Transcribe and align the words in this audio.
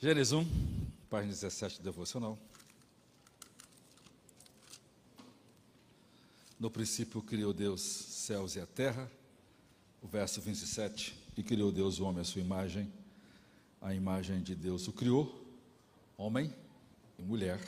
Gênesis 0.00 0.32
1, 0.32 0.46
página 1.10 1.32
17, 1.32 1.82
devocional. 1.82 2.38
No 6.56 6.70
princípio 6.70 7.20
criou 7.20 7.52
Deus 7.52 7.80
céus 7.80 8.54
e 8.54 8.60
a 8.60 8.66
terra. 8.66 9.10
O 10.00 10.06
verso 10.06 10.40
27, 10.40 11.20
e 11.36 11.42
criou 11.42 11.72
Deus 11.72 11.98
o 11.98 12.04
homem 12.04 12.20
à 12.20 12.24
sua 12.24 12.40
imagem. 12.40 12.92
A 13.80 13.92
imagem 13.92 14.40
de 14.40 14.54
Deus 14.54 14.86
o 14.86 14.92
criou, 14.92 15.44
homem 16.16 16.54
e 17.18 17.22
mulher 17.22 17.60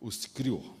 os 0.00 0.24
criou. 0.24 0.78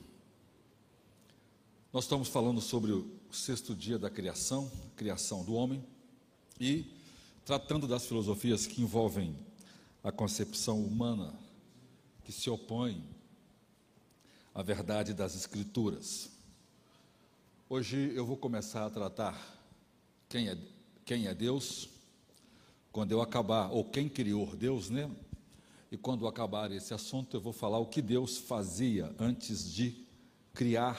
Nós 1.92 2.04
estamos 2.04 2.28
falando 2.28 2.60
sobre 2.60 2.92
o 2.92 3.10
sexto 3.32 3.74
dia 3.74 3.98
da 3.98 4.08
criação, 4.08 4.70
criação 4.94 5.44
do 5.44 5.54
homem, 5.54 5.84
e 6.60 6.86
tratando 7.44 7.88
das 7.88 8.06
filosofias 8.06 8.68
que 8.68 8.80
envolvem 8.82 9.47
a 10.08 10.12
concepção 10.12 10.82
humana 10.82 11.34
que 12.24 12.32
se 12.32 12.48
opõe 12.48 13.04
à 14.54 14.62
verdade 14.62 15.12
das 15.12 15.36
Escrituras. 15.36 16.30
Hoje 17.68 18.14
eu 18.14 18.24
vou 18.24 18.38
começar 18.38 18.86
a 18.86 18.90
tratar 18.90 19.38
quem 20.26 20.48
é, 20.48 20.56
quem 21.04 21.26
é 21.26 21.34
Deus, 21.34 21.90
quando 22.90 23.12
eu 23.12 23.20
acabar, 23.20 23.68
ou 23.70 23.84
quem 23.84 24.08
criou 24.08 24.56
Deus, 24.56 24.88
né? 24.88 25.10
E 25.92 25.98
quando 25.98 26.26
acabar 26.26 26.72
esse 26.72 26.94
assunto, 26.94 27.36
eu 27.36 27.40
vou 27.42 27.52
falar 27.52 27.78
o 27.78 27.84
que 27.84 28.00
Deus 28.00 28.38
fazia 28.38 29.14
antes 29.18 29.70
de 29.70 30.06
criar 30.54 30.98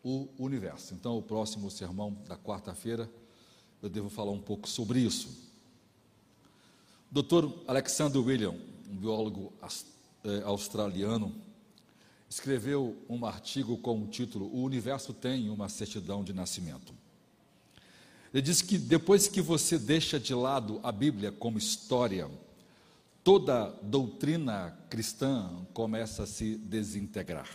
o 0.00 0.28
universo. 0.38 0.94
Então, 0.94 1.18
o 1.18 1.22
próximo 1.22 1.68
sermão 1.72 2.16
da 2.28 2.36
quarta-feira, 2.36 3.10
eu 3.82 3.88
devo 3.88 4.08
falar 4.08 4.30
um 4.30 4.40
pouco 4.40 4.68
sobre 4.68 5.00
isso. 5.00 5.47
Dr. 7.10 7.50
Alexander 7.66 8.20
William, 8.20 8.54
um 8.90 8.96
biólogo 8.96 9.52
eh, 10.24 10.42
australiano, 10.44 11.34
escreveu 12.28 12.96
um 13.08 13.24
artigo 13.24 13.78
com 13.78 14.02
o 14.02 14.06
título 14.06 14.46
O 14.52 14.62
Universo 14.62 15.14
tem 15.14 15.48
uma 15.48 15.70
certidão 15.70 16.22
de 16.22 16.34
nascimento. 16.34 16.92
Ele 18.32 18.42
diz 18.42 18.60
que 18.60 18.76
depois 18.76 19.26
que 19.26 19.40
você 19.40 19.78
deixa 19.78 20.20
de 20.20 20.34
lado 20.34 20.80
a 20.82 20.92
Bíblia 20.92 21.32
como 21.32 21.56
história, 21.56 22.30
toda 23.24 23.70
doutrina 23.82 24.78
cristã 24.90 25.50
começa 25.72 26.24
a 26.24 26.26
se 26.26 26.56
desintegrar. 26.56 27.48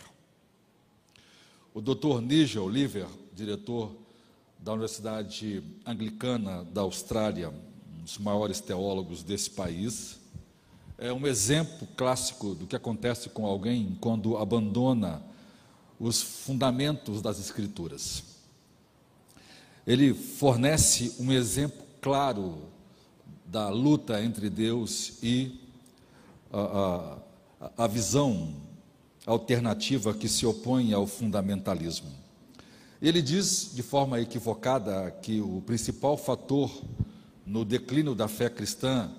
O 1.72 1.80
Dr. 1.80 2.20
Nigel 2.20 2.64
Oliver, 2.64 3.06
diretor 3.32 3.94
da 4.58 4.72
Universidade 4.72 5.62
Anglicana 5.86 6.64
da 6.64 6.80
Austrália, 6.80 7.52
dos 8.04 8.18
maiores 8.18 8.60
teólogos 8.60 9.22
desse 9.22 9.48
país. 9.48 10.20
É 10.98 11.10
um 11.10 11.26
exemplo 11.26 11.88
clássico 11.96 12.54
do 12.54 12.66
que 12.66 12.76
acontece 12.76 13.30
com 13.30 13.46
alguém 13.46 13.96
quando 13.98 14.36
abandona 14.36 15.22
os 15.98 16.20
fundamentos 16.20 17.22
das 17.22 17.40
Escrituras. 17.40 18.22
Ele 19.86 20.12
fornece 20.12 21.16
um 21.18 21.32
exemplo 21.32 21.82
claro 22.00 22.58
da 23.46 23.70
luta 23.70 24.22
entre 24.22 24.50
Deus 24.50 25.14
e 25.22 25.58
a, 26.52 27.18
a, 27.60 27.84
a 27.84 27.86
visão 27.86 28.54
alternativa 29.26 30.12
que 30.12 30.28
se 30.28 30.44
opõe 30.44 30.92
ao 30.92 31.06
fundamentalismo. 31.06 32.10
Ele 33.00 33.22
diz 33.22 33.70
de 33.74 33.82
forma 33.82 34.20
equivocada 34.20 35.10
que 35.22 35.40
o 35.40 35.62
principal 35.62 36.16
fator 36.16 36.70
no 37.46 37.64
declínio 37.64 38.14
da 38.14 38.28
fé 38.28 38.48
cristã 38.48 39.10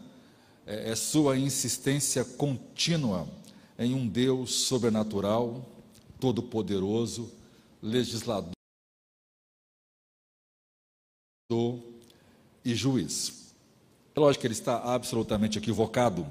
é, 0.65 0.91
é 0.91 0.95
sua 0.95 1.37
insistência 1.37 2.23
contínua 2.23 3.27
em 3.77 3.93
um 3.93 4.07
Deus 4.07 4.53
sobrenatural, 4.53 5.65
todo-poderoso, 6.19 7.31
legislador 7.81 8.51
e 12.63 12.73
juiz. 12.73 13.53
É 14.15 14.19
lógico 14.19 14.41
que 14.41 14.47
ele 14.47 14.53
está 14.53 14.77
absolutamente 14.77 15.59
equivocado, 15.59 16.25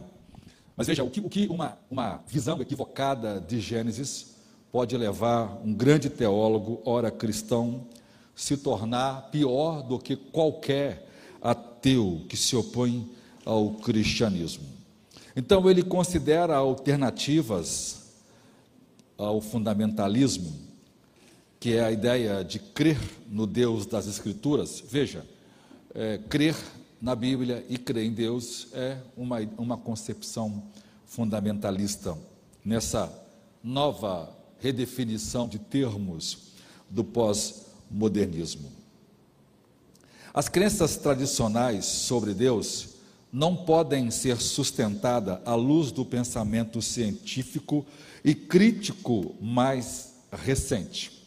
mas 0.76 0.88
veja, 0.88 1.04
o 1.04 1.10
que, 1.10 1.20
o 1.20 1.28
que 1.28 1.46
uma, 1.46 1.78
uma 1.90 2.16
visão 2.26 2.60
equivocada 2.60 3.40
de 3.40 3.60
Gênesis 3.60 4.34
pode 4.72 4.96
levar 4.96 5.60
um 5.64 5.72
grande 5.72 6.10
teólogo, 6.10 6.82
ora 6.84 7.10
cristão, 7.10 7.86
se 8.34 8.56
tornar 8.56 9.30
pior 9.30 9.82
do 9.82 9.98
que 9.98 10.16
qualquer 10.16 11.08
ateu 11.44 12.24
que 12.28 12.36
se 12.36 12.56
opõe 12.56 13.08
ao 13.44 13.74
cristianismo. 13.74 14.64
Então, 15.36 15.68
ele 15.68 15.82
considera 15.82 16.56
alternativas 16.56 18.04
ao 19.18 19.40
fundamentalismo, 19.42 20.52
que 21.60 21.74
é 21.74 21.84
a 21.84 21.92
ideia 21.92 22.42
de 22.42 22.58
crer 22.58 22.98
no 23.28 23.46
Deus 23.46 23.84
das 23.84 24.06
Escrituras. 24.06 24.82
Veja, 24.88 25.26
é, 25.94 26.18
crer 26.28 26.56
na 27.00 27.14
Bíblia 27.14 27.64
e 27.68 27.76
crer 27.76 28.04
em 28.04 28.12
Deus 28.12 28.68
é 28.72 28.98
uma, 29.16 29.38
uma 29.58 29.76
concepção 29.76 30.62
fundamentalista 31.04 32.16
nessa 32.64 33.12
nova 33.62 34.34
redefinição 34.58 35.46
de 35.46 35.58
termos 35.58 36.54
do 36.88 37.04
pós-modernismo. 37.04 38.83
As 40.34 40.48
crenças 40.48 40.96
tradicionais 40.96 41.84
sobre 41.84 42.34
Deus 42.34 42.88
não 43.32 43.54
podem 43.54 44.10
ser 44.10 44.40
sustentadas 44.40 45.38
à 45.44 45.54
luz 45.54 45.92
do 45.92 46.04
pensamento 46.04 46.82
científico 46.82 47.86
e 48.24 48.34
crítico 48.34 49.36
mais 49.40 50.12
recente. 50.32 51.24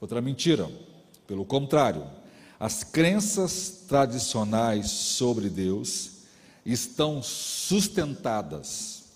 Outra 0.00 0.20
mentira. 0.20 0.70
Pelo 1.26 1.44
contrário, 1.44 2.06
as 2.58 2.84
crenças 2.84 3.82
tradicionais 3.88 4.88
sobre 4.88 5.50
Deus 5.50 6.20
estão 6.64 7.20
sustentadas 7.24 9.06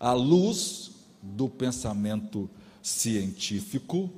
à 0.00 0.12
luz 0.12 0.90
do 1.22 1.48
pensamento 1.48 2.50
científico 2.82 4.10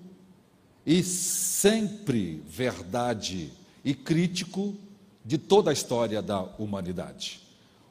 e 0.87 1.03
sempre 1.03 2.42
verdade 2.48 3.53
e 3.84 3.94
crítico 3.94 4.76
de 5.24 5.38
toda 5.38 5.70
a 5.70 5.72
história 5.72 6.22
da 6.22 6.42
humanidade. 6.58 7.40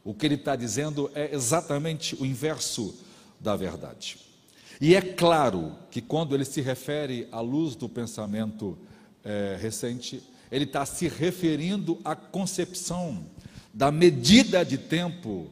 O 0.03 0.13
que 0.13 0.25
ele 0.25 0.35
está 0.35 0.55
dizendo 0.55 1.11
é 1.13 1.33
exatamente 1.33 2.15
o 2.15 2.25
inverso 2.25 2.95
da 3.39 3.55
verdade. 3.55 4.17
E 4.79 4.95
é 4.95 5.01
claro 5.01 5.75
que 5.91 6.01
quando 6.01 6.35
ele 6.35 6.45
se 6.45 6.61
refere 6.61 7.27
à 7.31 7.39
luz 7.39 7.75
do 7.75 7.89
pensamento 7.89 8.77
é, 9.23 9.57
recente, 9.59 10.23
ele 10.51 10.65
está 10.65 10.85
se 10.85 11.07
referindo 11.07 11.99
à 12.05 12.15
concepção 12.15 13.25
da 13.73 13.91
medida 13.91 14.63
de 14.63 14.77
tempo 14.77 15.47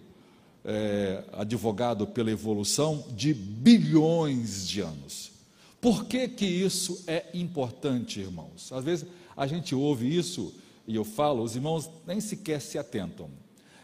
é, 0.63 1.23
advogado 1.34 2.07
pela 2.07 2.31
evolução 2.31 3.06
de 3.16 3.34
bilhões 3.34 4.67
de 4.67 4.81
anos. 4.81 5.31
Por 5.79 6.06
que, 6.06 6.28
que 6.28 6.46
isso 6.46 7.03
é 7.06 7.25
importante, 7.34 8.19
irmãos? 8.19 8.72
Às 8.72 8.84
vezes 8.84 9.06
a 9.35 9.47
gente 9.47 9.75
ouve 9.75 10.16
isso 10.16 10.53
e 10.88 10.96
eu 10.96 11.03
falo, 11.03 11.44
os 11.44 11.56
irmãos 11.56 11.90
nem 12.06 12.22
sequer 12.22 12.62
se 12.62 12.78
atentam. 12.78 13.29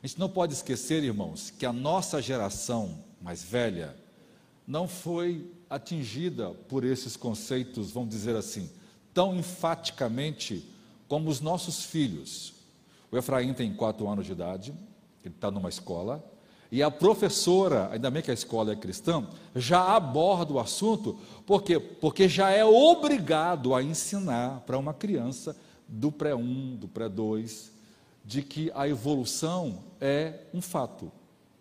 A 0.02 0.08
gente 0.08 0.20
não 0.20 0.30
pode 0.30 0.54
esquecer, 0.54 1.04
irmãos, 1.04 1.50
que 1.52 1.66
a 1.66 1.74
nossa 1.74 2.22
geração 2.22 3.04
mais 3.22 3.44
velha 3.44 3.96
não 4.66 4.88
foi 4.88 5.52
atingida 5.70 6.52
por 6.52 6.84
esses 6.84 7.16
conceitos, 7.16 7.92
vamos 7.92 8.10
dizer 8.10 8.36
assim, 8.36 8.70
tão 9.14 9.36
enfaticamente 9.36 10.68
como 11.08 11.30
os 11.30 11.42
nossos 11.42 11.86
filhos. 11.86 12.54
O 13.12 13.18
Efraim 13.18 13.54
tem 13.54 13.74
quatro 13.74 14.08
anos 14.08 14.26
de 14.26 14.32
idade, 14.32 14.74
ele 15.24 15.36
está 15.36 15.52
numa 15.52 15.70
escola, 15.70 16.24
e 16.72 16.82
a 16.82 16.90
professora, 16.90 17.90
ainda 17.92 18.10
bem 18.10 18.24
que 18.24 18.32
a 18.32 18.34
escola 18.34 18.72
é 18.72 18.76
cristã, 18.78 19.28
já 19.54 19.94
aborda 19.94 20.54
o 20.54 20.60
assunto, 20.60 21.20
por 21.46 21.64
quê? 21.64 21.78
Porque 21.78 22.30
já 22.30 22.50
é 22.50 22.64
obrigado 22.64 23.76
a 23.76 23.84
ensinar 23.84 24.62
para 24.62 24.78
uma 24.78 24.94
criança 24.94 25.54
do 25.86 26.10
pré-1, 26.10 26.78
do 26.78 26.88
pré-2, 26.88 27.72
de 28.24 28.42
que 28.42 28.72
a 28.74 28.88
evolução 28.88 29.80
é 30.00 30.36
um 30.54 30.62
fato. 30.62 31.12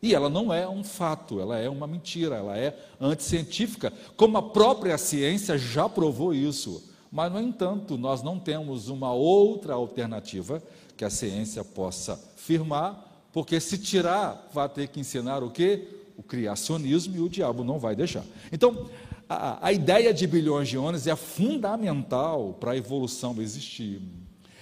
E 0.01 0.15
ela 0.15 0.31
não 0.31 0.55
é 0.55 0.69
um 0.69 0.85
fato, 0.85 1.41
ela 1.41 1.59
é 1.59 1.69
uma 1.69 1.89
mentira, 1.89 2.37
ela 2.37 2.57
é 2.57 2.79
anticientífica, 3.01 3.93
como 4.17 4.39
a 4.39 4.43
própria 4.43 4.97
ciência 4.97 5.59
já 5.59 5.89
provou 5.89 6.33
isso. 6.33 6.89
Mas, 7.11 7.33
no 7.33 7.41
entanto, 7.41 7.99
nós 7.99 8.23
não 8.23 8.39
temos 8.39 8.89
uma 8.89 9.13
outra 9.13 9.75
alternativa 9.75 10.63
que 10.97 11.05
a 11.05 11.11
ciência 11.11 11.65
possa 11.65 12.17
firmar 12.37 13.10
porque 13.33 13.61
se 13.61 13.79
tirar, 13.79 14.49
vai 14.53 14.69
ter 14.69 14.89
que 14.89 15.01
ensinar 15.01 15.43
o 15.43 15.51
quê? 15.51 15.89
O 16.17 16.23
criacionismo 16.23 17.17
e 17.17 17.21
o 17.21 17.29
diabo 17.29 17.65
não 17.65 17.79
vai 17.79 17.95
deixar. 17.95 18.25
Então, 18.53 18.89
a, 19.29 19.69
a 19.69 19.73
ideia 19.73 20.13
de 20.13 20.27
bilhões 20.27 20.69
de 20.69 20.77
anos 20.77 21.07
é 21.07 21.15
fundamental 21.15 22.57
para 22.59 22.73
a 22.73 22.77
evolução 22.77 23.41
existir. 23.41 24.03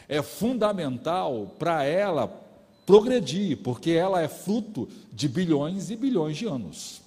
É 0.09 0.23
fundamental 0.23 1.55
para 1.59 1.85
ela 1.85 2.29
progredir, 2.85 3.59
porque 3.59 3.91
ela 3.91 4.21
é 4.23 4.29
fruto 4.29 4.89
de 5.13 5.29
bilhões 5.29 5.91
e 5.91 5.97
bilhões 5.97 6.37
de 6.37 6.47
anos. 6.47 7.03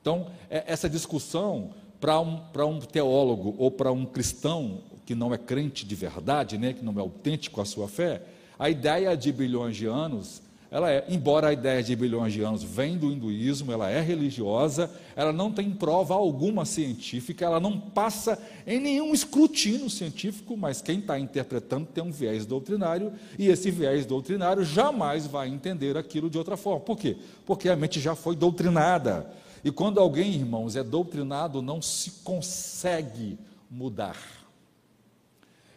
Então, 0.00 0.28
é, 0.48 0.64
essa 0.66 0.88
discussão 0.88 1.70
para 2.00 2.20
um, 2.20 2.40
um 2.56 2.80
teólogo 2.80 3.54
ou 3.58 3.70
para 3.70 3.92
um 3.92 4.06
cristão 4.06 4.80
que 5.04 5.14
não 5.14 5.34
é 5.34 5.38
crente 5.38 5.84
de 5.84 5.94
verdade, 5.94 6.56
né, 6.56 6.72
que 6.72 6.84
não 6.84 6.94
é 6.96 7.00
autêntico 7.00 7.60
a 7.60 7.64
sua 7.64 7.88
fé, 7.88 8.22
a 8.60 8.68
ideia 8.68 9.16
de 9.16 9.32
bilhões 9.32 9.74
de 9.74 9.86
anos, 9.86 10.42
ela 10.70 10.92
é, 10.92 11.06
embora 11.08 11.48
a 11.48 11.52
ideia 11.52 11.82
de 11.82 11.96
bilhões 11.96 12.30
de 12.30 12.42
anos 12.42 12.62
vem 12.62 12.98
do 12.98 13.10
hinduísmo, 13.10 13.72
ela 13.72 13.88
é 13.88 14.02
religiosa, 14.02 14.90
ela 15.16 15.32
não 15.32 15.50
tem 15.50 15.70
prova 15.70 16.12
alguma 16.12 16.66
científica, 16.66 17.46
ela 17.46 17.58
não 17.58 17.80
passa 17.80 18.38
em 18.66 18.78
nenhum 18.78 19.14
escrutínio 19.14 19.88
científico, 19.88 20.58
mas 20.58 20.82
quem 20.82 20.98
está 20.98 21.18
interpretando 21.18 21.86
tem 21.86 22.04
um 22.04 22.12
viés 22.12 22.44
doutrinário, 22.44 23.14
e 23.38 23.48
esse 23.48 23.70
viés 23.70 24.04
doutrinário 24.04 24.62
jamais 24.62 25.26
vai 25.26 25.48
entender 25.48 25.96
aquilo 25.96 26.28
de 26.28 26.36
outra 26.36 26.56
forma. 26.58 26.80
Por 26.80 26.98
quê? 26.98 27.16
Porque 27.46 27.70
a 27.70 27.74
mente 27.74 27.98
já 27.98 28.14
foi 28.14 28.36
doutrinada. 28.36 29.26
E 29.64 29.70
quando 29.70 29.98
alguém, 29.98 30.34
irmãos, 30.34 30.76
é 30.76 30.84
doutrinado, 30.84 31.62
não 31.62 31.80
se 31.80 32.10
consegue 32.22 33.38
mudar. 33.70 34.39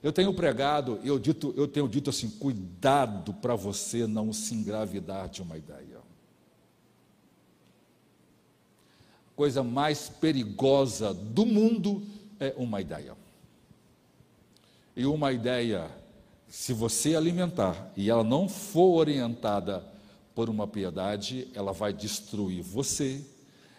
Eu 0.04 0.12
tenho 0.12 0.34
pregado, 0.34 1.00
eu, 1.02 1.18
dito, 1.18 1.54
eu 1.56 1.66
tenho 1.66 1.88
dito 1.88 2.10
assim: 2.10 2.30
cuidado 2.30 3.34
para 3.34 3.56
você 3.56 4.06
não 4.06 4.34
se 4.34 4.54
engravidar 4.54 5.30
de 5.30 5.42
uma 5.42 5.58
ideia. 5.58 5.98
A 9.32 9.36
coisa 9.36 9.64
mais 9.64 10.10
perigosa 10.10 11.14
do 11.14 11.46
mundo 11.46 12.04
é 12.38 12.54
uma 12.58 12.82
ideia. 12.82 13.16
E 14.94 15.06
uma 15.06 15.32
ideia, 15.32 15.90
se 16.50 16.74
você 16.74 17.16
alimentar 17.16 17.92
e 17.96 18.10
ela 18.10 18.26
não 18.26 18.50
for 18.50 19.00
orientada 19.00 19.84
por 20.36 20.50
uma 20.50 20.68
piedade, 20.68 21.48
ela 21.54 21.72
vai 21.72 21.94
destruir 21.94 22.62
você, 22.62 23.26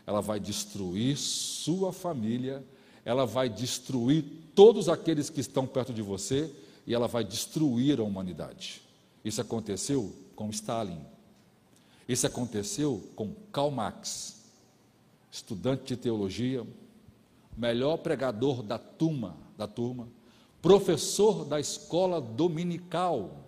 ela 0.07 0.23
vai 0.23 0.41
destruir 0.41 1.19
sua 1.19 1.93
família, 1.93 2.65
ela 3.05 3.27
vai 3.27 3.49
destruir 3.49 4.25
todos 4.55 4.89
aqueles 4.89 5.29
que 5.29 5.41
estão 5.41 5.67
perto 5.67 5.93
de 5.93 6.03
você 6.03 6.53
e 6.87 6.95
ela 6.95 7.07
vai 7.07 7.25
destruir 7.25 8.01
a 8.01 8.03
humanidade. 8.03 8.83
Isso 9.25 9.41
aconteceu 9.41 10.15
com 10.35 10.51
Stalin. 10.51 11.01
Isso 12.09 12.27
aconteceu 12.27 13.03
com 13.17 13.35
Karl 13.51 13.71
Marx, 13.71 14.43
estudante 15.31 15.95
de 15.95 15.97
teologia, 15.97 16.67
melhor 17.57 17.99
pregador 17.99 18.63
da 18.63 18.79
turma, 18.79 19.37
da 19.57 19.67
turma, 19.67 20.09
professor 20.61 21.45
da 21.45 21.59
escola 21.59 22.21
dominical. 22.21 23.45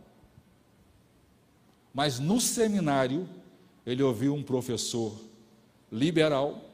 Mas 1.93 2.19
no 2.19 2.41
seminário, 2.41 3.29
ele 3.87 4.03
ouviu 4.03 4.35
um 4.35 4.43
professor 4.43 5.15
liberal 5.91 6.66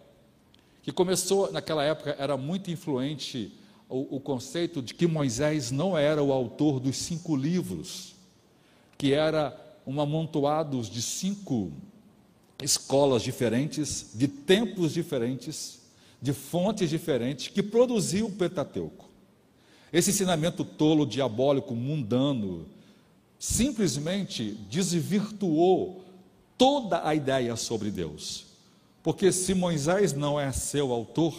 que 0.83 0.91
começou, 0.91 1.51
naquela 1.53 1.85
época, 1.85 2.17
era 2.19 2.37
muito 2.37 2.71
influente 2.71 3.53
o, 3.89 4.17
o, 4.17 4.21
conceito 4.21 4.83
de 4.83 4.95
que 4.95 5.07
Moisés 5.07 5.71
não 5.71 5.97
era 5.97 6.23
o 6.23 6.33
autor 6.33 6.81
dos 6.81 6.97
cinco 6.97 7.37
livros, 7.37 8.15
que 8.99 9.13
era 9.13 9.57
um 9.87 10.01
amontoado 10.01 10.81
de 10.83 11.01
cinco 11.01 11.71
escolas 12.61 13.23
diferentes, 13.23 14.11
de 14.15 14.27
tempos 14.27 14.93
diferentes, 14.93 15.81
de 16.21 16.33
fontes 16.33 16.91
diferentes, 16.91 17.49
que 17.49 17.63
produziu 17.63 18.27
o 18.27 18.33
Pentateuco. 18.33 19.09
Esse 19.93 20.11
ensinamento 20.11 20.65
tolo, 20.65 21.07
diabólico, 21.07 21.75
mundano, 21.75 22.67
simplesmente 23.39 24.53
desvirtuou 24.71 26.05
toda 26.57 27.07
a 27.07 27.15
ideia 27.15 27.57
sobre 27.57 27.91
Deus. 27.91 28.52
Porque 29.03 29.33
se 29.33 29.55
Moisés 29.55 30.13
não 30.13 30.39
é 30.39 30.53
seu 30.53 30.93
autor, 30.93 31.37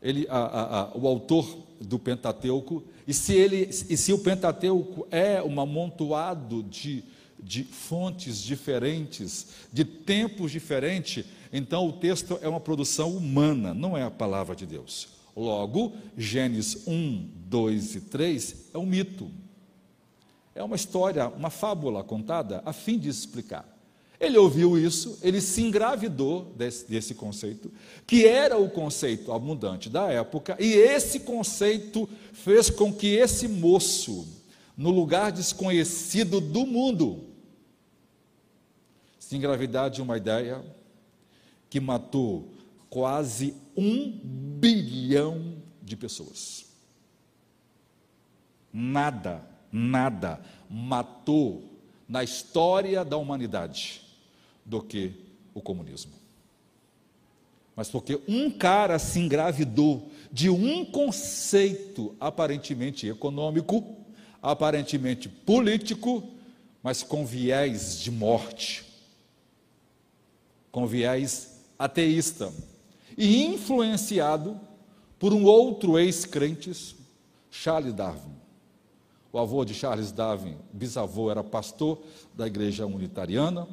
ele, 0.00 0.26
a, 0.28 0.38
a, 0.38 0.80
a, 0.82 0.96
o 0.96 1.06
autor 1.08 1.58
do 1.80 1.98
Pentateuco, 1.98 2.82
e 3.06 3.12
se, 3.12 3.34
ele, 3.34 3.68
e 3.68 3.96
se 3.96 4.12
o 4.12 4.18
Pentateuco 4.18 5.06
é 5.10 5.42
um 5.42 5.60
amontoado 5.60 6.62
de, 6.62 7.04
de 7.42 7.64
fontes 7.64 8.38
diferentes, 8.38 9.48
de 9.72 9.84
tempos 9.84 10.52
diferentes, 10.52 11.24
então 11.52 11.88
o 11.88 11.92
texto 11.92 12.38
é 12.40 12.48
uma 12.48 12.60
produção 12.60 13.16
humana, 13.16 13.74
não 13.74 13.96
é 13.96 14.02
a 14.02 14.10
palavra 14.10 14.54
de 14.54 14.66
Deus. 14.66 15.08
Logo, 15.36 15.92
Gênesis 16.16 16.86
1, 16.86 17.30
2 17.48 17.94
e 17.96 18.00
3 18.02 18.56
é 18.74 18.78
um 18.78 18.86
mito. 18.86 19.30
É 20.54 20.62
uma 20.62 20.76
história, 20.76 21.28
uma 21.28 21.50
fábula 21.50 22.02
contada 22.02 22.62
a 22.64 22.72
fim 22.72 22.98
de 22.98 23.08
explicar. 23.08 23.75
Ele 24.18 24.38
ouviu 24.38 24.78
isso, 24.78 25.18
ele 25.22 25.40
se 25.40 25.62
engravidou 25.62 26.54
desse, 26.56 26.88
desse, 26.88 27.14
conceito, 27.14 27.70
que 28.06 28.26
era 28.26 28.56
o 28.56 28.70
conceito 28.70 29.30
abundante 29.30 29.90
da 29.90 30.10
época, 30.10 30.56
e 30.58 30.72
esse 30.72 31.20
conceito 31.20 32.08
fez 32.32 32.70
com 32.70 32.92
que 32.92 33.08
esse 33.08 33.46
moço, 33.46 34.26
no 34.76 34.90
lugar 34.90 35.30
desconhecido 35.30 36.40
do 36.40 36.66
mundo, 36.66 37.24
se 39.18 39.36
engravidar 39.36 39.90
de 39.90 40.00
uma 40.00 40.16
ideia 40.16 40.64
que 41.68 41.78
matou 41.78 42.54
quase 42.88 43.54
um 43.76 44.18
bilhão 44.58 45.56
de 45.82 45.94
pessoas. 45.94 46.64
Nada, 48.72 49.46
nada 49.70 50.40
matou 50.70 51.64
na 52.08 52.24
história 52.24 53.04
da 53.04 53.16
humanidade 53.16 54.05
do 54.66 54.82
que 54.82 55.14
o 55.54 55.62
comunismo. 55.62 56.12
Mas 57.74 57.88
porque 57.88 58.20
um 58.26 58.50
cara 58.50 58.98
se 58.98 59.20
engravidou 59.20 60.10
de 60.32 60.50
um 60.50 60.84
conceito 60.84 62.14
aparentemente 62.18 63.06
econômico, 63.06 63.96
aparentemente 64.42 65.28
político, 65.28 66.22
mas 66.82 67.02
com 67.02 67.24
viés 67.24 68.00
de 68.00 68.10
morte, 68.10 68.84
com 70.70 70.86
viés 70.86 71.60
ateísta, 71.78 72.52
e 73.16 73.44
influenciado 73.44 74.58
por 75.18 75.32
um 75.32 75.44
outro 75.44 75.98
ex-crente, 75.98 76.96
Charles 77.50 77.94
Darwin. 77.94 78.34
O 79.32 79.38
avô 79.38 79.64
de 79.64 79.74
Charles 79.74 80.12
Darwin, 80.12 80.56
bisavô, 80.72 81.30
era 81.30 81.42
pastor 81.44 82.02
da 82.34 82.46
igreja 82.46 82.86
unitariana, 82.86 83.66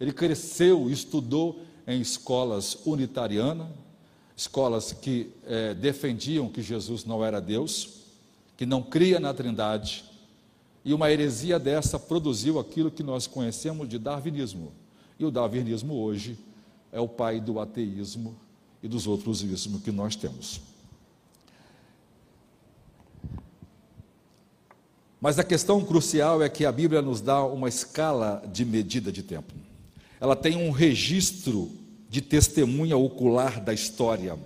ele 0.00 0.12
cresceu, 0.12 0.88
estudou 0.88 1.60
em 1.86 2.00
escolas 2.00 2.78
unitarianas, 2.86 3.66
escolas 4.36 4.92
que 4.92 5.30
é, 5.44 5.74
defendiam 5.74 6.48
que 6.48 6.62
Jesus 6.62 7.04
não 7.04 7.24
era 7.24 7.40
Deus, 7.40 8.04
que 8.56 8.64
não 8.64 8.82
cria 8.82 9.18
na 9.18 9.34
Trindade, 9.34 10.04
e 10.84 10.94
uma 10.94 11.10
heresia 11.10 11.58
dessa 11.58 11.98
produziu 11.98 12.58
aquilo 12.58 12.90
que 12.90 13.02
nós 13.02 13.26
conhecemos 13.26 13.88
de 13.88 13.98
darwinismo. 13.98 14.72
E 15.18 15.24
o 15.24 15.30
darwinismo 15.30 15.94
hoje 15.94 16.38
é 16.92 17.00
o 17.00 17.08
pai 17.08 17.40
do 17.40 17.58
ateísmo 17.58 18.36
e 18.82 18.86
dos 18.86 19.06
outros 19.06 19.42
ismos 19.42 19.82
que 19.82 19.90
nós 19.90 20.14
temos. 20.14 20.60
Mas 25.20 25.36
a 25.36 25.44
questão 25.44 25.84
crucial 25.84 26.40
é 26.40 26.48
que 26.48 26.64
a 26.64 26.70
Bíblia 26.70 27.02
nos 27.02 27.20
dá 27.20 27.44
uma 27.44 27.68
escala 27.68 28.42
de 28.52 28.64
medida 28.64 29.10
de 29.10 29.24
tempo 29.24 29.52
ela 30.20 30.34
tem 30.34 30.56
um 30.56 30.70
registro 30.70 31.70
de 32.08 32.20
testemunha 32.20 32.96
ocular 32.96 33.60
da 33.60 33.72
história. 33.72 34.38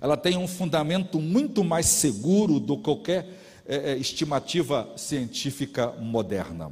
Ela 0.00 0.16
tem 0.16 0.36
um 0.36 0.46
fundamento 0.46 1.18
muito 1.18 1.64
mais 1.64 1.86
seguro 1.86 2.60
do 2.60 2.76
que 2.76 2.84
qualquer 2.84 3.26
é, 3.66 3.96
estimativa 3.96 4.88
científica 4.96 5.92
moderna. 5.92 6.70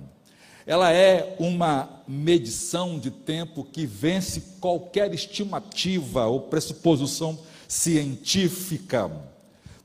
Ela 0.67 0.93
é 0.93 1.37
uma 1.39 2.03
medição 2.07 2.99
de 2.99 3.11
tempo 3.11 3.65
que 3.65 3.85
vence 3.85 4.43
qualquer 4.61 5.13
estimativa 5.13 6.27
ou 6.27 6.43
pressuposição 6.43 7.39
científica, 7.69 9.11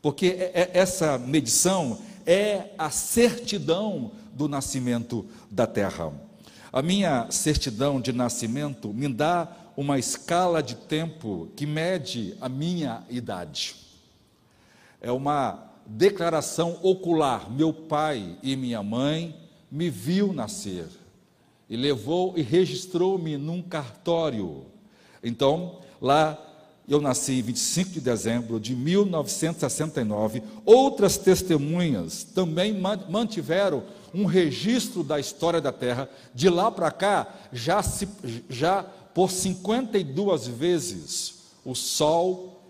porque 0.02 0.28
é, 0.28 0.70
essa 0.74 1.18
medição 1.18 1.98
é 2.26 2.68
a 2.78 2.90
certidão 2.90 4.12
do 4.34 4.48
nascimento 4.48 5.26
da 5.50 5.66
Terra. 5.66 6.29
A 6.72 6.82
minha 6.84 7.32
certidão 7.32 8.00
de 8.00 8.14
nascimento 8.14 8.94
me 8.94 9.08
dá 9.08 9.48
uma 9.76 9.98
escala 9.98 10.62
de 10.62 10.76
tempo 10.76 11.50
que 11.56 11.66
mede 11.66 12.36
a 12.40 12.48
minha 12.48 13.04
idade. 13.10 13.76
É 15.02 15.12
uma 15.12 15.68
declaração 15.86 16.78
ocular. 16.84 17.50
Meu 17.50 17.74
pai 17.74 18.38
e 18.44 18.56
minha 18.56 18.84
mãe 18.84 19.36
me 19.72 19.90
viu 19.90 20.32
nascer 20.32 20.88
e 21.68 21.76
levou 21.76 22.34
e 22.38 22.44
registrou-me 22.44 23.36
num 23.38 23.64
cartório. 23.64 24.66
Então, 25.24 25.80
lá 26.00 26.38
eu 26.88 27.00
nasci 27.00 27.34
em 27.34 27.42
25 27.42 27.92
de 27.92 28.02
dezembro 28.02 28.60
de 28.60 28.76
1969, 28.76 30.42
outras 30.66 31.18
testemunhas 31.18 32.24
também 32.24 32.80
mantiveram 33.08 33.84
um 34.14 34.26
registro 34.26 35.04
da 35.04 35.20
história 35.20 35.62
da 35.62 35.72
Terra. 35.72 36.10
De 36.34 36.50
lá 36.50 36.72
para 36.72 36.92
cá, 36.92 37.28
já, 37.52 37.82
se, 37.84 38.08
já 38.50 38.84
por 39.14 39.32
52 39.32 40.48
vezes 40.48 41.40
o 41.66 41.76
Sol, 41.76 42.62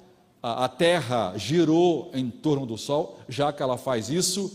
a, 0.42 0.66
a 0.66 0.70
Terra 0.70 1.34
girou 1.38 2.12
em 2.14 2.30
torno 2.30 2.66
do 2.66 2.78
Sol, 2.78 3.20
já 3.28 3.52
que 3.54 3.62
ela 3.62 3.78
faz 3.78 4.10
isso 4.10 4.52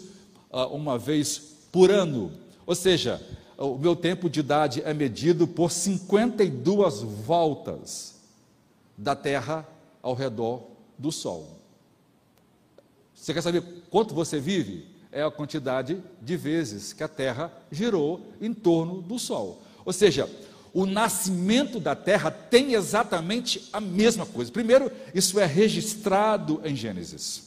uh, 0.51 0.67
uma 0.75 0.99
vez 0.99 1.39
por 1.71 1.91
ano. 1.91 2.33
Ou 2.67 2.75
seja, 2.75 3.21
o 3.57 3.77
meu 3.77 3.95
tempo 3.95 4.29
de 4.29 4.41
idade 4.41 4.83
é 4.85 4.93
medido 4.93 5.47
por 5.47 5.71
52 5.71 7.03
voltas 7.03 8.15
da 8.97 9.15
Terra 9.15 9.67
ao 10.03 10.15
redor 10.15 10.63
do 10.99 11.13
Sol. 11.13 11.49
Você 13.15 13.33
quer 13.33 13.43
saber 13.43 13.63
quanto 13.91 14.15
você 14.15 14.39
vive? 14.39 14.94
É 15.15 15.23
a 15.23 15.31
quantidade 15.31 16.03
de 16.21 16.37
vezes 16.37 16.93
que 16.93 17.05
a 17.05 17.09
Terra 17.09 17.53
girou 17.71 18.33
em 18.41 18.53
torno 18.53 19.01
do 19.01 19.17
Sol. 19.17 19.63
Ou 19.85 19.93
seja, 19.93 20.29
o 20.73 20.85
nascimento 20.85 21.79
da 21.79 21.95
Terra 21.95 22.33
tem 22.33 22.75
exatamente 22.75 23.69
a 23.73 23.81
mesma 23.81 24.27
coisa. 24.27 24.51
Primeiro, 24.51 24.91
isso 25.15 25.39
é 25.39 25.47
registrado 25.47 26.61
em 26.65 26.75
Gênesis. 26.75 27.45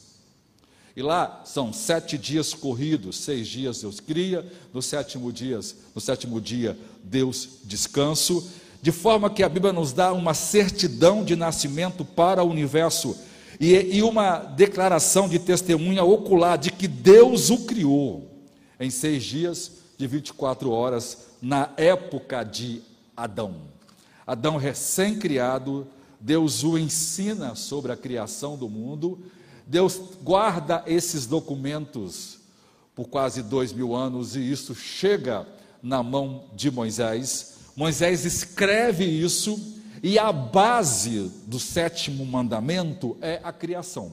E 0.96 1.02
lá 1.02 1.42
são 1.44 1.70
sete 1.70 2.16
dias 2.16 2.54
corridos, 2.54 3.18
seis 3.18 3.46
dias 3.46 3.82
Deus 3.82 4.00
cria, 4.00 4.50
no 4.72 4.80
sétimo 4.80 5.30
dia, 5.30 5.60
no 5.94 6.00
sétimo 6.00 6.40
dia 6.40 6.76
Deus 7.04 7.58
descanso 7.64 8.50
de 8.80 8.90
forma 8.90 9.28
que 9.28 9.42
a 9.42 9.48
Bíblia 9.48 9.72
nos 9.72 9.92
dá 9.92 10.12
uma 10.12 10.32
certidão 10.32 11.22
de 11.22 11.36
nascimento 11.36 12.04
para 12.04 12.42
o 12.42 12.50
universo 12.50 13.14
e, 13.60 13.96
e 13.96 14.02
uma 14.02 14.38
declaração 14.38 15.28
de 15.28 15.38
testemunha 15.38 16.04
ocular 16.04 16.56
de 16.56 16.70
que 16.70 16.86
Deus 16.86 17.50
o 17.50 17.64
criou 17.64 18.28
em 18.78 18.90
seis 18.90 19.24
dias 19.24 19.72
de 19.96 20.06
24 20.06 20.70
horas, 20.70 21.26
na 21.42 21.70
época 21.76 22.44
de 22.44 22.80
Adão. 23.16 23.56
Adão 24.24 24.56
recém-criado, 24.56 25.86
Deus 26.20 26.62
o 26.62 26.78
ensina 26.78 27.54
sobre 27.56 27.90
a 27.90 27.96
criação 27.96 28.56
do 28.56 28.68
mundo, 28.68 29.18
Deus 29.66 30.00
guarda 30.22 30.84
esses 30.86 31.26
documentos 31.26 32.38
por 32.94 33.08
quase 33.08 33.42
dois 33.42 33.72
mil 33.72 33.94
anos 33.94 34.34
e 34.36 34.40
isso 34.40 34.74
chega 34.74 35.46
na 35.82 36.02
mão 36.02 36.44
de 36.54 36.70
Moisés. 36.70 37.54
Moisés 37.76 38.24
escreve 38.24 39.04
isso 39.04 39.77
e 40.02 40.18
a 40.18 40.32
base 40.32 41.30
do 41.46 41.58
sétimo 41.58 42.24
mandamento 42.24 43.16
é 43.20 43.40
a 43.42 43.52
criação. 43.52 44.12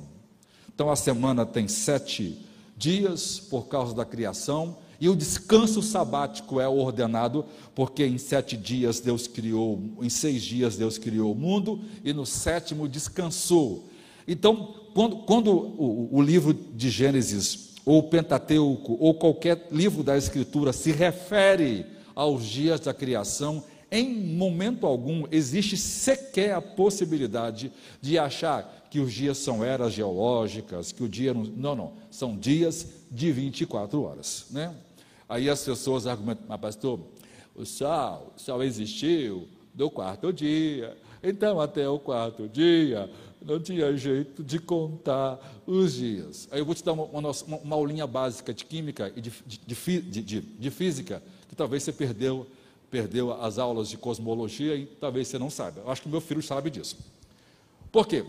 Então 0.73 0.89
a 0.89 0.95
semana 0.95 1.45
tem 1.45 1.67
sete 1.67 2.45
dias 2.77 3.39
por 3.39 3.67
causa 3.67 3.93
da 3.93 4.03
criação 4.03 4.77
e 4.99 5.09
o 5.09 5.15
descanso 5.15 5.81
sabático 5.81 6.59
é 6.59 6.67
ordenado 6.67 7.45
porque 7.73 8.05
em 8.05 8.17
sete 8.17 8.57
dias 8.57 8.99
Deus 8.99 9.27
criou, 9.27 9.81
em 10.01 10.09
seis 10.09 10.43
dias 10.43 10.75
Deus 10.75 10.97
criou 10.97 11.31
o 11.31 11.35
mundo 11.35 11.81
e 12.03 12.13
no 12.13 12.25
sétimo 12.25 12.87
descansou. 12.87 13.89
Então, 14.27 14.75
quando, 14.93 15.17
quando 15.17 15.51
o, 15.51 16.09
o 16.11 16.21
livro 16.21 16.53
de 16.53 16.89
Gênesis 16.89 17.75
ou 17.85 17.99
o 17.99 18.03
Pentateuco 18.03 18.97
ou 18.99 19.13
qualquer 19.13 19.67
livro 19.71 20.03
da 20.03 20.17
Escritura 20.17 20.73
se 20.73 20.91
refere 20.91 21.85
aos 22.15 22.45
dias 22.45 22.79
da 22.79 22.93
criação, 22.93 23.63
em 23.95 24.13
momento 24.13 24.85
algum 24.85 25.25
existe 25.31 25.77
sequer 25.77 26.53
a 26.53 26.61
possibilidade 26.61 27.71
de 28.01 28.19
achar 28.19 28.87
que 28.91 28.99
os 28.99 29.13
dias 29.13 29.37
são 29.37 29.63
eras 29.63 29.93
geológicas, 29.93 30.91
que 30.91 31.01
o 31.01 31.07
dia 31.07 31.33
não. 31.33 31.43
Não, 31.43 31.75
não. 31.75 31.93
São 32.11 32.37
dias 32.37 32.87
de 33.09 33.31
24 33.31 34.01
horas. 34.01 34.47
Né? 34.51 34.75
Aí 35.29 35.49
as 35.49 35.63
pessoas 35.63 36.05
argumentam, 36.07 36.45
mas 36.47 36.59
pastor, 36.59 36.99
o 37.55 37.65
sol, 37.65 38.63
existiu 38.63 39.47
do 39.73 39.89
quarto 39.89 40.31
dia. 40.33 40.97
Então, 41.23 41.59
até 41.59 41.87
o 41.87 41.97
quarto 41.97 42.49
dia, 42.49 43.09
não 43.41 43.59
tinha 43.59 43.95
jeito 43.95 44.43
de 44.43 44.59
contar 44.59 45.61
os 45.65 45.93
dias. 45.93 46.49
Aí 46.51 46.59
eu 46.59 46.65
vou 46.65 46.75
te 46.75 46.83
dar 46.83 46.93
uma, 46.93 47.03
uma, 47.05 47.31
uma 47.63 47.75
aulinha 47.75 48.05
básica 48.05 48.53
de 48.53 48.65
química 48.65 49.11
e 49.15 49.21
de, 49.21 49.31
de, 49.45 50.01
de, 50.01 50.41
de 50.41 50.69
física 50.69 51.23
que 51.47 51.55
talvez 51.55 51.83
você 51.83 51.93
perdeu, 51.93 52.45
perdeu 52.89 53.33
as 53.33 53.57
aulas 53.57 53.89
de 53.89 53.97
cosmologia 53.97 54.75
e 54.75 54.85
talvez 54.85 55.27
você 55.27 55.37
não 55.37 55.49
saiba. 55.49 55.81
Eu 55.81 55.91
acho 55.91 56.01
que 56.01 56.09
meu 56.09 56.21
filho 56.21 56.41
sabe 56.41 56.69
disso. 56.69 56.97
Por 57.91 58.07
quê? 58.07 58.25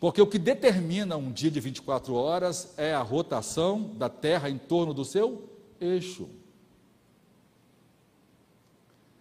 Porque 0.00 0.20
o 0.20 0.26
que 0.26 0.38
determina 0.38 1.16
um 1.16 1.32
dia 1.32 1.50
de 1.50 1.60
24 1.60 2.14
horas 2.14 2.74
é 2.76 2.94
a 2.94 3.02
rotação 3.02 3.92
da 3.96 4.08
Terra 4.08 4.50
em 4.50 4.58
torno 4.58 4.92
do 4.92 5.04
seu 5.04 5.48
eixo. 5.80 6.28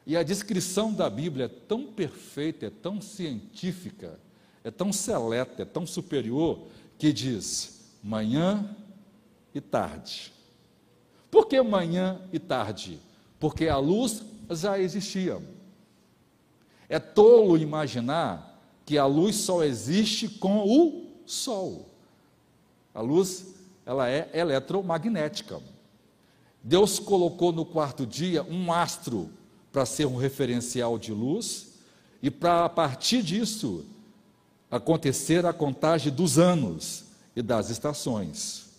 E 0.05 0.17
a 0.17 0.23
descrição 0.23 0.93
da 0.93 1.09
Bíblia 1.09 1.45
é 1.45 1.47
tão 1.47 1.85
perfeita, 1.85 2.65
é 2.65 2.69
tão 2.69 2.99
científica, 2.99 4.19
é 4.63 4.69
tão 4.69 4.91
seleta, 4.91 5.61
é 5.61 5.65
tão 5.65 5.87
superior, 5.87 6.67
que 6.97 7.13
diz 7.13 7.93
manhã 8.03 8.75
e 9.55 9.61
tarde. 9.61 10.33
Por 11.31 11.47
que 11.47 11.61
manhã 11.61 12.21
e 12.33 12.39
tarde? 12.39 12.99
porque 13.43 13.67
a 13.67 13.77
luz 13.77 14.23
já 14.49 14.79
existia. 14.79 15.41
É 16.89 16.99
tolo 16.99 17.57
imaginar 17.57 18.61
que 18.85 18.97
a 18.97 19.05
luz 19.05 19.37
só 19.37 19.63
existe 19.63 20.27
com 20.27 20.59
o 20.59 21.07
sol. 21.25 21.89
A 22.93 23.01
luz, 23.01 23.55
ela 23.85 24.09
é 24.09 24.29
eletromagnética. 24.33 25.61
Deus 26.61 26.99
colocou 26.99 27.51
no 27.51 27.65
quarto 27.65 28.05
dia 28.05 28.43
um 28.43 28.71
astro 28.71 29.29
para 29.71 29.85
ser 29.85 30.05
um 30.05 30.15
referencial 30.15 30.99
de 30.99 31.11
luz 31.11 31.73
e 32.21 32.29
para 32.29 32.65
a 32.65 32.69
partir 32.69 33.21
disso 33.21 33.85
acontecer 34.69 35.45
a 35.45 35.53
contagem 35.53 36.11
dos 36.11 36.39
anos 36.39 37.05
e 37.35 37.41
das 37.41 37.69
estações. 37.69 38.69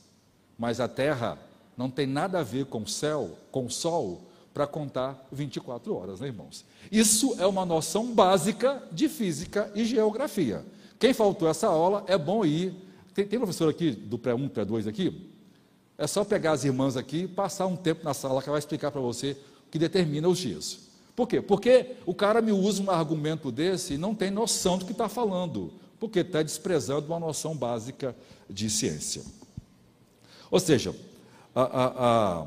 Mas 0.58 0.80
a 0.80 0.88
Terra 0.88 1.38
não 1.76 1.90
tem 1.90 2.06
nada 2.06 2.40
a 2.40 2.42
ver 2.42 2.66
com 2.66 2.82
o 2.82 2.88
céu, 2.88 3.36
com 3.50 3.66
o 3.66 3.70
sol, 3.70 4.22
para 4.54 4.68
contar 4.68 5.26
24 5.32 5.94
horas, 5.94 6.20
né, 6.20 6.28
irmãos? 6.28 6.64
Isso 6.90 7.34
é 7.40 7.46
uma 7.46 7.66
noção 7.66 8.14
básica 8.14 8.80
de 8.92 9.08
física 9.08 9.70
e 9.74 9.84
geografia. 9.84 10.64
Quem 10.96 11.12
faltou 11.12 11.48
essa 11.48 11.66
aula, 11.66 12.04
é 12.06 12.16
bom 12.16 12.46
ir. 12.46 12.72
Tem, 13.12 13.26
tem 13.26 13.38
professor 13.38 13.68
aqui 13.68 13.90
do 13.90 14.16
pré-1, 14.16 14.48
pré-2 14.48 14.88
aqui? 14.88 15.28
É 15.98 16.06
só 16.06 16.24
pegar 16.24 16.52
as 16.52 16.64
irmãs 16.64 16.96
aqui 16.96 17.22
e 17.22 17.28
passar 17.28 17.66
um 17.66 17.76
tempo 17.76 18.04
na 18.04 18.14
sala 18.14 18.40
que 18.40 18.48
vai 18.48 18.58
explicar 18.58 18.92
para 18.92 19.00
você 19.00 19.36
o 19.66 19.70
que 19.70 19.78
determina 19.78 20.28
os 20.28 20.38
dias. 20.38 20.84
Por 21.16 21.28
quê? 21.28 21.40
Porque 21.40 21.96
o 22.06 22.14
cara 22.14 22.40
me 22.40 22.52
usa 22.52 22.82
um 22.82 22.90
argumento 22.90 23.50
desse 23.50 23.94
e 23.94 23.98
não 23.98 24.14
tem 24.14 24.30
noção 24.30 24.78
do 24.78 24.84
que 24.84 24.92
está 24.92 25.08
falando, 25.08 25.72
porque 25.98 26.20
está 26.20 26.42
desprezando 26.42 27.06
uma 27.06 27.20
noção 27.20 27.56
básica 27.56 28.16
de 28.48 28.70
ciência. 28.70 29.22
Ou 30.50 30.58
seja, 30.58 30.94
a, 31.54 31.62
a, 31.62 32.40
a 32.40 32.46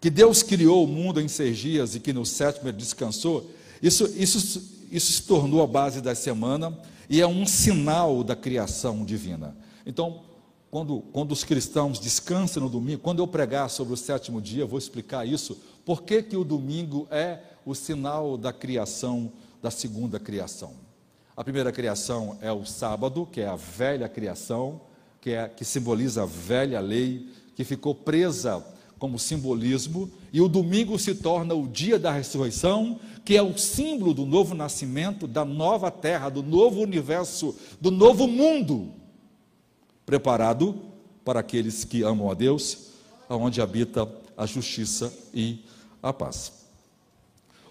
que 0.00 0.10
Deus 0.10 0.42
criou 0.42 0.84
o 0.84 0.88
mundo 0.88 1.20
em 1.20 1.28
seis 1.28 1.58
dias 1.58 1.94
e 1.94 2.00
que 2.00 2.12
no 2.12 2.24
sétimo 2.24 2.68
ele 2.68 2.76
descansou, 2.76 3.50
isso, 3.82 4.06
isso, 4.16 4.86
isso 4.90 5.12
se 5.12 5.22
tornou 5.22 5.62
a 5.62 5.66
base 5.66 6.00
da 6.00 6.14
semana 6.14 6.76
e 7.08 7.20
é 7.20 7.26
um 7.26 7.46
sinal 7.46 8.22
da 8.22 8.36
criação 8.36 9.04
divina. 9.04 9.56
Então, 9.84 10.22
quando, 10.70 11.00
quando 11.12 11.32
os 11.32 11.44
cristãos 11.44 11.98
descansam 11.98 12.62
no 12.62 12.68
domingo, 12.68 13.00
quando 13.00 13.20
eu 13.20 13.26
pregar 13.26 13.70
sobre 13.70 13.94
o 13.94 13.96
sétimo 13.96 14.40
dia, 14.40 14.62
eu 14.62 14.68
vou 14.68 14.78
explicar 14.78 15.26
isso, 15.26 15.56
por 15.84 16.02
que, 16.02 16.22
que 16.22 16.36
o 16.36 16.44
domingo 16.44 17.06
é 17.10 17.40
o 17.64 17.74
sinal 17.74 18.36
da 18.36 18.52
criação, 18.52 19.32
da 19.62 19.70
segunda 19.70 20.18
criação. 20.18 20.74
A 21.36 21.44
primeira 21.44 21.70
criação 21.70 22.38
é 22.40 22.50
o 22.50 22.64
sábado, 22.64 23.28
que 23.30 23.40
é 23.40 23.46
a 23.46 23.56
velha 23.56 24.08
criação, 24.08 24.80
que, 25.20 25.30
é, 25.30 25.48
que 25.48 25.64
simboliza 25.64 26.22
a 26.22 26.26
velha 26.26 26.80
lei, 26.80 27.28
que 27.54 27.64
ficou 27.64 27.94
presa 27.94 28.64
como 28.98 29.18
simbolismo, 29.18 30.10
e 30.32 30.40
o 30.40 30.48
domingo 30.48 30.98
se 30.98 31.14
torna 31.14 31.54
o 31.54 31.68
dia 31.68 31.98
da 31.98 32.10
ressurreição, 32.10 32.98
que 33.24 33.36
é 33.36 33.42
o 33.42 33.58
símbolo 33.58 34.14
do 34.14 34.24
novo 34.24 34.54
nascimento, 34.54 35.26
da 35.26 35.44
nova 35.44 35.90
terra, 35.90 36.28
do 36.28 36.42
novo 36.42 36.80
universo, 36.80 37.54
do 37.80 37.90
novo 37.90 38.26
mundo, 38.26 38.92
preparado 40.04 40.80
para 41.24 41.40
aqueles 41.40 41.84
que 41.84 42.02
amam 42.02 42.30
a 42.30 42.34
Deus, 42.34 42.92
aonde 43.28 43.60
habita 43.60 44.08
a 44.36 44.46
justiça 44.46 45.12
e 45.34 45.58
a 46.02 46.12
paz. 46.12 46.52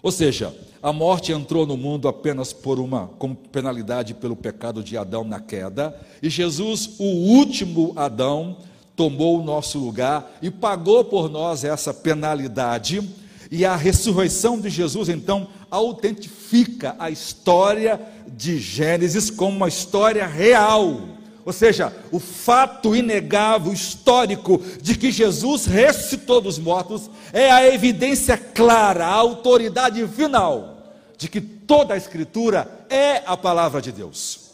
Ou 0.02 0.12
seja, 0.12 0.54
a 0.82 0.92
morte 0.92 1.32
entrou 1.32 1.66
no 1.66 1.76
mundo 1.76 2.06
apenas 2.06 2.52
por 2.52 2.78
uma 2.78 3.08
como 3.18 3.34
penalidade 3.34 4.14
pelo 4.14 4.36
pecado 4.36 4.84
de 4.84 4.96
Adão 4.96 5.24
na 5.24 5.40
queda, 5.40 5.98
e 6.22 6.28
Jesus, 6.28 6.94
o 6.98 7.04
último 7.04 7.92
Adão, 7.96 8.58
tomou 8.96 9.38
o 9.38 9.44
nosso 9.44 9.78
lugar 9.78 10.36
e 10.40 10.50
pagou 10.50 11.04
por 11.04 11.30
nós 11.30 11.62
essa 11.62 11.92
penalidade. 11.92 13.06
E 13.50 13.64
a 13.64 13.76
ressurreição 13.76 14.58
de 14.58 14.68
Jesus, 14.70 15.08
então, 15.08 15.48
autentifica 15.70 16.96
a 16.98 17.10
história 17.10 18.00
de 18.26 18.58
Gênesis 18.58 19.30
como 19.30 19.56
uma 19.56 19.68
história 19.68 20.26
real. 20.26 21.00
Ou 21.44 21.52
seja, 21.52 21.92
o 22.10 22.18
fato 22.18 22.96
inegável, 22.96 23.72
histórico, 23.72 24.60
de 24.82 24.96
que 24.96 25.12
Jesus 25.12 25.66
ressuscitou 25.66 26.40
dos 26.40 26.58
mortos, 26.58 27.08
é 27.32 27.52
a 27.52 27.72
evidência 27.72 28.36
clara, 28.36 29.06
a 29.06 29.12
autoridade 29.12 30.04
final, 30.08 30.92
de 31.16 31.28
que 31.28 31.40
toda 31.40 31.94
a 31.94 31.96
Escritura 31.96 32.68
é 32.90 33.22
a 33.24 33.36
palavra 33.36 33.80
de 33.80 33.92
Deus. 33.92 34.45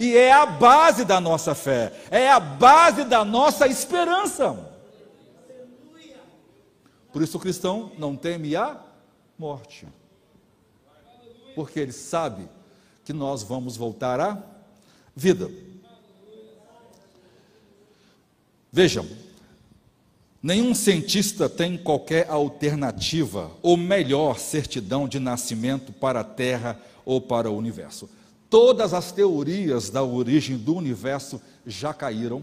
E 0.00 0.16
é 0.16 0.32
a 0.32 0.46
base 0.46 1.04
da 1.04 1.20
nossa 1.20 1.54
fé, 1.54 1.92
é 2.10 2.30
a 2.30 2.40
base 2.40 3.04
da 3.04 3.22
nossa 3.22 3.66
esperança. 3.66 4.66
Por 7.12 7.20
isso 7.20 7.36
o 7.36 7.40
cristão 7.40 7.92
não 7.98 8.16
teme 8.16 8.56
a 8.56 8.80
morte. 9.38 9.86
Porque 11.54 11.78
ele 11.78 11.92
sabe 11.92 12.48
que 13.04 13.12
nós 13.12 13.42
vamos 13.42 13.76
voltar 13.76 14.18
à 14.20 14.42
vida. 15.14 15.50
Vejam, 18.72 19.06
nenhum 20.42 20.74
cientista 20.74 21.46
tem 21.46 21.76
qualquer 21.76 22.30
alternativa 22.30 23.50
ou 23.60 23.76
melhor 23.76 24.38
certidão 24.38 25.06
de 25.06 25.20
nascimento 25.20 25.92
para 25.92 26.20
a 26.20 26.24
Terra 26.24 26.80
ou 27.04 27.20
para 27.20 27.50
o 27.50 27.56
universo. 27.56 28.08
Todas 28.50 28.92
as 28.92 29.12
teorias 29.12 29.88
da 29.88 30.02
origem 30.02 30.58
do 30.58 30.74
universo 30.74 31.40
já 31.64 31.94
caíram, 31.94 32.42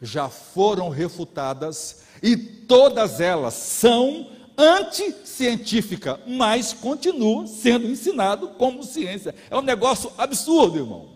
já 0.00 0.28
foram 0.28 0.90
refutadas 0.90 2.02
e 2.22 2.36
todas 2.36 3.18
elas 3.18 3.54
são 3.54 4.28
anticientífica, 4.56 6.20
mas 6.26 6.74
continua 6.74 7.46
sendo 7.46 7.86
ensinado 7.86 8.48
como 8.48 8.84
ciência. 8.84 9.34
É 9.50 9.56
um 9.56 9.62
negócio 9.62 10.12
absurdo, 10.18 10.76
irmão. 10.76 11.08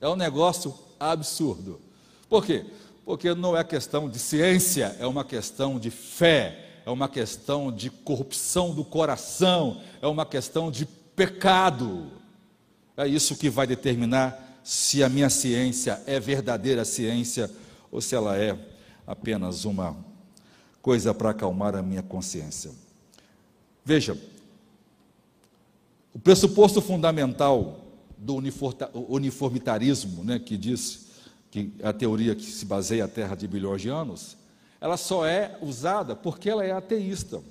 É 0.00 0.08
um 0.08 0.16
negócio 0.16 0.74
absurdo. 1.00 1.80
Por 2.28 2.44
quê? 2.44 2.66
Porque 3.04 3.34
não 3.34 3.56
é 3.56 3.64
questão 3.64 4.08
de 4.08 4.18
ciência, 4.18 4.94
é 5.00 5.06
uma 5.06 5.24
questão 5.24 5.78
de 5.78 5.90
fé, 5.90 6.82
é 6.84 6.90
uma 6.90 7.08
questão 7.08 7.72
de 7.72 7.88
corrupção 7.90 8.74
do 8.74 8.84
coração, 8.84 9.80
é 10.02 10.06
uma 10.06 10.26
questão 10.26 10.70
de 10.70 10.84
pecado. 11.18 12.12
É 12.96 13.08
isso 13.08 13.36
que 13.36 13.50
vai 13.50 13.66
determinar 13.66 14.60
se 14.62 15.02
a 15.02 15.08
minha 15.08 15.28
ciência 15.28 16.00
é 16.06 16.20
verdadeira 16.20 16.84
ciência 16.84 17.50
ou 17.90 18.00
se 18.00 18.14
ela 18.14 18.36
é 18.36 18.56
apenas 19.04 19.64
uma 19.64 19.96
coisa 20.80 21.12
para 21.12 21.30
acalmar 21.30 21.74
a 21.74 21.82
minha 21.82 22.02
consciência. 22.02 22.70
Veja, 23.84 24.16
o 26.14 26.20
pressuposto 26.20 26.80
fundamental 26.80 27.84
do 28.16 28.36
uniformitarismo, 28.94 30.22
né, 30.22 30.38
que 30.38 30.56
diz 30.56 31.08
que 31.50 31.72
a 31.82 31.92
teoria 31.92 32.34
que 32.36 32.44
se 32.44 32.64
baseia 32.64 33.06
a 33.06 33.08
Terra 33.08 33.34
de 33.34 33.48
bilhões 33.48 33.82
de 33.82 33.88
anos, 33.88 34.36
ela 34.80 34.96
só 34.96 35.26
é 35.26 35.58
usada 35.60 36.14
porque 36.14 36.48
ela 36.48 36.64
é 36.64 36.70
ateísta, 36.70 37.42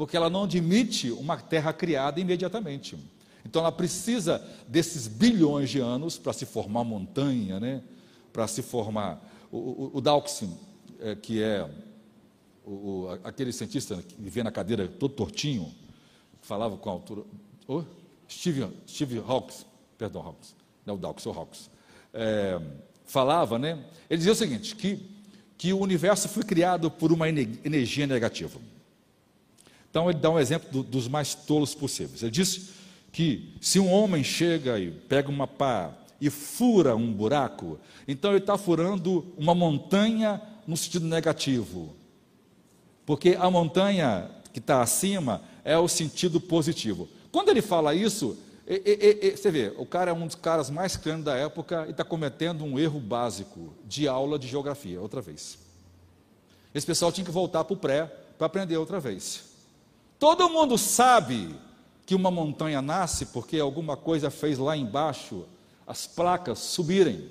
porque 0.00 0.16
ela 0.16 0.30
não 0.30 0.44
admite 0.44 1.10
uma 1.10 1.36
Terra 1.36 1.74
criada 1.74 2.18
imediatamente. 2.18 2.96
Então 3.44 3.60
ela 3.60 3.70
precisa 3.70 4.42
desses 4.66 5.06
bilhões 5.06 5.68
de 5.68 5.78
anos 5.78 6.16
para 6.16 6.32
se 6.32 6.46
formar 6.46 6.84
montanha, 6.84 7.60
né, 7.60 7.82
para 8.32 8.48
se 8.48 8.62
formar 8.62 9.22
o, 9.52 9.58
o, 9.58 9.90
o 9.92 10.00
Dawkins, 10.00 10.48
é, 11.00 11.14
que 11.14 11.42
é 11.42 11.68
o, 12.64 13.08
aquele 13.22 13.52
cientista 13.52 13.96
que 13.96 14.14
vivia 14.18 14.42
na 14.42 14.50
cadeira 14.50 14.88
todo 14.88 15.12
tortinho, 15.12 15.70
falava 16.40 16.78
com 16.78 16.88
a 16.88 16.92
altura. 16.94 17.22
Oh, 17.68 17.82
Steve, 18.26 18.68
Steve 18.88 19.18
Hawkes, 19.18 19.66
perdão, 19.98 20.22
Hawkes, 20.22 20.56
não 20.86 20.94
o 20.94 20.98
Dawkins, 20.98 21.26
o 21.26 21.30
Hawkes. 21.30 21.70
É, 22.14 22.58
falava, 23.04 23.58
né? 23.58 23.84
Ele 24.08 24.16
dizia 24.16 24.32
o 24.32 24.34
seguinte: 24.34 24.74
que, 24.74 24.98
que 25.58 25.74
o 25.74 25.78
universo 25.78 26.26
foi 26.26 26.42
criado 26.42 26.90
por 26.90 27.12
uma 27.12 27.28
energia 27.28 28.06
negativa. 28.06 28.58
Então 29.90 30.08
ele 30.08 30.18
dá 30.18 30.30
um 30.30 30.38
exemplo 30.38 30.70
do, 30.70 30.82
dos 30.82 31.08
mais 31.08 31.34
tolos 31.34 31.74
possíveis. 31.74 32.22
Ele 32.22 32.30
diz 32.30 32.70
que 33.12 33.54
se 33.60 33.80
um 33.80 33.90
homem 33.90 34.22
chega 34.22 34.78
e 34.78 34.90
pega 34.90 35.28
uma 35.28 35.46
pá 35.46 35.92
e 36.20 36.30
fura 36.30 36.94
um 36.94 37.12
buraco, 37.12 37.78
então 38.06 38.30
ele 38.30 38.38
está 38.38 38.56
furando 38.56 39.26
uma 39.36 39.54
montanha 39.54 40.40
no 40.66 40.76
sentido 40.76 41.06
negativo. 41.06 41.94
Porque 43.04 43.36
a 43.38 43.50
montanha 43.50 44.30
que 44.52 44.60
está 44.60 44.80
acima 44.80 45.42
é 45.64 45.76
o 45.76 45.88
sentido 45.88 46.40
positivo. 46.40 47.08
Quando 47.32 47.48
ele 47.48 47.62
fala 47.62 47.94
isso, 47.94 48.36
e, 48.66 48.74
e, 48.74 49.26
e, 49.28 49.36
você 49.36 49.50
vê, 49.50 49.72
o 49.76 49.84
cara 49.84 50.12
é 50.12 50.14
um 50.14 50.26
dos 50.26 50.36
caras 50.36 50.70
mais 50.70 50.96
crentes 50.96 51.24
da 51.24 51.34
época 51.34 51.86
e 51.88 51.90
está 51.90 52.04
cometendo 52.04 52.64
um 52.64 52.78
erro 52.78 53.00
básico 53.00 53.72
de 53.84 54.06
aula 54.06 54.38
de 54.38 54.46
geografia, 54.46 55.00
outra 55.00 55.20
vez. 55.20 55.58
Esse 56.72 56.86
pessoal 56.86 57.10
tinha 57.10 57.24
que 57.24 57.32
voltar 57.32 57.64
para 57.64 57.74
o 57.74 57.76
pré 57.76 58.06
para 58.38 58.46
aprender 58.46 58.76
outra 58.76 59.00
vez. 59.00 59.49
Todo 60.20 60.50
mundo 60.50 60.76
sabe 60.76 61.48
que 62.04 62.14
uma 62.14 62.30
montanha 62.30 62.82
nasce 62.82 63.24
porque 63.24 63.58
alguma 63.58 63.96
coisa 63.96 64.30
fez 64.30 64.58
lá 64.58 64.76
embaixo 64.76 65.46
as 65.86 66.06
placas 66.06 66.58
subirem. 66.58 67.24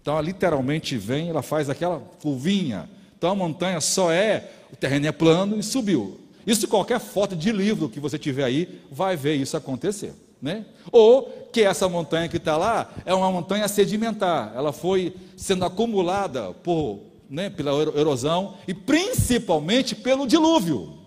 Então, 0.00 0.14
ela 0.14 0.22
literalmente 0.22 0.96
vem, 0.96 1.30
ela 1.30 1.42
faz 1.42 1.68
aquela 1.68 1.98
curvinha. 2.22 2.88
Então, 3.18 3.32
a 3.32 3.34
montanha 3.34 3.80
só 3.80 4.12
é, 4.12 4.48
o 4.72 4.76
terreno 4.76 5.08
é 5.08 5.12
plano 5.12 5.58
e 5.58 5.62
subiu. 5.62 6.20
Isso 6.46 6.68
qualquer 6.68 7.00
foto 7.00 7.34
de 7.34 7.50
livro 7.50 7.88
que 7.88 7.98
você 7.98 8.16
tiver 8.16 8.44
aí, 8.44 8.80
vai 8.88 9.16
ver 9.16 9.34
isso 9.34 9.56
acontecer. 9.56 10.14
Né? 10.40 10.64
Ou 10.92 11.48
que 11.52 11.62
essa 11.62 11.88
montanha 11.88 12.28
que 12.28 12.36
está 12.36 12.56
lá 12.56 12.92
é 13.04 13.12
uma 13.12 13.32
montanha 13.32 13.66
sedimentar, 13.66 14.52
ela 14.54 14.72
foi 14.72 15.16
sendo 15.36 15.64
acumulada 15.64 16.52
por, 16.52 17.00
né, 17.28 17.50
pela 17.50 17.72
erosão 17.98 18.54
e 18.68 18.74
principalmente 18.74 19.96
pelo 19.96 20.28
dilúvio. 20.28 21.03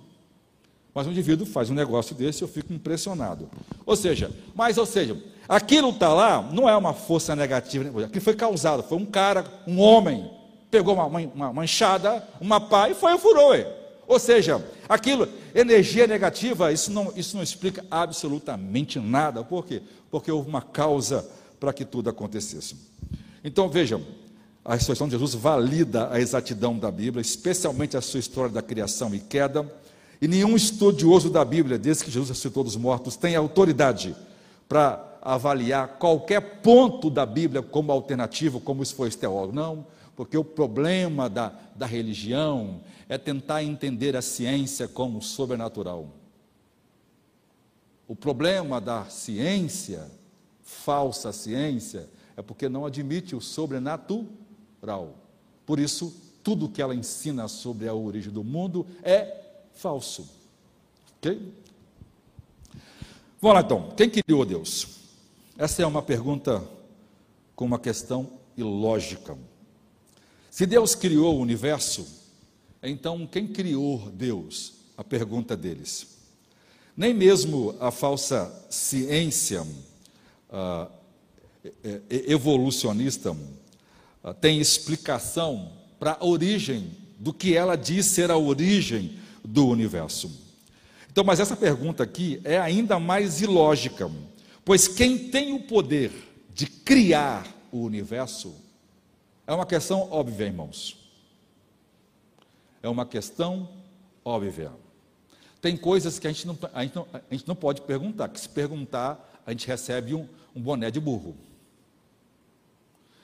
Mas 0.98 1.06
um 1.06 1.12
indivíduo 1.12 1.46
faz 1.46 1.70
um 1.70 1.76
negócio 1.76 2.16
desse, 2.16 2.42
eu 2.42 2.48
fico 2.48 2.74
impressionado. 2.74 3.48
Ou 3.86 3.96
seja, 3.96 4.32
mas 4.56 4.80
ou 4.80 4.86
seja, 4.88 5.16
aquilo 5.48 5.92
está 5.92 6.12
lá, 6.12 6.42
não 6.52 6.68
é 6.68 6.76
uma 6.76 6.92
força 6.92 7.36
negativa, 7.36 8.04
aquilo 8.04 8.20
foi 8.20 8.34
causado, 8.34 8.82
foi 8.82 8.98
um 8.98 9.06
cara, 9.06 9.46
um 9.68 9.80
homem, 9.80 10.28
pegou 10.72 10.96
uma, 10.96 11.06
uma, 11.06 11.50
uma 11.50 11.64
enxada, 11.64 12.28
uma 12.42 12.60
pá 12.60 12.90
e 12.90 12.96
foi 12.96 13.14
e 13.14 13.20
furou. 13.20 13.54
Ou 14.08 14.18
seja, 14.18 14.60
aquilo, 14.90 15.30
energia 15.54 16.08
negativa, 16.08 16.74
isso 16.74 16.92
não, 16.92 17.14
isso 17.16 17.38
não 17.38 17.44
explica 17.44 17.86
absolutamente 17.92 19.00
nada. 19.00 19.44
Por 19.44 19.68
quê? 19.68 19.84
Porque 20.10 20.32
houve 20.32 20.50
uma 20.50 20.64
causa 20.64 21.30
para 21.60 21.72
que 21.72 21.86
tudo 21.86 22.10
acontecesse. 22.10 22.76
Então 23.44 23.70
vejam, 23.70 24.02
a 24.66 24.74
ressurreição 24.74 25.08
de 25.08 25.12
Jesus 25.12 25.36
valida 25.36 26.10
a 26.12 26.20
exatidão 26.20 26.76
da 26.76 26.90
Bíblia, 26.90 27.22
especialmente 27.22 27.96
a 27.96 28.02
sua 28.02 28.20
história 28.20 28.52
da 28.52 28.64
criação 28.64 29.14
e 29.14 29.20
queda 29.20 29.64
e 30.22 30.28
nenhum 30.28 30.56
estudioso 30.56 31.30
da 31.30 31.46
Bíblia, 31.46 31.78
desde 31.78 32.04
que 32.04 32.12
Jesus 32.12 32.30
ressuscitou 32.30 32.64
dos 32.64 32.76
mortos, 32.76 33.16
tem 33.16 33.36
autoridade 33.36 34.16
para 34.68 35.04
avaliar 35.22 35.98
qualquer 36.00 36.62
ponto 36.62 37.10
da 37.10 37.26
Bíblia 37.26 37.62
como 37.62 37.92
alternativo, 37.92 38.60
como 38.60 38.82
isso 38.82 38.96
foi 38.96 39.10
teólogo. 39.10 39.54
Não, 39.54 39.86
porque 40.16 40.38
o 40.38 40.44
problema 40.44 41.30
da, 41.30 41.54
da 41.76 41.86
religião 41.86 42.82
é 43.08 43.18
tentar 43.18 43.64
entender 43.64 44.16
a 44.16 44.22
ciência 44.22 44.88
como 44.88 45.22
sobrenatural. 45.22 46.10
O 48.08 48.16
problema 48.16 48.82
da 48.82 49.06
ciência, 49.06 50.10
falsa 50.64 51.32
ciência, 51.32 52.10
é 52.36 52.42
porque 52.42 52.70
não 52.70 52.86
admite 52.86 53.36
o 53.36 53.42
sobrenatural. 53.42 55.16
Por 55.66 55.80
isso, 55.80 56.16
tudo 56.42 56.70
que 56.70 56.82
ela 56.82 56.96
ensina 56.96 57.48
sobre 57.48 57.88
a 57.88 57.94
origem 57.94 58.32
do 58.32 58.44
mundo 58.44 58.88
é 59.04 59.47
falso. 59.78 60.28
Ok? 61.18 61.54
Vamos 63.40 63.56
lá 63.56 63.62
então. 63.62 63.92
Quem 63.96 64.10
criou 64.10 64.44
Deus? 64.44 64.88
Essa 65.58 65.84
é 65.84 65.86
uma 65.86 66.02
pergunta 66.02 66.68
com 67.56 67.66
uma 67.66 67.80
questão 67.80 68.28
ilógica. 68.58 69.38
Se 70.50 70.66
Deus 70.66 70.96
criou 70.96 71.36
o 71.36 71.40
universo, 71.40 72.08
então 72.82 73.28
quem 73.28 73.48
criou 73.48 74.10
Deus? 74.10 74.74
A 74.98 75.04
pergunta 75.04 75.56
deles. 75.56 76.18
Nem 76.96 77.14
mesmo 77.14 77.76
a 77.80 77.92
falsa 77.92 78.52
ciência 78.72 79.62
uh, 79.62 80.92
evolucionista 82.10 83.32
uh, 83.32 84.34
tem 84.42 84.60
explicação 84.60 85.72
para 86.00 86.18
a 86.20 86.26
origem 86.26 86.92
do 87.20 87.32
que 87.32 87.56
ela 87.56 87.76
diz 87.76 88.08
ser 88.08 88.32
a 88.32 88.38
origem 88.38 89.20
do 89.48 89.66
universo. 89.68 90.30
Então, 91.10 91.24
mas 91.24 91.40
essa 91.40 91.56
pergunta 91.56 92.04
aqui 92.04 92.42
é 92.44 92.60
ainda 92.60 93.00
mais 93.00 93.42
ilógica, 93.42 94.12
pois 94.66 94.88
quem 94.88 95.30
tem 95.30 95.54
o 95.54 95.64
poder 95.64 96.12
de 96.54 96.68
criar 96.68 97.48
o 97.72 97.80
universo 97.80 98.54
é 99.46 99.54
uma 99.54 99.66
questão 99.66 100.12
óbvia, 100.12 100.46
irmãos. 100.46 100.98
É 102.84 102.90
uma 102.90 103.06
questão 103.06 103.70
óbvia. 104.24 104.72
Tem 105.62 105.78
coisas 105.78 106.20
que 106.20 106.28
a 106.28 106.32
gente 106.32 106.46
não, 106.46 106.58
a 106.74 106.84
gente 106.84 106.96
não, 106.96 107.08
a 107.14 107.34
gente 107.34 107.48
não 107.48 107.56
pode 107.56 107.82
perguntar, 107.82 108.28
que 108.28 108.40
se 108.40 108.50
perguntar, 108.50 109.42
a 109.46 109.52
gente 109.52 109.66
recebe 109.66 110.14
um, 110.14 110.28
um 110.54 110.62
boné 110.62 110.92
de 110.92 111.00
burro. 111.00 111.36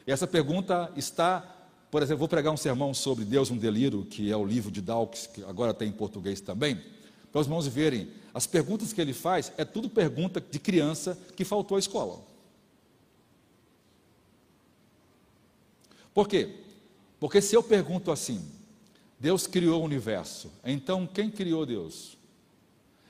E 0.07 0.11
essa 0.11 0.25
pergunta 0.25 0.91
está, 0.95 1.52
por 1.93 2.01
exemplo, 2.01 2.21
vou 2.21 2.27
pregar 2.27 2.51
um 2.51 2.57
sermão 2.57 2.91
sobre 2.91 3.23
Deus 3.23 3.51
um 3.51 3.55
delírio, 3.55 4.03
que 4.03 4.31
é 4.31 4.35
o 4.35 4.43
livro 4.43 4.71
de 4.71 4.81
Dawkins, 4.81 5.27
que 5.27 5.43
agora 5.43 5.75
tem 5.75 5.89
em 5.89 5.91
português 5.91 6.41
também, 6.41 6.81
para 7.31 7.39
os 7.39 7.45
irmãos 7.45 7.67
verem. 7.67 8.09
As 8.33 8.47
perguntas 8.47 8.91
que 8.91 8.99
ele 8.99 9.13
faz 9.13 9.53
é 9.57 9.63
tudo 9.63 9.87
pergunta 9.87 10.41
de 10.41 10.57
criança 10.57 11.15
que 11.35 11.45
faltou 11.45 11.77
à 11.77 11.79
escola. 11.79 12.19
Por 16.15 16.27
quê? 16.27 16.55
Porque 17.19 17.39
se 17.43 17.55
eu 17.55 17.61
pergunto 17.61 18.11
assim, 18.11 18.43
Deus 19.19 19.45
criou 19.45 19.79
o 19.79 19.85
universo, 19.85 20.51
então 20.65 21.05
quem 21.05 21.29
criou 21.29 21.63
Deus? 21.63 22.17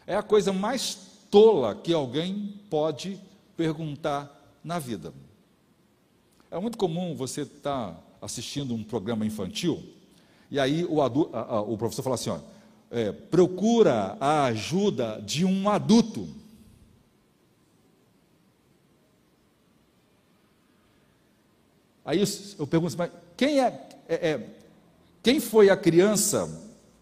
É 0.06 0.14
a 0.14 0.22
coisa 0.22 0.52
mais 0.52 0.98
tola 1.32 1.74
que 1.74 1.94
alguém 1.94 2.60
pode 2.70 3.18
perguntar 3.56 4.60
na 4.62 4.78
vida. 4.78 5.14
É 6.52 6.60
muito 6.60 6.78
comum 6.78 7.16
você 7.16 7.44
estar 7.44 7.94
tá 7.94 8.13
assistindo 8.24 8.74
um 8.74 8.84
programa 8.84 9.26
infantil 9.26 9.84
e 10.54 10.60
aí 10.60 10.86
o, 10.86 11.02
a, 11.02 11.08
a, 11.08 11.62
o 11.62 11.76
professor 11.76 12.04
fala 12.04 12.14
assim: 12.14 12.30
ó, 12.30 12.38
é, 12.92 13.12
procura 13.12 14.16
a 14.20 14.44
ajuda 14.46 15.20
de 15.26 15.44
um 15.44 15.68
adulto. 15.68 16.30
Aí 22.06 22.24
eu 22.60 22.68
pergunto, 22.68 22.96
mas 22.96 23.10
quem 23.36 23.62
é, 23.62 23.90
é, 24.08 24.30
é 24.30 24.50
quem 25.24 25.40
foi 25.40 25.72
a 25.72 25.78
criança, 25.78 26.48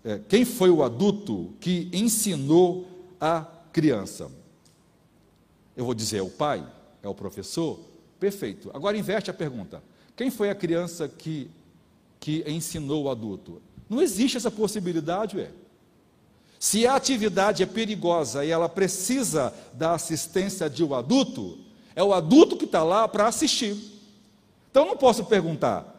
é, 0.05 0.17
quem 0.29 0.45
foi 0.45 0.69
o 0.69 0.81
adulto 0.81 1.53
que 1.59 1.89
ensinou 1.91 2.87
a 3.19 3.45
criança? 3.73 4.31
Eu 5.75 5.83
vou 5.83 5.93
dizer, 5.93 6.19
é 6.19 6.21
o 6.21 6.29
pai? 6.29 6.65
É 7.03 7.09
o 7.09 7.15
professor? 7.15 7.81
Perfeito. 8.17 8.71
Agora 8.73 8.97
inverte 8.97 9.29
a 9.29 9.33
pergunta. 9.33 9.83
Quem 10.21 10.29
foi 10.29 10.51
a 10.51 10.53
criança 10.55 11.07
que, 11.07 11.49
que 12.19 12.43
ensinou 12.45 13.05
o 13.05 13.09
adulto? 13.09 13.59
Não 13.89 13.99
existe 13.99 14.37
essa 14.37 14.51
possibilidade, 14.51 15.35
ué. 15.35 15.49
Se 16.59 16.85
a 16.85 16.93
atividade 16.93 17.63
é 17.63 17.65
perigosa 17.65 18.45
e 18.45 18.51
ela 18.51 18.69
precisa 18.69 19.51
da 19.73 19.95
assistência 19.95 20.69
de 20.69 20.83
um 20.83 20.93
adulto, 20.93 21.57
é 21.95 22.03
o 22.03 22.13
adulto 22.13 22.55
que 22.55 22.65
está 22.65 22.83
lá 22.83 23.07
para 23.07 23.25
assistir. 23.25 23.75
Então 24.69 24.85
não 24.85 24.95
posso 24.95 25.25
perguntar, 25.25 25.91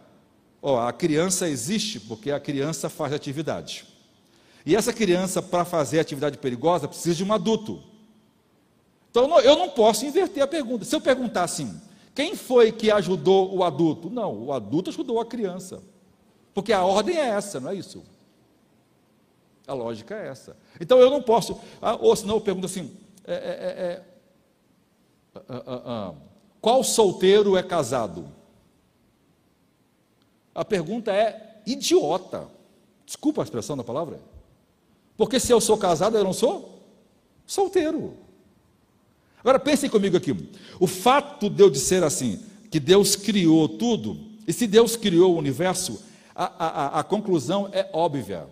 ó, 0.63 0.87
a 0.87 0.93
criança 0.93 1.49
existe 1.49 1.99
porque 1.99 2.31
a 2.31 2.39
criança 2.39 2.89
faz 2.89 3.13
atividade. 3.13 3.85
E 4.65 4.77
essa 4.77 4.93
criança, 4.93 5.43
para 5.43 5.65
fazer 5.65 5.99
atividade 5.99 6.39
perigosa, 6.39 6.87
precisa 6.87 7.17
de 7.17 7.25
um 7.25 7.33
adulto. 7.33 7.83
Então 9.11 9.41
eu 9.41 9.57
não 9.57 9.71
posso 9.71 10.07
inverter 10.07 10.45
a 10.45 10.47
pergunta. 10.47 10.85
Se 10.85 10.95
eu 10.95 11.01
perguntar 11.01 11.43
assim, 11.43 11.77
quem 12.15 12.37
foi 12.37 12.73
que 12.73 12.91
ajudou 12.91 13.55
o 13.55 13.65
adulto? 13.65 14.11
Não, 14.11 14.47
o 14.47 14.53
adulto 14.53 14.91
ajudou 14.91 15.21
a 15.21 15.27
criança. 15.27 15.83
Porque 16.53 16.73
a 16.73 16.85
ordem 16.85 17.17
é 17.17 17.29
essa, 17.29 17.59
não 17.59 17.71
é 17.71 17.75
isso? 17.75 18.03
A 19.67 19.73
lógica 19.73 20.15
é 20.15 20.29
essa. 20.29 20.57
Então 20.81 20.99
eu 20.99 21.09
não 21.09 21.23
posso. 21.23 21.59
Ah, 21.81 21.97
ou 21.97 22.15
senão 22.15 22.35
eu 22.35 22.41
pergunto 22.41 22.67
assim: 22.67 22.95
é, 23.25 23.33
é, 23.33 23.37
é, 23.37 23.85
é 23.93 24.03
ah, 25.49 25.63
ah, 25.69 26.15
qual 26.61 26.85
solteiro 26.85 27.57
é 27.57 27.63
casado? 27.63 28.27
A 30.55 30.65
pergunta 30.65 31.11
é 31.13 31.63
idiota. 31.65 32.49
Desculpa 33.07 33.41
a 33.41 33.45
expressão 33.45 33.77
da 33.77 33.85
palavra. 33.85 34.21
Porque 35.17 35.41
se 35.41 35.53
eu 35.53 35.61
sou 35.61 35.79
casado, 35.79 36.17
eu 36.17 36.25
não 36.25 36.33
sou 36.33 36.81
solteiro. 37.47 38.17
Agora 39.43 39.59
pensem 39.59 39.91
comigo 39.91 40.17
aqui. 40.17 40.35
O 40.79 40.87
fato 40.87 41.51
de 41.51 41.63
eu 41.63 41.69
dizer 41.69 42.05
assim, 42.05 42.41
que 42.71 42.81
Deus 42.81 43.17
criou 43.17 43.69
tudo, 43.69 44.19
e 44.47 44.53
se 44.53 44.67
Deus 44.67 44.97
criou 44.97 45.35
o 45.35 45.39
universo, 45.39 46.03
a, 46.35 46.97
a, 46.97 47.01
a 47.01 47.03
conclusão 47.03 47.69
é 47.73 47.89
óbvia. 47.93 48.47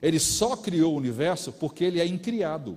Ele 0.00 0.20
só 0.20 0.54
criou 0.54 0.94
o 0.94 0.96
universo 0.96 1.50
porque 1.50 1.82
ele 1.82 2.00
é 2.00 2.06
incriado, 2.06 2.76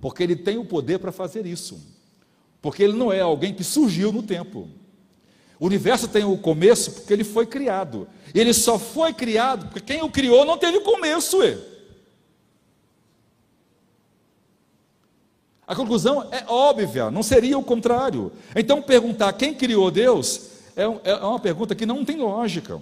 porque 0.00 0.22
ele 0.22 0.36
tem 0.36 0.58
o 0.58 0.64
poder 0.64 0.98
para 0.98 1.10
fazer 1.10 1.46
isso, 1.46 1.80
porque 2.60 2.82
ele 2.82 2.92
não 2.92 3.10
é 3.10 3.20
alguém 3.20 3.54
que 3.54 3.64
surgiu 3.64 4.12
no 4.12 4.22
tempo. 4.22 4.68
O 5.58 5.66
universo 5.66 6.06
tem 6.06 6.24
o 6.24 6.38
começo 6.38 6.92
porque 6.92 7.12
ele 7.12 7.24
foi 7.24 7.46
criado. 7.46 8.06
Ele 8.34 8.52
só 8.54 8.78
foi 8.78 9.12
criado 9.12 9.66
porque 9.66 9.80
quem 9.80 10.02
o 10.02 10.10
criou 10.10 10.44
não 10.44 10.56
teve 10.56 10.80
começo. 10.80 11.38
Ué. 11.38 11.58
A 15.70 15.76
conclusão 15.76 16.26
é 16.32 16.44
óbvia, 16.48 17.12
não 17.12 17.22
seria 17.22 17.56
o 17.56 17.62
contrário. 17.62 18.32
Então, 18.56 18.82
perguntar 18.82 19.32
quem 19.34 19.54
criou 19.54 19.88
Deus 19.88 20.48
é, 20.74 20.82
é 20.82 21.14
uma 21.14 21.38
pergunta 21.38 21.76
que 21.76 21.86
não 21.86 22.04
tem 22.04 22.16
lógica. 22.16 22.80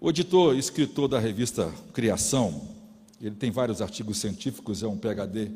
O 0.00 0.10
editor, 0.10 0.56
escritor 0.56 1.06
da 1.06 1.20
revista 1.20 1.72
Criação, 1.92 2.62
ele 3.22 3.36
tem 3.36 3.52
vários 3.52 3.80
artigos 3.80 4.18
científicos, 4.18 4.82
é 4.82 4.88
um 4.88 4.98
PhD 4.98 5.52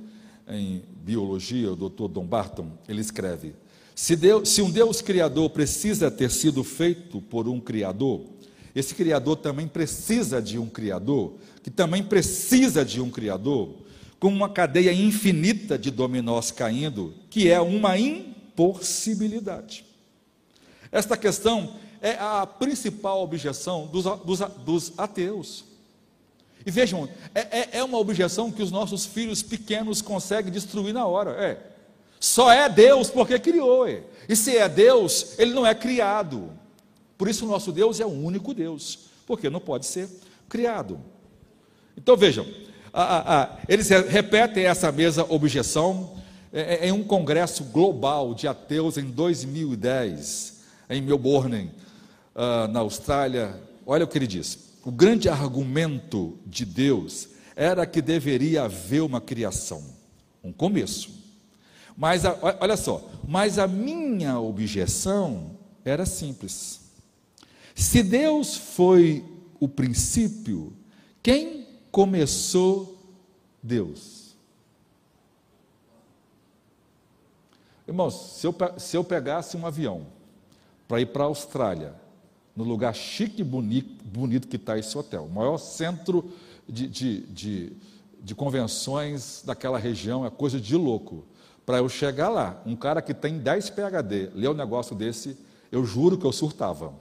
em 0.46 0.84
biologia, 1.02 1.72
o 1.72 1.74
Dr. 1.74 2.06
Don 2.06 2.26
Barton, 2.26 2.70
ele 2.88 3.00
escreve: 3.00 3.56
se, 3.92 4.14
Deus, 4.14 4.48
se 4.48 4.62
um 4.62 4.70
Deus 4.70 5.02
criador 5.02 5.50
precisa 5.50 6.12
ter 6.12 6.30
sido 6.30 6.62
feito 6.62 7.20
por 7.22 7.48
um 7.48 7.58
criador, 7.58 8.20
esse 8.72 8.94
criador 8.94 9.38
também 9.38 9.66
precisa 9.66 10.40
de 10.40 10.60
um 10.60 10.68
criador, 10.68 11.32
que 11.60 11.70
também 11.70 12.04
precisa 12.04 12.84
de 12.84 13.00
um 13.00 13.10
criador, 13.10 13.82
como 14.24 14.34
uma 14.34 14.48
cadeia 14.48 14.90
infinita 14.90 15.78
de 15.78 15.90
dominós 15.90 16.50
caindo, 16.50 17.12
que 17.28 17.50
é 17.50 17.60
uma 17.60 17.98
impossibilidade. 17.98 19.84
Esta 20.90 21.14
questão 21.14 21.74
é 22.00 22.12
a 22.12 22.46
principal 22.46 23.22
objeção 23.22 23.86
dos, 23.86 24.04
dos, 24.24 24.38
dos 24.64 24.98
ateus. 24.98 25.66
E 26.64 26.70
vejam, 26.70 27.06
é, 27.34 27.40
é, 27.40 27.68
é, 27.72 27.84
uma 27.84 27.98
objeção 27.98 28.50
que 28.50 28.62
os 28.62 28.70
nossos 28.70 29.04
filhos 29.04 29.42
pequenos 29.42 30.00
conseguem 30.00 30.50
destruir 30.50 30.94
na 30.94 31.04
hora. 31.04 31.32
É. 31.32 31.58
Só 32.18 32.50
é 32.50 32.66
Deus 32.66 33.10
porque 33.10 33.38
criou. 33.38 33.86
É. 33.86 34.04
E 34.26 34.34
se 34.34 34.56
é 34.56 34.66
Deus, 34.70 35.38
ele 35.38 35.52
não 35.52 35.66
é 35.66 35.74
criado. 35.74 36.50
Por 37.18 37.28
isso 37.28 37.44
o 37.44 37.48
nosso 37.50 37.70
Deus 37.70 38.00
é 38.00 38.06
o 38.06 38.08
único 38.08 38.54
Deus, 38.54 39.00
porque 39.26 39.50
não 39.50 39.60
pode 39.60 39.84
ser 39.84 40.08
criado. 40.48 40.98
Então 41.94 42.16
vejam, 42.16 42.46
ah, 43.02 43.24
ah, 43.26 43.58
eles 43.68 43.88
repetem 43.88 44.66
essa 44.66 44.92
mesma 44.92 45.26
objeção 45.28 46.14
em 46.80 46.92
um 46.92 47.02
congresso 47.02 47.64
global 47.64 48.32
de 48.32 48.46
ateus 48.46 48.96
em 48.96 49.10
2010, 49.10 50.60
em 50.88 51.02
Melbourne, 51.02 51.72
ah, 52.34 52.68
na 52.68 52.80
Austrália. 52.80 53.60
Olha 53.84 54.04
o 54.04 54.08
que 54.08 54.16
ele 54.16 54.28
diz: 54.28 54.58
o 54.84 54.92
grande 54.92 55.28
argumento 55.28 56.38
de 56.46 56.64
Deus 56.64 57.30
era 57.56 57.84
que 57.84 58.00
deveria 58.00 58.62
haver 58.62 59.02
uma 59.02 59.20
criação, 59.20 59.82
um 60.42 60.52
começo. 60.52 61.10
Mas 61.96 62.24
a, 62.24 62.36
olha 62.60 62.76
só, 62.76 63.08
mas 63.26 63.58
a 63.58 63.66
minha 63.66 64.38
objeção 64.38 65.58
era 65.84 66.06
simples. 66.06 66.80
Se 67.74 68.04
Deus 68.04 68.56
foi 68.56 69.24
o 69.58 69.66
princípio, 69.66 70.72
quem 71.22 71.63
começou 71.94 72.98
Deus. 73.62 74.34
Irmãos, 77.86 78.32
se 78.32 78.44
eu, 78.48 78.54
se 78.78 78.96
eu 78.96 79.04
pegasse 79.04 79.56
um 79.56 79.64
avião 79.64 80.08
para 80.88 81.00
ir 81.00 81.06
para 81.06 81.22
a 81.22 81.26
Austrália, 81.28 81.94
no 82.56 82.64
lugar 82.64 82.92
chique 82.96 83.42
e 83.42 83.44
bonito, 83.44 84.04
bonito 84.06 84.48
que 84.48 84.56
está 84.56 84.76
esse 84.76 84.98
hotel, 84.98 85.26
o 85.26 85.30
maior 85.30 85.56
centro 85.56 86.32
de, 86.68 86.88
de, 86.88 87.20
de, 87.26 87.72
de 88.20 88.34
convenções 88.34 89.44
daquela 89.46 89.78
região, 89.78 90.26
é 90.26 90.30
coisa 90.30 90.60
de 90.60 90.74
louco. 90.74 91.24
Para 91.64 91.78
eu 91.78 91.88
chegar 91.88 92.28
lá, 92.28 92.60
um 92.66 92.74
cara 92.74 93.00
que 93.00 93.14
tem 93.14 93.38
10 93.38 93.70
PHD, 93.70 94.30
ler 94.34 94.48
um 94.48 94.54
negócio 94.54 94.96
desse, 94.96 95.38
eu 95.70 95.84
juro 95.84 96.18
que 96.18 96.26
eu 96.26 96.32
surtava. 96.32 96.92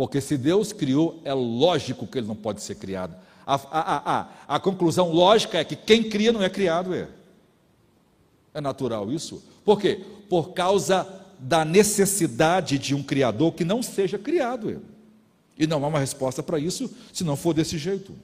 Porque 0.00 0.18
se 0.18 0.38
Deus 0.38 0.72
criou, 0.72 1.20
é 1.26 1.34
lógico 1.34 2.06
que 2.06 2.16
ele 2.16 2.26
não 2.26 2.34
pode 2.34 2.62
ser 2.62 2.76
criado. 2.76 3.14
A, 3.46 3.54
a, 3.54 4.18
a, 4.20 4.28
a, 4.56 4.58
conclusão 4.58 5.12
lógica 5.12 5.58
é 5.58 5.62
que 5.62 5.76
quem 5.76 6.02
cria 6.02 6.32
não 6.32 6.42
é 6.42 6.48
criado, 6.48 6.94
é. 6.94 7.06
É 8.54 8.62
natural 8.62 9.12
isso? 9.12 9.44
Por 9.62 9.78
quê? 9.78 10.00
Por 10.26 10.54
causa 10.54 11.06
da 11.38 11.66
necessidade 11.66 12.78
de 12.78 12.94
um 12.94 13.02
criador 13.02 13.52
que 13.52 13.62
não 13.62 13.82
seja 13.82 14.18
criado. 14.18 14.70
É. 14.70 14.76
E 15.58 15.66
não 15.66 15.84
há 15.84 15.88
uma 15.88 15.98
resposta 15.98 16.42
para 16.42 16.58
isso 16.58 16.90
se 17.12 17.22
não 17.22 17.36
for 17.36 17.52
desse 17.52 17.76
jeito. 17.76 18.14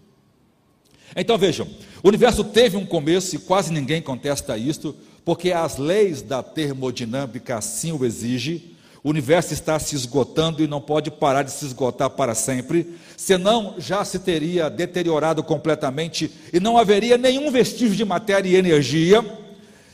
Então 1.15 1.37
vejam, 1.37 1.69
o 2.03 2.09
universo 2.09 2.43
teve 2.43 2.79
um 2.79 2.87
começo 2.87 3.37
e 3.37 3.39
quase 3.39 3.71
ninguém 3.71 4.01
contesta 4.01 4.57
isto, 4.57 4.97
porque 5.27 5.53
as 5.53 5.77
leis 5.77 6.23
da 6.23 6.43
termodinâmica 6.43 7.59
assim 7.59 7.93
o 7.93 8.03
exigem. 8.03 8.75
O 9.07 9.11
O 9.11 9.11
universo 9.11 9.55
está 9.55 9.79
se 9.79 9.95
esgotando 9.95 10.65
e 10.65 10.67
não 10.67 10.81
pode 10.81 11.13
parar 11.13 11.45
de 11.45 11.53
se 11.53 11.65
esgotar 11.65 12.11
para 12.11 12.35
sempre, 12.35 12.97
senão 13.17 13.77
já 13.79 14.05
se 14.05 14.19
teria 14.19 14.69
deteriorado 14.69 15.45
completamente 15.45 16.29
e 16.53 16.59
não 16.59 16.77
haveria 16.77 17.17
nenhum 17.17 17.49
vestígio 17.49 17.95
de 17.95 18.05
matéria 18.05 18.49
e 18.49 18.57
energia, 18.57 19.25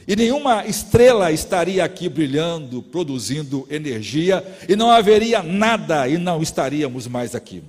e 0.08 0.16
nenhuma 0.16 0.64
estrela 0.64 1.30
estaria 1.30 1.84
aqui 1.84 2.08
brilhando, 2.08 2.80
produzindo 2.80 3.66
energia, 3.68 4.42
e 4.66 4.74
não 4.74 4.90
haveria 4.90 5.42
nada 5.42 6.08
e 6.08 6.16
não 6.16 6.40
estaríamos 6.40 7.06
mais 7.06 7.34
aqui. 7.34 7.62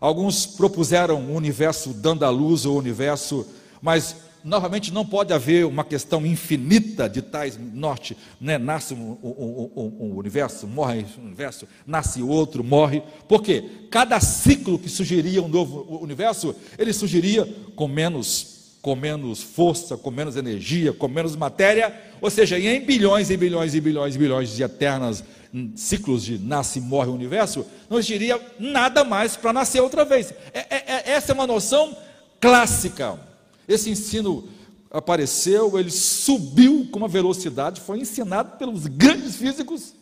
Alguns 0.00 0.46
propuseram 0.46 1.20
um 1.20 1.34
universo 1.34 1.90
dando 1.90 2.24
à 2.24 2.30
luz, 2.30 2.64
o 2.64 2.74
universo, 2.74 3.46
mas 3.82 4.16
novamente 4.46 4.92
não 4.92 5.04
pode 5.04 5.32
haver 5.32 5.66
uma 5.66 5.84
questão 5.84 6.24
infinita 6.24 7.08
de 7.08 7.20
tais 7.20 7.58
norte, 7.74 8.16
né? 8.40 8.56
nasce 8.56 8.94
um, 8.94 9.18
um, 9.20 9.70
um, 9.76 10.06
um, 10.06 10.16
universo, 10.16 10.68
morre 10.68 11.04
um 11.18 11.26
universo, 11.26 11.66
nasce 11.84 12.22
outro, 12.22 12.62
morre. 12.62 13.02
Por 13.26 13.42
quê? 13.42 13.64
Cada 13.90 14.20
ciclo 14.20 14.78
que 14.78 14.88
surgiria 14.88 15.42
um 15.42 15.48
novo 15.48 15.98
universo, 16.00 16.54
ele 16.78 16.92
surgiria 16.92 17.44
com 17.74 17.88
menos 17.88 18.54
com 18.80 18.94
menos 18.94 19.42
força, 19.42 19.96
com 19.96 20.12
menos 20.12 20.36
energia, 20.36 20.92
com 20.92 21.08
menos 21.08 21.34
matéria, 21.34 21.92
ou 22.20 22.30
seja, 22.30 22.56
em 22.56 22.80
bilhões 22.80 23.30
e 23.30 23.36
bilhões 23.36 23.74
e 23.74 23.80
bilhões 23.80 24.14
e 24.14 24.18
bilhões 24.18 24.54
de 24.54 24.62
eternas 24.62 25.24
hum, 25.52 25.72
ciclos 25.74 26.22
de 26.22 26.38
nasce 26.38 26.80
morre 26.80 27.08
o 27.08 27.14
universo, 27.14 27.66
não 27.90 27.98
existiria 27.98 28.40
nada 28.60 29.02
mais 29.02 29.36
para 29.36 29.52
nascer 29.52 29.80
outra 29.80 30.04
vez. 30.04 30.32
É, 30.54 30.60
é, 30.70 30.84
é, 30.86 31.10
essa 31.10 31.32
é 31.32 31.34
uma 31.34 31.48
noção 31.48 31.96
clássica 32.40 33.25
esse 33.66 33.90
ensino 33.90 34.48
apareceu, 34.90 35.78
ele 35.78 35.90
subiu 35.90 36.88
com 36.90 36.98
uma 36.98 37.08
velocidade, 37.08 37.80
foi 37.80 37.98
ensinado 37.98 38.56
pelos 38.56 38.86
grandes 38.86 39.36
físicos, 39.36 39.94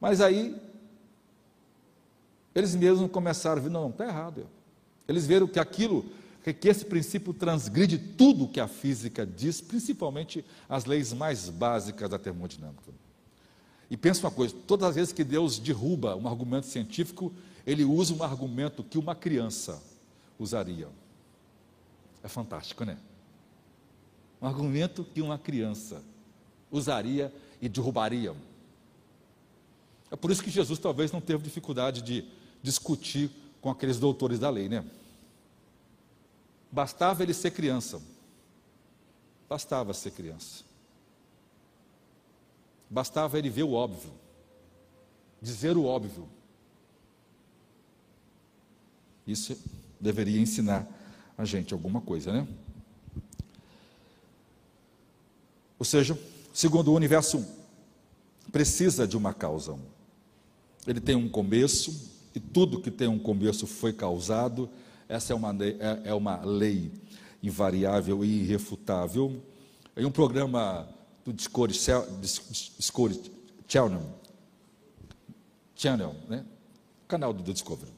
mas 0.00 0.20
aí 0.20 0.54
eles 2.54 2.74
mesmos 2.74 3.10
começaram 3.10 3.60
a 3.60 3.62
ver, 3.62 3.70
não, 3.70 3.88
está 3.88 4.06
errado. 4.06 4.46
Eles 5.08 5.26
viram 5.26 5.46
que 5.46 5.58
aquilo, 5.58 6.04
que 6.42 6.68
esse 6.68 6.84
princípio 6.84 7.32
transgride 7.32 7.98
tudo 7.98 8.48
que 8.48 8.60
a 8.60 8.68
física 8.68 9.26
diz, 9.26 9.60
principalmente 9.60 10.44
as 10.68 10.84
leis 10.84 11.12
mais 11.12 11.48
básicas 11.48 12.10
da 12.10 12.18
termodinâmica. 12.18 12.92
E 13.90 13.96
pensa 13.96 14.26
uma 14.26 14.30
coisa: 14.30 14.54
todas 14.66 14.90
as 14.90 14.94
vezes 14.94 15.12
que 15.12 15.24
Deus 15.24 15.58
derruba 15.58 16.16
um 16.16 16.28
argumento 16.28 16.66
científico, 16.66 17.32
ele 17.66 17.84
usa 17.84 18.14
um 18.14 18.22
argumento 18.22 18.82
que 18.82 18.98
uma 18.98 19.14
criança 19.14 19.82
usaria. 20.38 20.88
É 22.22 22.28
fantástico, 22.28 22.84
né? 22.84 22.98
Um 24.40 24.46
argumento 24.46 25.04
que 25.04 25.20
uma 25.20 25.38
criança 25.38 26.02
usaria 26.70 27.32
e 27.60 27.68
derrubaria. 27.68 28.34
É 30.10 30.16
por 30.16 30.30
isso 30.30 30.42
que 30.42 30.50
Jesus 30.50 30.78
talvez 30.78 31.10
não 31.12 31.20
teve 31.20 31.42
dificuldade 31.42 32.02
de 32.02 32.24
discutir 32.62 33.30
com 33.60 33.70
aqueles 33.70 33.98
doutores 33.98 34.38
da 34.38 34.50
lei, 34.50 34.68
né? 34.68 34.84
Bastava 36.70 37.22
ele 37.22 37.34
ser 37.34 37.50
criança. 37.50 38.00
Bastava 39.48 39.92
ser 39.94 40.10
criança. 40.10 40.64
Bastava 42.88 43.38
ele 43.38 43.48
ver 43.48 43.62
o 43.62 43.72
óbvio, 43.72 44.12
dizer 45.40 45.76
o 45.76 45.84
óbvio. 45.84 46.28
Isso 49.26 49.56
deveria 50.00 50.40
ensinar 50.40 50.86
a 51.36 51.44
gente 51.44 51.72
alguma 51.72 52.00
coisa, 52.00 52.32
né? 52.32 52.46
Ou 55.78 55.84
seja, 55.84 56.18
segundo 56.52 56.92
o 56.92 56.94
universo 56.94 57.44
precisa 58.52 59.06
de 59.06 59.16
uma 59.16 59.34
causa. 59.34 59.76
Ele 60.86 61.00
tem 61.00 61.16
um 61.16 61.28
começo, 61.28 62.10
e 62.34 62.40
tudo 62.40 62.80
que 62.80 62.90
tem 62.90 63.08
um 63.08 63.18
começo 63.18 63.66
foi 63.66 63.92
causado. 63.92 64.68
Essa 65.08 65.32
é 65.32 65.36
uma 65.36 65.56
é, 65.64 66.10
é 66.10 66.14
uma 66.14 66.44
lei 66.44 66.92
invariável 67.42 68.24
e 68.24 68.42
irrefutável. 68.42 69.42
Em 69.96 70.04
um 70.04 70.10
programa 70.10 70.88
do 71.24 71.32
Discovery 71.32 71.74
Channel, 73.68 74.02
Channel 75.74 76.14
né? 76.28 76.44
canal 77.08 77.32
do 77.32 77.42
Discovery, 77.42 77.92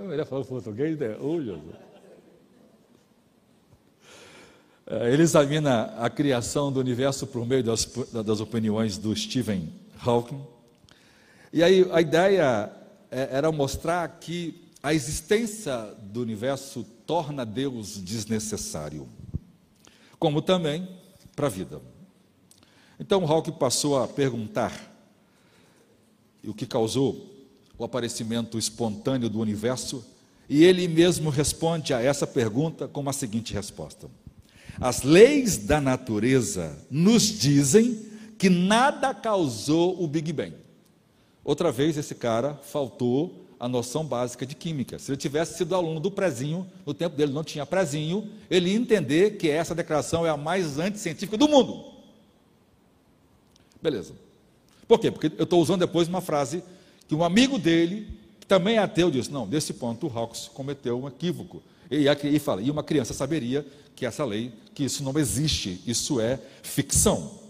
Melhor 0.00 0.24
falar 0.24 0.44
português, 0.46 0.98
Jesus. 0.98 1.60
É, 4.86 5.12
ele 5.12 5.22
examina 5.22 5.84
a 5.98 6.08
criação 6.08 6.72
do 6.72 6.80
universo 6.80 7.26
por 7.26 7.46
meio 7.46 7.62
das, 7.62 7.84
das 8.24 8.40
opiniões 8.40 8.96
do 8.96 9.14
Stephen 9.14 9.70
Hawking. 10.02 10.42
E 11.52 11.62
aí 11.62 11.86
a 11.92 12.00
ideia 12.00 12.72
é, 13.10 13.28
era 13.32 13.52
mostrar 13.52 14.08
que 14.18 14.62
a 14.82 14.94
existência 14.94 15.94
do 16.02 16.22
universo 16.22 16.84
torna 17.06 17.44
Deus 17.44 18.02
desnecessário, 18.02 19.06
como 20.18 20.40
também 20.40 20.88
para 21.36 21.48
a 21.48 21.50
vida. 21.50 21.82
Então 22.98 23.30
Hawking 23.30 23.52
passou 23.52 24.02
a 24.02 24.08
perguntar, 24.08 24.90
o 26.44 26.54
que 26.54 26.66
causou 26.66 27.31
o 27.82 27.86
aparecimento 27.86 28.58
espontâneo 28.58 29.28
do 29.28 29.40
universo, 29.40 30.04
e 30.48 30.64
ele 30.64 30.86
mesmo 30.88 31.30
responde 31.30 31.92
a 31.92 32.00
essa 32.00 32.26
pergunta 32.26 32.88
com 32.88 33.08
a 33.08 33.12
seguinte 33.12 33.52
resposta: 33.52 34.08
As 34.80 35.02
leis 35.02 35.58
da 35.58 35.80
natureza 35.80 36.78
nos 36.90 37.22
dizem 37.22 38.06
que 38.38 38.48
nada 38.48 39.14
causou 39.14 40.02
o 40.02 40.06
Big 40.06 40.32
Bang. 40.32 40.54
Outra 41.44 41.70
vez 41.72 41.96
esse 41.96 42.14
cara 42.14 42.54
faltou 42.54 43.46
a 43.58 43.68
noção 43.68 44.04
básica 44.04 44.44
de 44.44 44.56
química. 44.56 44.98
Se 44.98 45.12
ele 45.12 45.16
tivesse 45.16 45.56
sido 45.56 45.74
aluno 45.74 46.00
do 46.00 46.10
prezinho, 46.10 46.66
no 46.84 46.92
tempo 46.92 47.16
dele 47.16 47.32
não 47.32 47.44
tinha 47.44 47.64
prezinho, 47.64 48.28
ele 48.50 48.70
ia 48.70 48.76
entender 48.76 49.36
que 49.36 49.48
essa 49.48 49.74
declaração 49.74 50.26
é 50.26 50.30
a 50.30 50.36
mais 50.36 50.78
anticientífica 50.78 51.36
do 51.36 51.48
mundo. 51.48 51.84
Beleza. 53.80 54.14
Por 54.88 54.98
quê? 54.98 55.10
Porque 55.10 55.32
eu 55.38 55.44
estou 55.44 55.62
usando 55.62 55.80
depois 55.80 56.08
uma 56.08 56.20
frase 56.20 56.62
que 57.12 57.16
um 57.16 57.22
amigo 57.22 57.58
dele, 57.58 58.08
que 58.40 58.46
também 58.46 58.76
é 58.76 58.78
ateu, 58.78 59.10
disse: 59.10 59.30
Não, 59.30 59.46
nesse 59.46 59.74
ponto 59.74 60.06
o 60.06 60.18
Hawks 60.18 60.48
cometeu 60.48 60.98
um 60.98 61.06
equívoco. 61.06 61.62
E, 61.90 62.06
e 62.08 62.38
fala: 62.38 62.62
E 62.62 62.70
uma 62.70 62.82
criança 62.82 63.12
saberia 63.12 63.66
que 63.94 64.06
essa 64.06 64.24
lei, 64.24 64.50
que 64.74 64.84
isso 64.84 65.04
não 65.04 65.18
existe, 65.18 65.82
isso 65.86 66.18
é 66.18 66.40
ficção. 66.62 67.42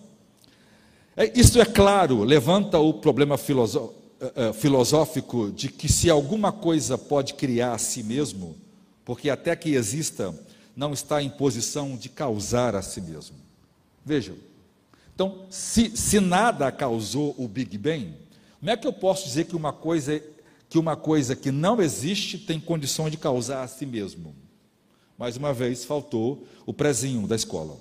É, 1.17 1.31
isso 1.39 1.61
é 1.61 1.65
claro, 1.65 2.25
levanta 2.25 2.77
o 2.81 2.95
problema 2.95 3.37
eh, 3.37 4.33
eh, 4.35 4.53
filosófico 4.53 5.53
de 5.53 5.69
que 5.69 5.89
se 5.89 6.11
alguma 6.11 6.51
coisa 6.51 6.99
pode 6.99 7.35
criar 7.35 7.75
a 7.75 7.79
si 7.79 8.03
mesmo, 8.03 8.57
porque 9.05 9.31
até 9.31 9.55
que 9.55 9.75
exista, 9.75 10.35
não 10.75 10.93
está 10.93 11.23
em 11.23 11.31
posição 11.31 11.97
de 11.97 12.09
causar 12.09 12.75
a 12.75 12.83
si 12.83 13.01
mesmo. 13.01 13.37
Vejam, 14.05 14.35
então, 15.15 15.45
se, 15.51 15.97
se 15.97 16.19
nada 16.19 16.73
causou 16.73 17.35
o 17.39 17.47
Big 17.47 17.79
Bang, 17.79 18.22
como 18.63 18.71
é 18.71 18.77
que 18.77 18.87
eu 18.87 18.93
posso 18.93 19.25
dizer 19.25 19.47
que 19.47 19.57
uma 19.57 19.73
coisa 19.73 20.23
que 20.69 20.79
uma 20.79 20.95
coisa 20.95 21.35
que 21.35 21.51
não 21.51 21.83
existe 21.83 22.39
tem 22.39 22.61
condições 22.61 23.11
de 23.11 23.17
causar 23.17 23.65
a 23.65 23.67
si 23.67 23.85
mesmo? 23.85 24.37
Mais 25.19 25.37
uma 25.37 25.53
vez 25.53 25.85
faltou 25.85 26.47
o 26.65 26.73
prezinho 26.73 27.27
da 27.27 27.35
escola. 27.35 27.77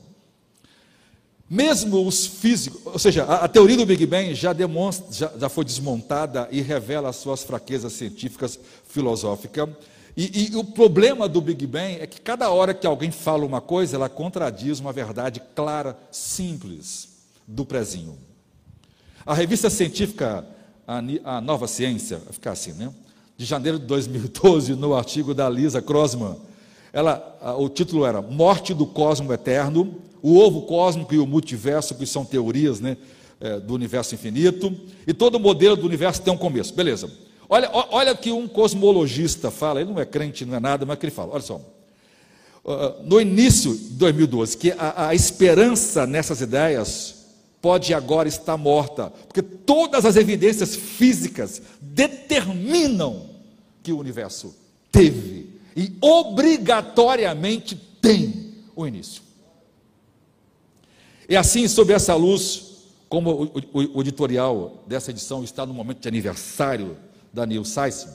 Mesmo 1.48 2.04
os 2.08 2.26
físicos, 2.26 2.82
ou 2.84 2.98
seja, 2.98 3.26
a, 3.26 3.46
a 3.46 3.48
teoria 3.48 3.78
do 3.78 3.86
Big 3.86 4.08
Bang 4.08 4.34
já, 4.34 4.54
demonstra, 4.54 5.06
já, 5.12 5.32
já, 5.38 5.50
foi 5.50 5.64
desmontada 5.64 6.50
e 6.52 6.62
revela 6.62 7.10
as 7.10 7.18
suas 7.18 7.44
fraquezas 7.44 7.94
científicas, 7.94 8.60
filosóficas. 8.90 9.70
E, 10.18 10.50
e 10.52 10.56
o 10.56 10.64
problema 10.64 11.30
do 11.30 11.40
Big 11.42 11.68
Bang 11.68 12.00
é 12.00 12.08
que 12.08 12.20
cada 12.20 12.50
hora 12.50 12.74
que 12.74 12.88
alguém 12.88 13.12
fala 13.12 13.46
uma 13.46 13.62
coisa, 13.62 13.98
ela 13.98 14.10
contradiz 14.10 14.80
uma 14.80 14.92
verdade 14.92 15.44
clara, 15.56 15.96
simples 16.12 17.10
do 17.48 17.68
prezinho. 17.68 18.18
A 19.24 19.36
revista 19.36 19.70
científica 19.70 20.44
a, 20.88 21.02
a 21.24 21.42
nova 21.42 21.68
ciência, 21.68 22.18
vai 22.18 22.34
ficar 22.34 22.52
assim, 22.52 22.74
né? 22.74 22.92
De 23.38 23.46
janeiro 23.46 23.80
de 23.80 23.86
2012, 23.86 24.76
no 24.76 24.94
artigo 24.94 25.34
da 25.34 25.50
Lisa 25.50 25.82
Crossman, 25.82 26.36
ela, 26.94 27.56
o 27.58 27.70
título 27.70 28.06
era 28.06 28.22
Morte 28.22 28.74
do 28.74 28.86
Cosmo 28.86 29.32
Eterno, 29.32 29.96
o 30.22 30.38
ovo 30.38 30.64
cósmico 30.64 31.14
e 31.14 31.20
o 31.20 31.26
multiverso, 31.26 31.96
que 31.96 32.06
são 32.06 32.26
teorias 32.26 32.80
né, 32.80 32.98
é, 33.40 33.60
do 33.60 33.74
universo 33.74 34.14
infinito, 34.14 34.74
e 35.08 35.14
todo 35.14 35.40
modelo 35.40 35.76
do 35.76 35.86
universo 35.86 36.22
tem 36.22 36.34
um 36.34 36.38
começo. 36.38 36.74
Beleza. 36.74 37.10
Olha, 37.50 37.70
olha 37.74 38.16
que 38.16 38.32
um 38.32 38.48
cosmologista 38.48 39.50
fala, 39.50 39.82
ele 39.82 39.92
não 39.92 40.00
é 40.00 40.06
crente, 40.06 40.46
não 40.46 40.56
é 40.56 40.60
nada, 40.60 40.86
mas 40.86 40.98
que 40.98 41.06
ele 41.06 41.12
fala, 41.12 41.34
olha 41.34 41.42
só. 41.42 41.60
No 43.04 43.20
início 43.20 43.76
de 43.76 43.94
2012, 43.96 44.58
que 44.58 44.72
a, 44.72 45.08
a 45.08 45.16
esperança 45.16 46.06
nessas 46.06 46.42
ideias 46.42 47.21
pode 47.62 47.94
agora 47.94 48.28
estar 48.28 48.58
morta, 48.58 49.12
porque 49.28 49.42
todas 49.42 50.06
as 50.06 50.16
evidências 50.16 50.76
físicas 50.76 51.62
determinam 51.80 53.30
que 53.84 53.94
o 53.94 54.00
universo 54.00 54.56
teve 54.92 55.50
e 55.76 55.96
obrigatoriamente 56.02 57.76
tem 58.02 58.56
o 58.76 58.86
início. 58.86 59.22
E 61.30 61.36
assim, 61.36 61.68
sob 61.68 61.94
essa 61.94 62.16
luz, 62.16 62.72
como 63.08 63.32
o, 63.32 63.44
o, 63.46 63.98
o 63.98 64.02
editorial 64.02 64.84
dessa 64.88 65.12
edição 65.12 65.44
está 65.44 65.66
no 65.66 65.74
momento 65.74 66.02
de 66.02 66.08
aniversário 66.08 66.98
da 67.32 67.46
Neil 67.46 67.64
Science, 67.64 68.08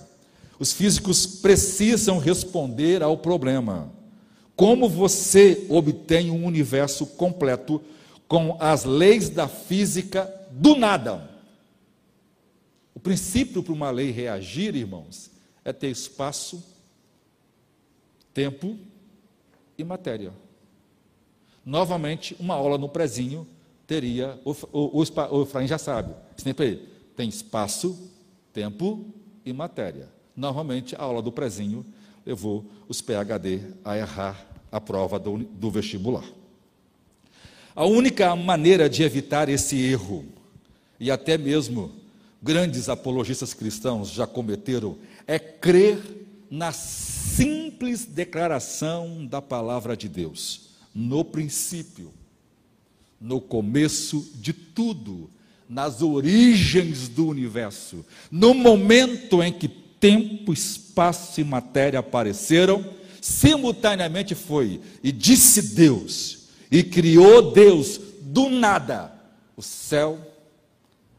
os 0.58 0.72
físicos 0.72 1.26
precisam 1.26 2.18
responder 2.18 3.02
ao 3.02 3.16
problema: 3.16 3.92
como 4.54 4.88
você 4.88 5.66
obtém 5.68 6.30
um 6.30 6.44
universo 6.44 7.06
completo 7.06 7.80
com 8.28 8.56
as 8.60 8.84
leis 8.84 9.28
da 9.28 9.48
física 9.48 10.32
do 10.50 10.76
nada? 10.76 11.30
O 12.94 13.00
princípio 13.00 13.62
para 13.62 13.72
uma 13.72 13.90
lei 13.90 14.10
reagir, 14.10 14.74
irmãos, 14.74 15.30
é 15.64 15.72
ter 15.72 15.88
espaço, 15.88 16.62
tempo 18.32 18.78
e 19.76 19.84
matéria. 19.84 20.32
Novamente, 21.64 22.36
uma 22.38 22.54
aula 22.54 22.78
no 22.78 22.88
prezinho 22.88 23.46
teria, 23.86 24.40
o, 24.44 24.52
o, 24.72 25.02
o, 25.02 25.38
o 25.38 25.42
Efraim 25.42 25.66
já 25.66 25.78
sabe, 25.78 26.14
sempre 26.36 26.88
tem 27.16 27.28
espaço, 27.28 28.10
tempo 28.52 29.04
e 29.44 29.52
matéria. 29.52 30.08
Normalmente, 30.34 30.94
a 30.96 31.02
aula 31.02 31.22
do 31.22 31.32
prezinho 31.32 31.84
levou 32.24 32.64
os 32.88 33.00
PHD 33.00 33.60
a 33.84 33.96
errar 33.96 34.46
a 34.70 34.80
prova 34.80 35.18
do, 35.18 35.38
do 35.38 35.70
vestibular. 35.70 36.24
A 37.76 37.84
única 37.84 38.34
maneira 38.34 38.88
de 38.88 39.02
evitar 39.02 39.50
esse 39.50 39.76
erro, 39.76 40.24
e 40.98 41.10
até 41.10 41.36
mesmo 41.36 41.92
grandes 42.42 42.88
apologistas 42.88 43.52
cristãos 43.52 44.10
já 44.10 44.26
cometeram, 44.26 44.96
é 45.26 45.38
crer 45.38 45.98
na 46.50 46.72
simples 46.72 48.06
declaração 48.06 49.26
da 49.26 49.42
palavra 49.42 49.94
de 49.94 50.08
Deus. 50.08 50.70
No 50.94 51.22
princípio, 51.22 52.14
no 53.20 53.42
começo 53.42 54.26
de 54.36 54.54
tudo, 54.54 55.28
nas 55.68 56.00
origens 56.00 57.08
do 57.08 57.26
universo, 57.26 58.06
no 58.30 58.54
momento 58.54 59.42
em 59.42 59.52
que 59.52 59.68
tempo, 59.68 60.50
espaço 60.50 61.42
e 61.42 61.44
matéria 61.44 61.98
apareceram, 61.98 62.82
simultaneamente 63.20 64.34
foi 64.34 64.80
e 65.02 65.12
disse 65.12 65.74
Deus, 65.74 66.35
e 66.76 66.82
criou 66.82 67.52
Deus 67.52 67.98
do 68.20 68.50
nada 68.50 69.10
o 69.56 69.62
céu, 69.62 70.18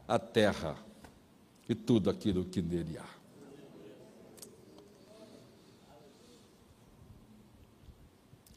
a 0.06 0.16
terra 0.16 0.76
e 1.68 1.74
tudo 1.74 2.08
aquilo 2.08 2.44
que 2.44 2.62
nele 2.62 2.96
há. 2.96 3.18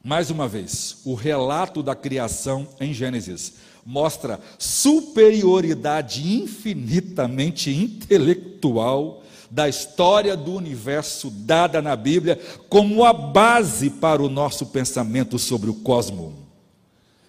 Mais 0.03 0.29
uma 0.29 0.47
vez, 0.47 1.01
o 1.03 1.15
relato 1.15 1.81
da 1.81 1.95
criação 1.95 2.67
em 2.79 2.93
Gênesis 2.93 3.53
mostra 3.83 4.39
superioridade 4.59 6.35
infinitamente 6.35 7.71
intelectual 7.71 9.23
da 9.49 9.67
história 9.67 10.37
do 10.37 10.53
universo 10.53 11.31
dada 11.31 11.81
na 11.81 11.95
Bíblia 11.95 12.39
como 12.69 13.03
a 13.03 13.11
base 13.11 13.89
para 13.89 14.21
o 14.21 14.29
nosso 14.29 14.67
pensamento 14.67 15.39
sobre 15.39 15.67
o 15.67 15.73
cosmos. 15.73 16.40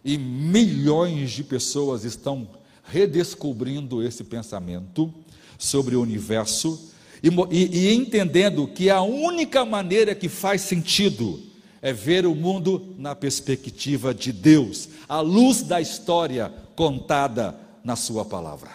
E 0.04 0.18
milhões 0.18 1.30
de 1.30 1.44
pessoas 1.44 2.04
estão 2.04 2.48
redescobrindo 2.84 4.02
esse 4.02 4.24
pensamento 4.24 5.12
sobre 5.58 5.94
o 5.94 6.02
universo 6.02 6.90
e, 7.22 7.28
e, 7.50 7.88
e 7.88 7.94
entendendo 7.94 8.66
que 8.66 8.90
a 8.90 9.00
única 9.00 9.64
maneira 9.64 10.14
que 10.14 10.28
faz 10.28 10.62
sentido 10.62 11.40
é 11.80 11.92
ver 11.92 12.26
o 12.26 12.34
mundo 12.34 12.94
na 12.98 13.14
perspectiva 13.14 14.14
de 14.14 14.32
Deus, 14.32 14.88
à 15.08 15.20
luz 15.20 15.62
da 15.62 15.80
história 15.80 16.52
contada 16.74 17.58
na 17.84 17.96
Sua 17.96 18.24
palavra. 18.24 18.70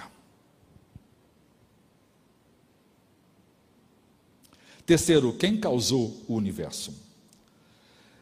Terceiro, 4.85 5.33
quem 5.33 5.57
causou 5.57 6.23
o 6.27 6.35
universo? 6.35 6.93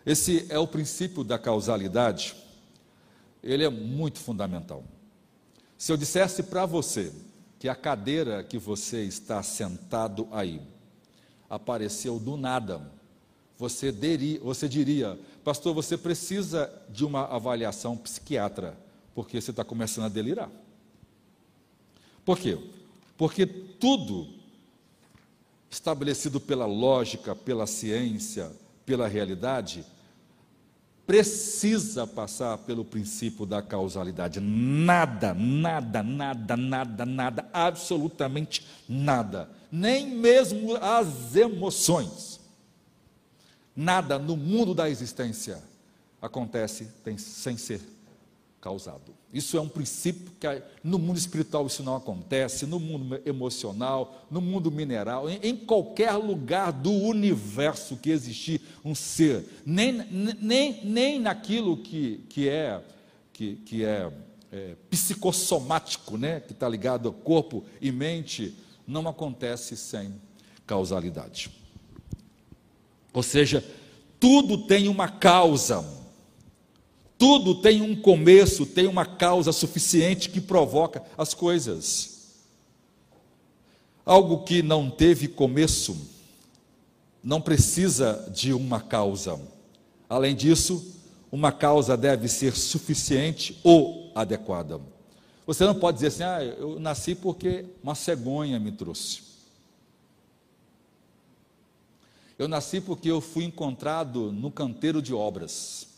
Esse 0.03 0.45
é 0.49 0.57
o 0.57 0.67
princípio 0.67 1.23
da 1.23 1.37
causalidade, 1.37 2.35
ele 3.45 3.63
é 3.63 3.69
muito 3.69 4.19
fundamental. 4.19 4.83
Se 5.77 5.91
eu 5.91 5.97
dissesse 5.97 6.43
para 6.43 6.65
você 6.65 7.13
que 7.59 7.69
a 7.69 7.75
cadeira 7.75 8.43
que 8.43 8.57
você 8.57 9.03
está 9.03 9.43
sentado 9.43 10.27
aí 10.31 10.59
apareceu 11.49 12.19
do 12.19 12.35
nada, 12.35 12.81
você, 13.57 13.91
deria, 13.91 14.39
você 14.39 14.67
diria, 14.67 15.17
pastor, 15.43 15.73
você 15.73 15.97
precisa 15.97 16.71
de 16.89 17.05
uma 17.05 17.25
avaliação 17.25 17.95
psiquiatra, 17.95 18.77
porque 19.13 19.39
você 19.39 19.51
está 19.51 19.63
começando 19.63 20.05
a 20.05 20.09
delirar. 20.09 20.49
Por 22.25 22.39
quê? 22.39 22.57
Porque 23.15 23.45
tudo 23.45 24.27
estabelecido 25.69 26.39
pela 26.39 26.65
lógica, 26.65 27.35
pela 27.35 27.67
ciência, 27.67 28.51
pela 28.85 29.07
realidade, 29.07 29.85
precisa 31.05 32.05
passar 32.05 32.57
pelo 32.59 32.83
princípio 32.83 33.45
da 33.45 33.61
causalidade. 33.61 34.39
Nada, 34.39 35.33
nada, 35.33 36.01
nada, 36.01 36.57
nada, 36.57 37.05
nada, 37.05 37.49
absolutamente 37.53 38.65
nada, 38.89 39.49
nem 39.71 40.09
mesmo 40.09 40.75
as 40.77 41.35
emoções. 41.35 42.39
Nada 43.75 44.17
no 44.17 44.35
mundo 44.35 44.73
da 44.73 44.89
existência 44.89 45.61
acontece 46.21 46.87
sem 47.17 47.57
ser 47.57 47.81
causado. 48.59 49.14
Isso 49.33 49.57
é 49.57 49.61
um 49.61 49.67
princípio 49.67 50.31
que 50.39 50.47
no 50.83 50.97
mundo 50.97 51.17
espiritual 51.17 51.67
isso 51.67 51.83
não 51.83 51.95
acontece, 51.95 52.65
no 52.65 52.79
mundo 52.79 53.19
emocional, 53.25 54.25
no 54.31 54.39
mundo 54.39 54.71
mineral, 54.71 55.29
em, 55.29 55.39
em 55.43 55.57
qualquer 55.57 56.13
lugar 56.13 56.71
do 56.71 56.91
universo 56.91 57.97
que 57.97 58.09
existir 58.09 58.61
um 58.83 58.95
ser, 58.95 59.45
nem, 59.65 59.91
nem, 60.39 60.85
nem 60.85 61.19
naquilo 61.19 61.77
que, 61.77 62.23
que 62.29 62.47
é, 62.47 62.81
que, 63.33 63.55
que 63.57 63.83
é, 63.83 64.09
é 64.51 64.75
psicossomático, 64.89 66.17
né, 66.17 66.39
que 66.39 66.53
está 66.53 66.69
ligado 66.69 67.09
ao 67.09 67.13
corpo 67.13 67.65
e 67.81 67.91
mente, 67.91 68.55
não 68.87 69.07
acontece 69.07 69.75
sem 69.75 70.13
causalidade. 70.65 71.51
Ou 73.11 73.23
seja, 73.23 73.63
tudo 74.19 74.65
tem 74.65 74.87
uma 74.87 75.07
causa. 75.07 76.04
Tudo 77.25 77.55
tem 77.55 77.81
um 77.81 77.99
começo, 77.99 78.67
tem 78.67 78.85
uma 78.85 79.03
causa 79.03 79.51
suficiente 79.51 80.29
que 80.29 80.39
provoca 80.39 81.01
as 81.17 81.33
coisas. 81.33 82.35
Algo 84.05 84.43
que 84.43 84.61
não 84.61 84.91
teve 84.91 85.27
começo 85.27 86.07
não 87.23 87.41
precisa 87.41 88.31
de 88.31 88.53
uma 88.53 88.79
causa. 88.79 89.41
Além 90.07 90.35
disso, 90.35 91.01
uma 91.31 91.51
causa 91.51 91.97
deve 91.97 92.27
ser 92.27 92.55
suficiente 92.55 93.59
ou 93.63 94.11
adequada. 94.13 94.79
Você 95.47 95.65
não 95.65 95.73
pode 95.73 95.97
dizer 95.97 96.07
assim, 96.09 96.23
ah, 96.23 96.43
eu 96.43 96.79
nasci 96.79 97.15
porque 97.15 97.65
uma 97.81 97.95
cegonha 97.95 98.59
me 98.59 98.71
trouxe. 98.71 99.23
Eu 102.37 102.47
nasci 102.47 102.79
porque 102.79 103.09
eu 103.09 103.19
fui 103.19 103.45
encontrado 103.45 104.31
no 104.31 104.51
canteiro 104.51 105.01
de 105.01 105.11
obras. 105.11 105.94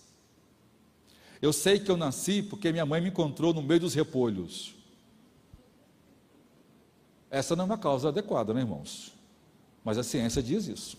Eu 1.41 1.54
sei 1.54 1.80
que 1.80 1.89
eu 1.89 1.97
nasci 1.97 2.41
porque 2.41 2.71
minha 2.71 2.86
mãe 2.86 3.02
me 3.02 3.10
encontrou 3.10 3.54
no 3.54 3.62
meio 3.62 3.80
dos 3.80 3.93
repolhos. 3.93 4.76
Essa 7.30 7.56
não 7.56 7.63
é 7.63 7.65
uma 7.65 7.78
causa 7.78 8.10
adequada, 8.10 8.54
né, 8.54 8.62
irmãos? 8.62 9.13
Mas 9.84 9.97
a 9.97 10.04
ciência 10.04 10.41
diz 10.41 10.67
isso. 10.67 10.97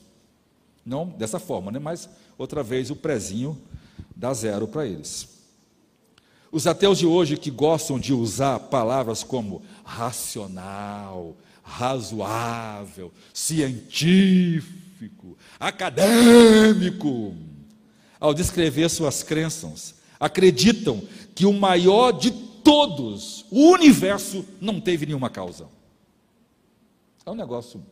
Não 0.84 1.06
dessa 1.06 1.38
forma, 1.38 1.70
né? 1.70 1.78
Mas 1.78 2.08
outra 2.36 2.62
vez 2.62 2.90
o 2.90 2.96
prezinho 2.96 3.60
dá 4.14 4.32
zero 4.32 4.68
para 4.68 4.86
eles. 4.86 5.38
Os 6.50 6.66
ateus 6.66 6.98
de 6.98 7.06
hoje 7.06 7.36
que 7.36 7.50
gostam 7.50 7.98
de 7.98 8.14
usar 8.14 8.58
palavras 8.58 9.22
como 9.22 9.62
racional, 9.84 11.36
razoável, 11.62 13.12
científico, 13.34 15.36
acadêmico, 15.60 17.34
ao 18.18 18.32
descrever 18.32 18.88
suas 18.88 19.22
crenças, 19.22 19.96
acreditam 20.18 21.02
que 21.34 21.46
o 21.46 21.52
maior 21.52 22.12
de 22.12 22.30
todos, 22.30 23.44
o 23.50 23.70
universo, 23.70 24.44
não 24.60 24.80
teve 24.80 25.06
nenhuma 25.06 25.30
causa. 25.30 25.68
É 27.24 27.30
um 27.30 27.34
negócio 27.34 27.84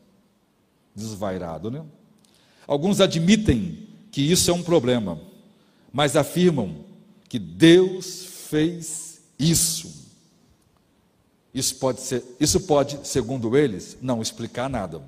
desvairado, 0.95 1.70
né? 1.70 1.85
Alguns 2.66 3.01
admitem 3.01 3.87
que 4.11 4.20
isso 4.20 4.51
é 4.51 4.55
um 4.55 4.62
problema, 4.62 5.20
mas 5.93 6.16
afirmam 6.16 6.85
que 7.29 7.39
Deus 7.39 8.24
fez 8.49 9.20
isso. 9.39 10.07
Isso 11.55 11.77
pode 11.77 12.01
ser, 12.01 12.24
isso 12.39 12.61
pode, 12.61 13.07
segundo 13.07 13.57
eles, 13.57 13.97
não 14.03 14.20
explicar 14.20 14.68
nada. 14.68 15.03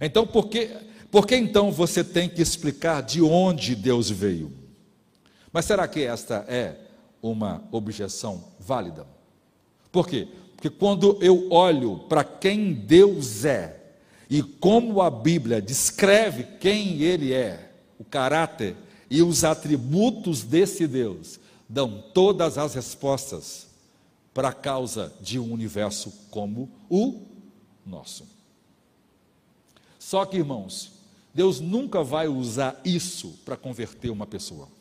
Então, 0.00 0.26
por 0.26 0.48
que, 0.48 0.70
por 1.10 1.26
que 1.26 1.36
então 1.36 1.70
você 1.70 2.04
tem 2.04 2.28
que 2.28 2.40
explicar 2.40 3.02
de 3.02 3.20
onde 3.20 3.74
Deus 3.74 4.08
veio? 4.10 4.65
Mas 5.56 5.64
será 5.64 5.88
que 5.88 6.02
esta 6.02 6.44
é 6.48 6.76
uma 7.22 7.66
objeção 7.72 8.44
válida. 8.60 9.06
Por 9.90 10.06
quê? 10.06 10.28
Porque 10.54 10.68
quando 10.68 11.16
eu 11.22 11.50
olho 11.50 12.00
para 12.10 12.22
quem 12.22 12.74
Deus 12.74 13.42
é 13.46 13.94
e 14.28 14.42
como 14.42 15.00
a 15.00 15.08
Bíblia 15.08 15.62
descreve 15.62 16.44
quem 16.60 17.00
Ele 17.00 17.32
é, 17.32 17.72
o 17.98 18.04
caráter 18.04 18.76
e 19.08 19.22
os 19.22 19.44
atributos 19.44 20.42
desse 20.42 20.86
Deus, 20.86 21.40
dão 21.66 22.04
todas 22.12 22.58
as 22.58 22.74
respostas 22.74 23.66
para 24.34 24.50
a 24.50 24.52
causa 24.52 25.10
de 25.22 25.38
um 25.38 25.50
universo 25.50 26.12
como 26.30 26.68
o 26.90 27.22
nosso. 27.86 28.28
Só 29.98 30.26
que, 30.26 30.36
irmãos, 30.36 30.92
Deus 31.32 31.60
nunca 31.60 32.04
vai 32.04 32.28
usar 32.28 32.78
isso 32.84 33.38
para 33.42 33.56
converter 33.56 34.10
uma 34.10 34.26
pessoa. 34.26 34.75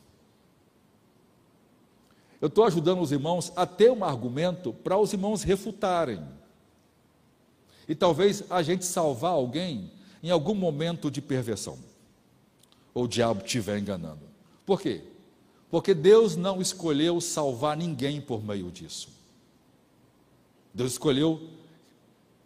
Eu 2.42 2.48
estou 2.48 2.66
ajudando 2.66 3.02
os 3.02 3.12
irmãos 3.12 3.52
a 3.56 3.66
ter 3.66 3.92
um 3.92 4.04
argumento 4.04 4.74
para 4.74 4.98
os 4.98 5.14
irmãos 5.14 5.44
refutarem. 5.44 6.24
E 7.88 7.96
talvez 7.96 8.44
a 8.50 8.62
gente 8.62 8.86
salvar 8.86 9.32
alguém 9.32 9.92
em 10.22 10.30
algum 10.30 10.56
momento 10.56 11.12
de 11.12 11.22
perversão. 11.22 11.78
Ou 12.94 13.04
o 13.04 13.08
diabo 13.08 13.44
estiver 13.44 13.78
enganando. 13.78 14.22
Por 14.66 14.82
quê? 14.82 15.02
Porque 15.70 15.94
Deus 15.94 16.36
não 16.36 16.62
escolheu 16.62 17.20
salvar 17.22 17.78
ninguém 17.78 18.20
por 18.20 18.44
meio 18.44 18.72
disso. 18.72 19.10
Deus 20.74 20.94
escolheu 20.94 21.50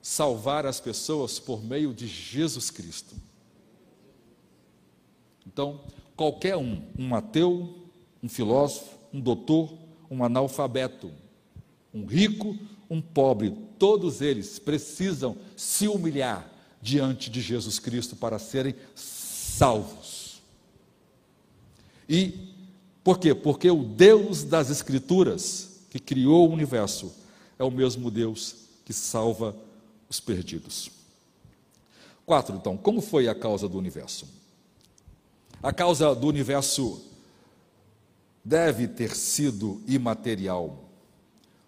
salvar 0.01 0.65
as 0.65 0.79
pessoas 0.79 1.39
por 1.39 1.63
meio 1.63 1.93
de 1.93 2.07
Jesus 2.07 2.69
Cristo. 2.69 3.15
Então, 5.45 5.81
qualquer 6.15 6.57
um, 6.57 6.83
um 6.97 7.15
ateu, 7.15 7.87
um 8.21 8.29
filósofo, 8.29 8.98
um 9.13 9.19
doutor, 9.19 9.73
um 10.09 10.23
analfabeto, 10.23 11.11
um 11.93 12.05
rico, 12.05 12.57
um 12.89 13.01
pobre, 13.01 13.55
todos 13.77 14.21
eles 14.21 14.59
precisam 14.59 15.37
se 15.55 15.87
humilhar 15.87 16.49
diante 16.81 17.29
de 17.29 17.41
Jesus 17.41 17.79
Cristo 17.79 18.15
para 18.15 18.39
serem 18.39 18.75
salvos. 18.95 20.41
E 22.07 22.49
por 23.03 23.19
quê? 23.19 23.35
Porque 23.35 23.69
o 23.69 23.83
Deus 23.83 24.43
das 24.43 24.69
Escrituras, 24.69 25.81
que 25.89 25.99
criou 25.99 26.49
o 26.49 26.53
universo, 26.53 27.13
é 27.57 27.63
o 27.63 27.71
mesmo 27.71 28.09
Deus 28.09 28.55
que 28.85 28.93
salva 28.93 29.55
os 30.09 30.19
perdidos. 30.19 30.89
Quatro, 32.25 32.55
então, 32.55 32.77
como 32.77 33.01
foi 33.01 33.27
a 33.27 33.35
causa 33.35 33.67
do 33.67 33.77
universo? 33.77 34.27
A 35.61 35.73
causa 35.73 36.13
do 36.15 36.27
universo 36.27 37.08
deve 38.43 38.87
ter 38.87 39.15
sido 39.15 39.81
imaterial. 39.87 40.89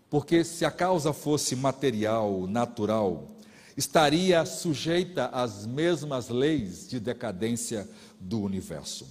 Porque 0.09 0.43
se 0.43 0.65
a 0.65 0.71
causa 0.71 1.13
fosse 1.13 1.55
material, 1.55 2.45
natural, 2.47 3.29
estaria 3.77 4.45
sujeita 4.45 5.27
às 5.27 5.65
mesmas 5.65 6.29
leis 6.29 6.87
de 6.89 6.99
decadência 6.99 7.89
do 8.19 8.41
universo. 8.41 9.07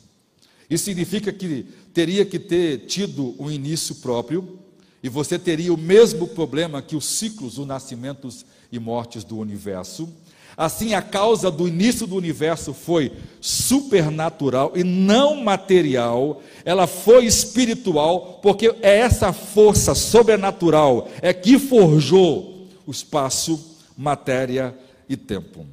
Isso 0.68 0.84
significa 0.84 1.32
que 1.32 1.66
teria 1.92 2.24
que 2.24 2.38
ter 2.38 2.86
tido 2.86 3.34
um 3.42 3.50
início 3.50 3.96
próprio, 3.96 4.58
e 5.02 5.08
você 5.08 5.38
teria 5.38 5.72
o 5.72 5.78
mesmo 5.78 6.28
problema 6.28 6.82
que 6.82 6.94
os 6.94 7.06
ciclos, 7.06 7.58
os 7.58 7.66
nascimentos 7.66 8.44
e 8.70 8.78
mortes 8.78 9.24
do 9.24 9.38
universo, 9.38 10.12
Assim, 10.56 10.94
a 10.94 11.00
causa 11.00 11.50
do 11.50 11.66
início 11.66 12.06
do 12.06 12.16
universo 12.16 12.74
foi 12.74 13.12
supernatural 13.40 14.72
e 14.74 14.84
não 14.84 15.36
material, 15.36 16.42
ela 16.64 16.86
foi 16.86 17.24
espiritual, 17.24 18.40
porque 18.42 18.74
é 18.82 18.98
essa 18.98 19.32
força 19.32 19.94
sobrenatural 19.94 21.08
é 21.22 21.32
que 21.32 21.58
forjou 21.58 22.68
o 22.86 22.90
espaço, 22.90 23.78
matéria 23.96 24.76
e 25.08 25.16
tempo. 25.16 25.66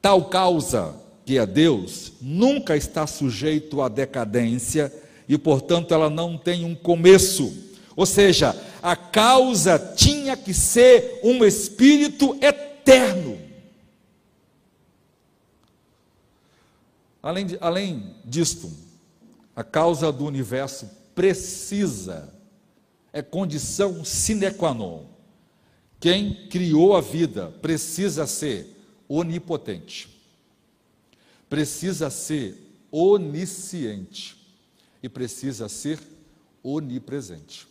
Tal 0.00 0.24
causa, 0.26 0.94
que 1.24 1.38
é 1.38 1.46
Deus, 1.46 2.12
nunca 2.20 2.76
está 2.76 3.06
sujeito 3.06 3.82
à 3.82 3.88
decadência 3.88 4.92
e, 5.28 5.36
portanto, 5.36 5.92
ela 5.92 6.08
não 6.08 6.38
tem 6.38 6.64
um 6.64 6.74
começo. 6.74 7.52
Ou 7.94 8.06
seja, 8.06 8.56
a 8.82 8.96
causa 8.96 9.78
tinha 9.78 10.36
que 10.36 10.54
ser 10.54 11.20
um 11.22 11.44
espírito 11.44 12.36
eterno. 12.40 13.47
Além, 17.22 17.46
de, 17.46 17.58
além 17.60 18.14
disto, 18.24 18.70
a 19.54 19.64
causa 19.64 20.12
do 20.12 20.24
universo 20.24 20.88
precisa, 21.14 22.32
é 23.12 23.20
condição 23.20 24.04
sine 24.04 24.50
qua 24.52 24.72
non. 24.72 25.06
Quem 25.98 26.48
criou 26.48 26.96
a 26.96 27.00
vida 27.00 27.48
precisa 27.60 28.26
ser 28.26 28.76
onipotente, 29.08 30.08
precisa 31.48 32.08
ser 32.08 32.86
onisciente 32.90 34.36
e 35.02 35.08
precisa 35.08 35.68
ser 35.68 35.98
onipresente. 36.62 37.66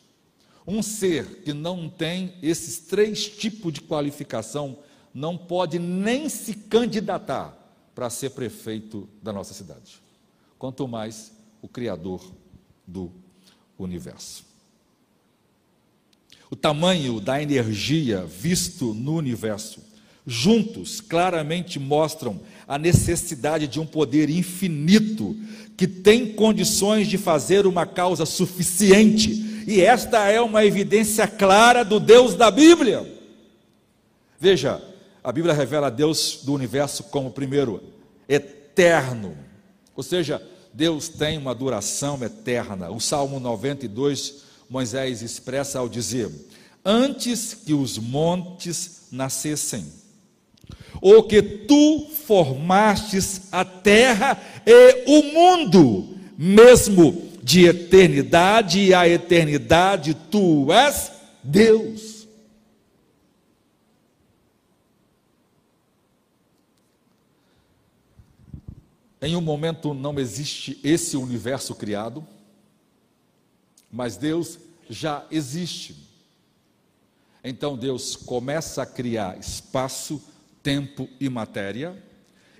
Um 0.68 0.84
ser 0.84 1.44
que 1.44 1.54
não 1.54 1.90
tem 1.90 2.34
esses 2.42 2.80
três 2.80 3.26
tipos 3.26 3.72
de 3.72 3.80
qualificação 3.80 4.80
não 5.14 5.38
pode 5.38 5.80
nem 5.80 6.28
se 6.28 6.54
candidatar 6.54 7.67
para 7.98 8.12
ser 8.12 8.30
prefeito 8.30 9.10
da 9.24 9.34
nossa 9.34 9.56
cidade. 9.56 10.00
Quanto 10.60 10.88
mais 10.88 11.32
o 11.64 11.68
Criador 11.68 12.32
do 12.86 13.12
universo. 13.76 14.46
O 16.48 16.56
tamanho 16.56 17.20
da 17.20 17.42
energia 17.42 18.24
visto 18.24 18.94
no 18.94 19.16
universo, 19.16 19.82
juntos, 20.28 21.02
claramente 21.02 21.80
mostram 21.80 22.40
a 22.68 22.78
necessidade 22.78 23.68
de 23.68 23.80
um 23.80 23.86
poder 23.88 24.30
infinito 24.30 25.36
que 25.76 25.88
tem 25.88 26.34
condições 26.34 27.08
de 27.08 27.18
fazer 27.18 27.66
uma 27.66 27.88
causa 27.88 28.28
suficiente. 28.28 29.64
E 29.66 29.82
esta 29.82 30.30
é 30.30 30.40
uma 30.40 30.64
evidência 30.64 31.28
clara 31.28 31.84
do 31.84 32.00
Deus 32.00 32.36
da 32.36 32.52
Bíblia. 32.52 33.12
Veja, 34.40 34.80
a 35.28 35.32
Bíblia 35.34 35.54
revela 35.54 35.92
Deus 35.92 36.40
do 36.44 36.54
universo 36.54 37.04
como, 37.04 37.30
primeiro, 37.30 37.84
eterno. 38.30 39.38
Ou 39.94 40.02
seja, 40.02 40.42
Deus 40.72 41.10
tem 41.10 41.38
uma 41.38 41.54
duração 41.54 42.18
eterna. 42.24 42.90
O 42.90 43.02
Salmo 43.02 43.38
92, 43.38 44.36
Moisés 44.70 45.22
expressa 45.22 45.80
ao 45.80 45.90
dizer: 45.90 46.32
Antes 46.86 47.54
que 47.54 47.74
os 47.74 47.98
montes 47.98 49.08
nascessem, 49.12 49.92
ou 51.02 51.22
que 51.24 51.42
tu 51.42 52.08
formastes 52.26 53.50
a 53.52 53.66
terra 53.66 54.42
e 54.66 55.04
o 55.08 55.24
mundo, 55.34 56.16
mesmo 56.38 57.24
de 57.44 57.66
eternidade 57.66 58.94
a 58.94 59.06
eternidade, 59.06 60.16
tu 60.32 60.72
és 60.72 61.12
Deus. 61.44 62.17
Em 69.22 69.36
um 69.36 69.42
momento 69.42 69.94
não 69.94 70.20
existe 70.20 70.80
esse 70.84 71.18
universo 71.18 71.74
criado, 71.74 72.26
mas 73.92 74.16
Deus 74.16 74.60
já 74.90 75.26
existe. 75.32 75.96
Então 77.44 77.76
Deus 77.76 78.16
começa 78.16 78.84
a 78.84 78.86
criar 78.86 79.40
espaço, 79.40 80.22
tempo 80.62 81.10
e 81.20 81.30
matéria, 81.30 82.02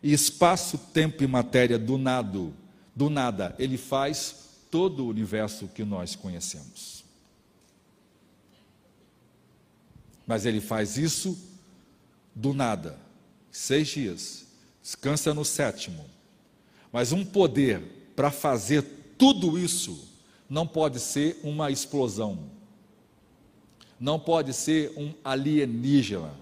e 0.02 0.12
espaço, 0.12 0.78
tempo 0.78 1.24
e 1.24 1.28
matéria 1.28 1.78
do 1.78 1.98
nada, 1.98 2.52
do 2.96 3.10
nada, 3.10 3.56
ele 3.60 3.78
faz 3.78 4.48
todo 4.72 5.06
o 5.06 5.10
universo 5.10 5.68
que 5.68 5.84
nós 5.84 6.16
conhecemos. 6.16 7.04
Mas 10.26 10.46
ele 10.46 10.60
faz 10.60 10.98
isso 10.98 11.38
do 12.34 12.54
nada, 12.54 13.00
seis 13.52 13.88
dias, 13.88 14.46
descansa 14.82 15.34
no 15.34 15.46
sétimo 15.46 16.17
mas 16.92 17.12
um 17.12 17.24
poder 17.24 17.82
para 18.16 18.32
fazer 18.32 18.84
tudo 19.18 19.58
isso 19.58 20.08
não 20.50 20.66
pode 20.66 21.00
ser 21.00 21.40
uma 21.44 21.70
explosão, 21.70 22.40
não 24.00 24.20
pode 24.20 24.54
ser 24.54 24.94
um 24.96 25.14
alienígena, 25.24 26.34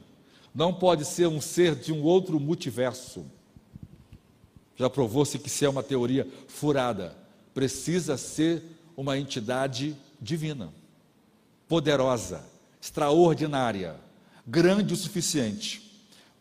não 0.53 0.73
pode 0.73 1.05
ser 1.05 1.27
um 1.27 1.41
ser 1.41 1.75
de 1.75 1.91
um 1.91 2.03
outro 2.03 2.39
multiverso. 2.39 3.25
Já 4.75 4.89
provou-se 4.89 5.39
que 5.39 5.47
isso 5.47 5.65
é 5.65 5.69
uma 5.69 5.83
teoria 5.83 6.27
furada. 6.47 7.15
Precisa 7.53 8.17
ser 8.17 8.61
uma 8.95 9.17
entidade 9.17 9.95
divina, 10.21 10.71
poderosa, 11.67 12.43
extraordinária, 12.81 13.95
grande 14.45 14.93
o 14.93 14.97
suficiente 14.97 15.81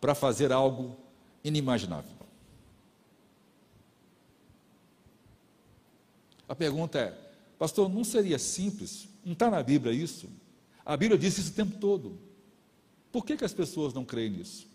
para 0.00 0.14
fazer 0.14 0.52
algo 0.52 0.96
inimaginável. 1.42 2.23
A 6.54 6.56
pergunta 6.56 7.00
é, 7.00 7.12
pastor, 7.58 7.88
não 7.88 8.04
seria 8.04 8.38
simples 8.38 9.08
Não 9.24 9.32
está 9.32 9.50
na 9.50 9.60
Bíblia 9.60 9.92
isso? 9.92 10.30
A 10.86 10.96
Bíblia 10.96 11.18
diz 11.18 11.36
isso 11.36 11.50
o 11.50 11.54
tempo 11.54 11.78
todo. 11.78 12.16
Por 13.10 13.26
que, 13.26 13.36
que 13.36 13.44
as 13.44 13.52
pessoas 13.52 13.92
não 13.92 14.04
creem 14.04 14.30
nisso? 14.30 14.68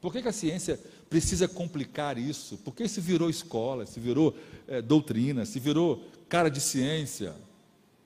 Por 0.00 0.12
que, 0.12 0.22
que 0.22 0.28
a 0.28 0.32
ciência 0.32 0.80
precisa 1.10 1.48
complicar 1.48 2.16
isso? 2.16 2.56
Por 2.58 2.72
que 2.72 2.84
isso 2.84 3.00
virou 3.00 3.28
escola, 3.28 3.84
se 3.84 3.98
virou 3.98 4.36
é, 4.68 4.80
doutrina, 4.80 5.44
se 5.44 5.58
virou 5.58 6.04
cara 6.28 6.48
de 6.48 6.60
ciência? 6.60 7.34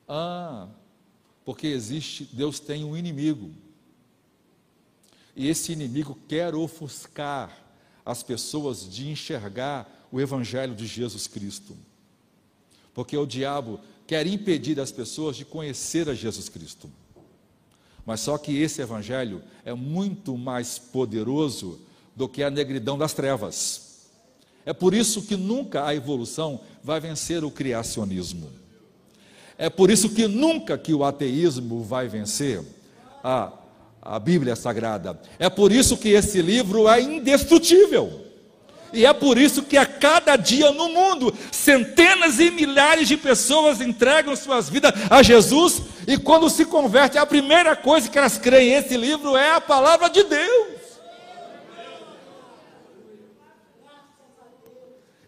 Ah, 0.08 0.66
porque 1.44 1.66
existe, 1.66 2.30
Deus 2.32 2.60
tem 2.60 2.82
um 2.82 2.96
inimigo. 2.96 3.50
E 5.36 5.48
esse 5.48 5.70
inimigo 5.70 6.18
quer 6.26 6.54
ofuscar 6.54 7.62
as 8.06 8.22
pessoas 8.22 8.90
de 8.90 9.10
enxergar 9.10 10.08
o 10.10 10.18
Evangelho 10.18 10.74
de 10.74 10.86
Jesus 10.86 11.26
Cristo. 11.26 11.76
Porque 13.00 13.16
o 13.16 13.24
diabo 13.24 13.80
quer 14.06 14.26
impedir 14.26 14.78
as 14.78 14.92
pessoas 14.92 15.34
de 15.34 15.42
conhecer 15.42 16.06
a 16.10 16.12
Jesus 16.12 16.50
Cristo. 16.50 16.90
Mas 18.04 18.20
só 18.20 18.36
que 18.36 18.60
esse 18.60 18.82
Evangelho 18.82 19.42
é 19.64 19.72
muito 19.72 20.36
mais 20.36 20.78
poderoso 20.78 21.80
do 22.14 22.28
que 22.28 22.42
a 22.42 22.50
negridão 22.50 22.98
das 22.98 23.14
trevas. 23.14 24.02
É 24.66 24.74
por 24.74 24.92
isso 24.92 25.22
que 25.22 25.34
nunca 25.34 25.86
a 25.86 25.94
evolução 25.94 26.60
vai 26.84 27.00
vencer 27.00 27.42
o 27.42 27.50
criacionismo. 27.50 28.50
É 29.56 29.70
por 29.70 29.90
isso 29.90 30.10
que 30.10 30.28
nunca 30.28 30.76
que 30.76 30.92
o 30.92 31.02
ateísmo 31.02 31.82
vai 31.82 32.06
vencer 32.06 32.62
a 33.24 33.50
a 34.02 34.18
Bíblia 34.18 34.54
Sagrada. 34.56 35.18
É 35.38 35.48
por 35.48 35.72
isso 35.72 35.96
que 35.96 36.10
esse 36.10 36.42
livro 36.42 36.86
é 36.86 37.00
indestrutível. 37.00 38.29
E 38.92 39.06
é 39.06 39.12
por 39.12 39.38
isso 39.38 39.62
que 39.62 39.76
a 39.76 39.86
cada 39.86 40.36
dia 40.36 40.72
no 40.72 40.88
mundo, 40.88 41.32
centenas 41.52 42.40
e 42.40 42.50
milhares 42.50 43.06
de 43.06 43.16
pessoas 43.16 43.80
entregam 43.80 44.34
suas 44.34 44.68
vidas 44.68 44.92
a 45.08 45.22
Jesus, 45.22 45.82
e 46.06 46.18
quando 46.18 46.50
se 46.50 46.64
converte, 46.64 47.16
a 47.16 47.26
primeira 47.26 47.76
coisa 47.76 48.08
que 48.08 48.18
elas 48.18 48.36
creem 48.36 48.74
esse 48.74 48.96
livro 48.96 49.36
é 49.36 49.52
a 49.52 49.60
palavra 49.60 50.08
de 50.08 50.24
Deus. 50.24 50.80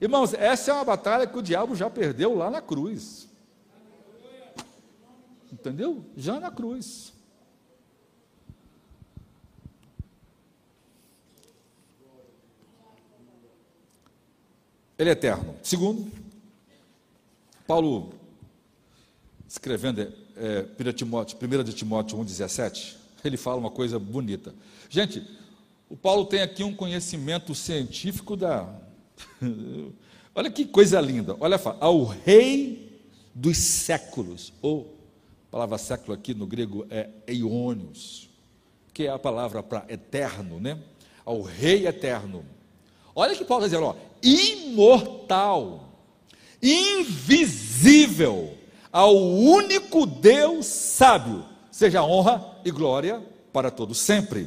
Irmãos, 0.01 0.35
essa 0.35 0.73
é 0.73 0.75
uma 0.75 0.85
batalha 0.85 1.29
que 1.29 1.39
o 1.39 1.43
diabo 1.43 1.77
já 1.77 1.89
perdeu 1.89 2.35
lá 2.35 2.51
na 2.51 2.61
cruz. 2.61 3.29
Entendeu? 5.53 6.05
Já 6.17 6.41
na 6.41 6.51
cruz. 6.51 7.12
Ele 15.03 15.11
é 15.11 15.15
eterno. 15.15 15.57
Segundo, 15.65 16.09
Paulo, 17.67 18.15
escrevendo 19.49 20.01
é, 20.37 20.65
1 20.79 20.93
Timóteo, 20.93 21.37
1 21.43 21.65
de 21.65 21.73
Timóteo 21.73 22.19
1,17, 22.19 22.95
ele 23.25 23.37
fala 23.37 23.57
uma 23.57 23.71
coisa 23.73 23.99
bonita. 23.99 24.55
Gente, 24.89 25.27
o 25.91 25.97
Paulo 25.97 26.25
tem 26.25 26.41
aqui 26.41 26.63
um 26.63 26.73
conhecimento 26.73 27.53
científico 27.53 28.37
da. 28.37 28.73
Olha 30.37 30.49
que 30.53 30.65
coisa 30.67 31.01
linda. 31.01 31.37
Olha, 31.41 31.61
ao 31.81 32.05
rei 32.05 33.03
dos 33.35 33.57
séculos, 33.59 34.53
ou 34.63 34.97
a 35.49 35.51
palavra 35.51 35.79
século 35.79 36.13
aqui 36.13 36.33
no 36.33 36.47
grego 36.47 36.87
é 36.89 37.11
eiônios, 37.27 38.31
que 38.95 39.09
é 39.09 39.11
a 39.11 39.19
palavra 39.19 39.65
para 39.65 39.85
eterno, 39.89 40.61
né? 40.61 40.79
Ao 41.25 41.43
rei 41.43 41.89
eterno. 41.89 42.45
Olha 43.17 43.35
que 43.35 43.45
Paulo 43.45 43.67
está 43.67 43.77
dizendo, 43.77 43.91
ó, 43.91 44.12
imortal, 44.23 45.93
invisível, 46.63 48.57
ao 48.93 49.17
único 49.17 50.05
Deus 50.07 50.67
sábio, 50.67 51.45
seja 51.71 52.05
honra 52.05 52.59
e 52.65 52.71
glória 52.71 53.23
para 53.53 53.71
todos 53.71 53.99
sempre. 53.99 54.47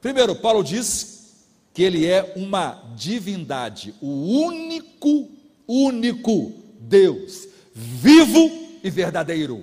Primeiro, 0.00 0.34
Paulo 0.34 0.64
diz 0.64 1.46
que 1.74 1.82
ele 1.82 2.06
é 2.06 2.32
uma 2.36 2.82
divindade, 2.96 3.94
o 4.00 4.08
único, 4.08 5.28
único 5.68 6.52
Deus, 6.78 7.46
vivo 7.74 8.50
e 8.82 8.90
verdadeiro. 8.90 9.62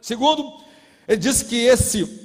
Segundo, 0.00 0.60
ele 1.06 1.18
diz 1.18 1.42
que 1.42 1.56
esse 1.56 2.20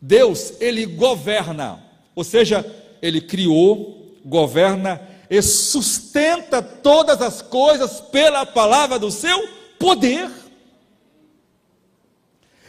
Deus, 0.00 0.54
ele 0.60 0.84
governa, 0.84 1.82
ou 2.14 2.22
seja, 2.22 2.64
ele 3.04 3.20
criou, 3.20 4.16
governa 4.24 4.98
e 5.28 5.42
sustenta 5.42 6.62
todas 6.62 7.20
as 7.20 7.42
coisas 7.42 8.00
pela 8.00 8.46
palavra 8.46 8.98
do 8.98 9.10
seu 9.10 9.46
poder. 9.78 10.30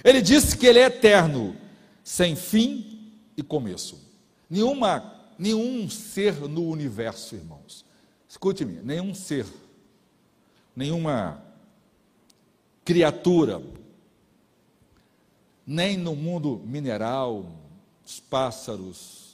Ele 0.03 0.21
disse 0.21 0.57
que 0.57 0.67
ele 0.67 0.79
é 0.79 0.88
eterno, 0.88 1.55
sem 2.03 2.36
fim 2.36 3.13
e 3.38 3.41
começo. 3.41 3.97
Nenhuma, 4.49 5.25
nenhum 5.39 5.89
ser 5.89 6.33
no 6.49 6.67
universo, 6.67 7.36
irmãos. 7.36 7.86
Escute-me, 8.27 8.81
nenhum 8.83 9.15
ser, 9.15 9.45
nenhuma 10.75 11.41
criatura, 12.83 13.63
nem 15.65 15.95
no 15.95 16.13
mundo 16.13 16.61
mineral, 16.65 17.45
os 18.05 18.19
pássaros, 18.19 19.24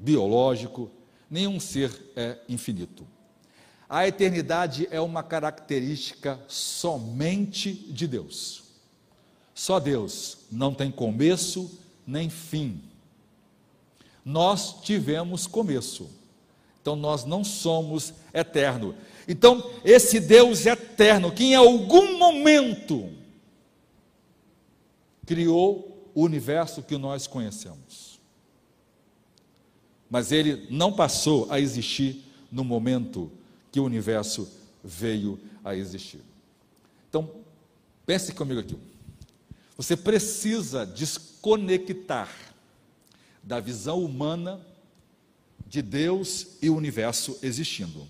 biológico, 0.00 0.90
nenhum 1.30 1.60
ser 1.60 1.92
é 2.16 2.38
infinito. 2.48 3.06
A 3.88 4.08
eternidade 4.08 4.88
é 4.90 5.00
uma 5.00 5.22
característica 5.22 6.40
somente 6.48 7.72
de 7.72 8.06
Deus. 8.06 8.62
Só 9.54 9.78
Deus 9.78 10.38
não 10.50 10.72
tem 10.72 10.90
começo 10.90 11.78
nem 12.06 12.30
fim. 12.30 12.82
Nós 14.24 14.80
tivemos 14.82 15.46
começo, 15.46 16.08
então 16.80 16.96
nós 16.96 17.24
não 17.24 17.44
somos 17.44 18.14
eterno. 18.32 18.94
Então, 19.26 19.70
esse 19.84 20.18
Deus 20.20 20.66
eterno, 20.66 21.32
que 21.32 21.44
em 21.44 21.54
algum 21.54 22.18
momento 22.18 23.10
criou 25.26 26.10
o 26.14 26.22
universo 26.22 26.82
que 26.82 26.96
nós 26.96 27.26
conhecemos 27.26 28.09
mas 30.10 30.32
ele 30.32 30.66
não 30.68 30.92
passou 30.92 31.46
a 31.50 31.60
existir 31.60 32.24
no 32.50 32.64
momento 32.64 33.30
que 33.70 33.78
o 33.78 33.84
universo 33.84 34.50
veio 34.82 35.38
a 35.64 35.76
existir. 35.76 36.20
Então, 37.08 37.30
pense 38.04 38.32
comigo 38.32 38.60
aqui. 38.60 38.76
Você 39.76 39.96
precisa 39.96 40.84
desconectar 40.84 42.28
da 43.42 43.60
visão 43.60 44.04
humana 44.04 44.60
de 45.66 45.80
Deus 45.80 46.48
e 46.60 46.68
o 46.68 46.76
universo 46.76 47.38
existindo. 47.42 48.06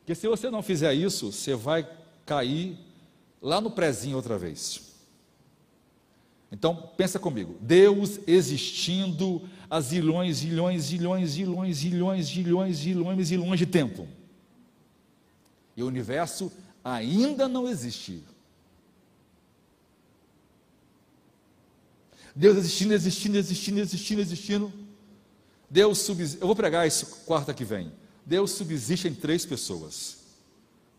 Porque 0.00 0.14
se 0.14 0.28
você 0.28 0.50
não 0.50 0.62
fizer 0.62 0.92
isso, 0.92 1.32
você 1.32 1.54
vai 1.54 1.88
cair 2.26 2.78
lá 3.40 3.58
no 3.58 3.70
prezinho 3.70 4.16
outra 4.16 4.36
vez. 4.36 4.93
Então, 6.54 6.88
pensa 6.96 7.18
comigo, 7.18 7.56
Deus 7.60 8.20
existindo 8.28 9.42
há 9.68 9.80
zilhões, 9.80 10.36
zilhões, 10.36 10.82
zilhões, 10.84 11.30
zilhões, 11.30 11.76
zilhões, 11.76 12.26
zilhões, 12.26 12.76
zilhões, 12.76 13.26
zilhões 13.26 13.58
de 13.58 13.66
tempo. 13.66 14.06
E 15.76 15.82
o 15.82 15.86
universo 15.88 16.52
ainda 16.84 17.48
não 17.48 17.68
existe. 17.68 18.22
Deus 22.36 22.56
existindo, 22.56 22.94
existindo, 22.94 23.36
existindo, 23.36 23.80
existindo, 23.80 24.20
existindo. 24.20 24.72
Deus 25.68 25.98
subsiste. 25.98 26.40
Eu 26.40 26.46
vou 26.46 26.54
pregar 26.54 26.86
isso 26.86 27.24
quarta 27.26 27.52
que 27.52 27.64
vem. 27.64 27.90
Deus 28.24 28.52
subsiste 28.52 29.08
em 29.08 29.14
três 29.14 29.44
pessoas. 29.44 30.18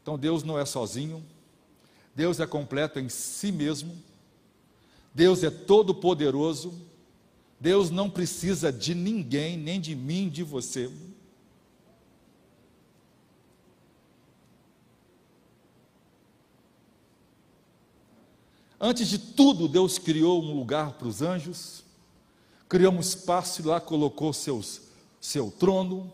Então 0.01 0.19
Deus 0.19 0.43
não 0.43 0.59
é 0.59 0.65
sozinho. 0.65 1.23
Deus 2.13 2.41
é 2.41 2.45
completo 2.45 2.99
em 2.99 3.07
si 3.07 3.53
mesmo. 3.53 3.95
Deus 5.15 5.45
é 5.45 5.49
todo 5.49 5.95
poderoso. 5.95 6.73
Deus 7.57 7.89
não 7.89 8.09
precisa 8.09 8.71
de 8.71 8.93
ninguém, 8.93 9.57
nem 9.57 9.79
de 9.79 9.95
mim, 9.95 10.27
de 10.27 10.43
você. 10.43 10.91
Antes 18.77 19.07
de 19.07 19.17
tudo, 19.17 19.69
Deus 19.69 19.97
criou 19.97 20.43
um 20.43 20.53
lugar 20.53 20.91
para 20.91 21.07
os 21.07 21.21
anjos, 21.21 21.81
criou 22.67 22.91
um 22.91 22.99
espaço 22.99 23.61
e 23.61 23.65
lá 23.65 23.79
colocou 23.79 24.33
seus, 24.33 24.81
seu 25.21 25.49
trono, 25.49 26.13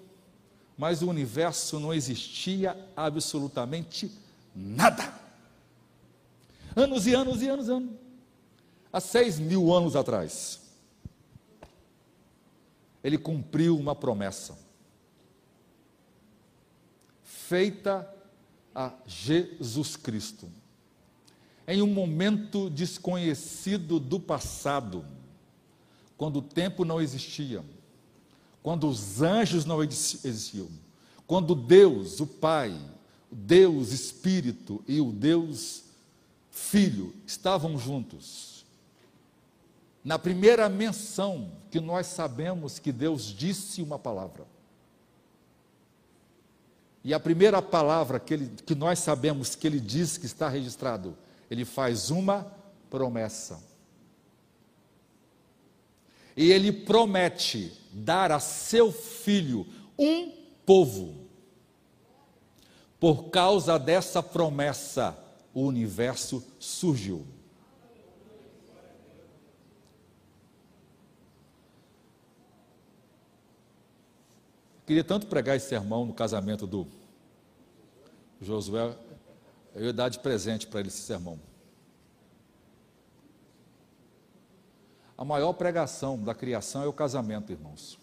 mas 0.77 1.01
o 1.01 1.09
universo 1.09 1.79
não 1.79 1.91
existia 1.91 2.77
absolutamente 2.95 4.11
nada. 4.55 5.11
Anos 6.75 7.07
e 7.07 7.15
anos 7.15 7.41
e 7.41 7.49
anos 7.49 7.67
e 7.67 7.71
anos 7.71 8.11
há 8.91 8.99
seis 8.99 9.39
mil 9.39 9.73
anos 9.73 9.95
atrás, 9.95 10.61
ele 13.03 13.17
cumpriu 13.17 13.77
uma 13.77 13.95
promessa. 13.95 14.57
feita 17.51 18.09
a 18.73 18.93
Jesus 19.05 19.97
Cristo. 19.97 20.47
Em 21.67 21.81
um 21.81 21.87
momento 21.87 22.69
desconhecido 22.69 23.99
do 23.99 24.17
passado, 24.21 25.03
quando 26.17 26.37
o 26.37 26.41
tempo 26.41 26.85
não 26.85 27.01
existia, 27.01 27.61
quando 28.63 28.87
os 28.87 29.21
anjos 29.21 29.65
não 29.65 29.83
existiam, 29.83 30.69
quando 31.27 31.53
Deus, 31.53 32.21
o 32.21 32.25
Pai, 32.25 32.71
o 33.29 33.35
Deus 33.35 33.91
Espírito 33.91 34.81
e 34.87 35.01
o 35.01 35.11
Deus 35.11 35.83
Filho 36.49 37.13
estavam 37.27 37.77
juntos. 37.77 38.61
Na 40.03 40.17
primeira 40.17 40.67
menção 40.67 41.51
que 41.69 41.79
nós 41.79 42.07
sabemos 42.07 42.79
que 42.79 42.91
Deus 42.91 43.25
disse 43.25 43.81
uma 43.81 43.99
palavra. 43.99 44.45
E 47.03 47.13
a 47.13 47.19
primeira 47.19 47.61
palavra 47.61 48.19
que, 48.19 48.33
ele, 48.33 48.51
que 48.65 48.75
nós 48.75 48.99
sabemos 48.99 49.55
que 49.55 49.65
ele 49.65 49.79
diz 49.79 50.17
que 50.17 50.25
está 50.25 50.47
registrado, 50.49 51.17
ele 51.49 51.65
faz 51.65 52.11
uma 52.11 52.51
promessa. 52.89 53.61
E 56.35 56.51
ele 56.51 56.71
promete 56.71 57.73
dar 57.91 58.31
a 58.31 58.39
seu 58.39 58.91
filho 58.91 59.67
um 59.97 60.31
povo. 60.65 61.27
Por 62.99 63.29
causa 63.29 63.79
dessa 63.79 64.21
promessa, 64.21 65.17
o 65.53 65.61
universo 65.61 66.43
surgiu. 66.59 67.25
Queria 74.91 75.05
tanto 75.05 75.25
pregar 75.27 75.55
esse 75.55 75.69
sermão 75.69 76.05
no 76.05 76.13
casamento 76.13 76.67
do 76.67 76.85
Josué, 78.41 78.93
eu 79.73 79.85
ia 79.85 79.93
dar 79.93 80.09
de 80.09 80.19
presente 80.19 80.67
para 80.67 80.81
ele 80.81 80.89
esse 80.89 80.97
sermão. 80.97 81.39
A 85.17 85.23
maior 85.23 85.53
pregação 85.53 86.21
da 86.21 86.35
criação 86.35 86.83
é 86.83 86.87
o 86.87 86.91
casamento, 86.91 87.53
irmãos. 87.53 87.97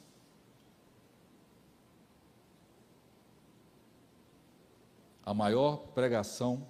A 5.27 5.35
maior 5.35 5.77
pregação 5.95 6.67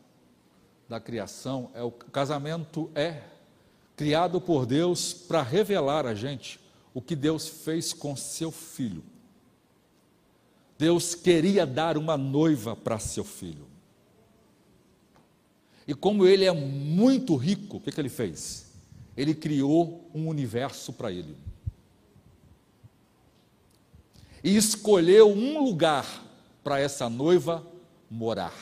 da 0.89 0.99
criação 0.99 1.71
é 1.75 1.83
o 1.85 1.93
casamento 1.93 2.91
é 2.93 3.23
criado 3.95 4.41
por 4.41 4.67
Deus 4.67 5.13
para 5.13 5.43
revelar 5.43 6.07
a 6.07 6.15
gente 6.17 6.59
o 6.93 7.01
que 7.01 7.15
Deus 7.15 7.47
fez 7.47 7.93
com 7.93 8.17
seu 8.17 8.51
filho. 8.51 9.05
Deus 10.79 11.17
queria 11.17 11.67
dar 11.67 11.99
uma 11.99 12.17
noiva 12.17 12.77
para 12.77 13.01
seu 13.01 13.25
filho. 13.25 13.67
E 15.87 15.93
como 15.93 16.25
ele 16.25 16.45
é 16.45 16.53
muito 16.53 17.35
rico, 17.35 17.79
o 17.79 17.81
que, 17.81 17.91
que 17.91 18.01
ele 18.01 18.09
fez? 18.09 18.71
Ele 19.17 19.35
criou 19.35 20.09
um 20.15 20.29
universo 20.29 20.93
para 20.93 21.11
ele. 21.11 21.37
E 24.45 24.57
escolheu 24.57 25.29
um 25.29 25.65
lugar 25.65 26.07
para 26.63 26.79
essa 26.79 27.09
noiva 27.09 27.67
morar. 28.09 28.55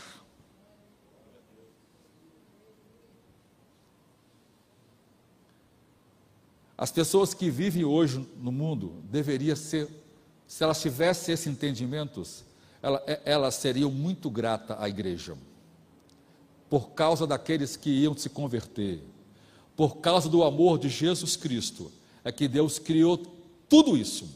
As 6.78 6.90
pessoas 6.90 7.34
que 7.34 7.50
vivem 7.50 7.84
hoje 7.84 8.26
no 8.36 8.52
mundo 8.52 9.02
deveriam 9.10 9.56
ser 9.56 9.88
se 10.46 10.62
elas 10.62 10.80
tivessem 10.80 11.34
esse 11.34 11.48
entendimento, 11.48 12.22
ela, 12.82 13.02
é, 13.06 13.20
elas 13.24 13.54
seriam 13.56 13.90
muito 13.90 14.30
gratas 14.30 14.76
à 14.80 14.88
igreja, 14.88 15.36
por 16.70 16.90
causa 16.90 17.26
daqueles 17.26 17.76
que 17.76 17.90
iam 17.90 18.16
se 18.16 18.28
converter, 18.28 19.02
por 19.74 19.96
causa 19.96 20.28
do 20.28 20.44
amor 20.44 20.78
de 20.78 20.88
Jesus 20.88 21.36
Cristo, 21.36 21.90
é 22.24 22.30
que 22.30 22.48
Deus 22.48 22.78
criou 22.78 23.18
tudo 23.68 23.96
isso, 23.96 24.28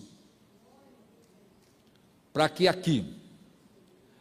para 2.33 2.49
que 2.49 2.67
aqui, 2.67 3.15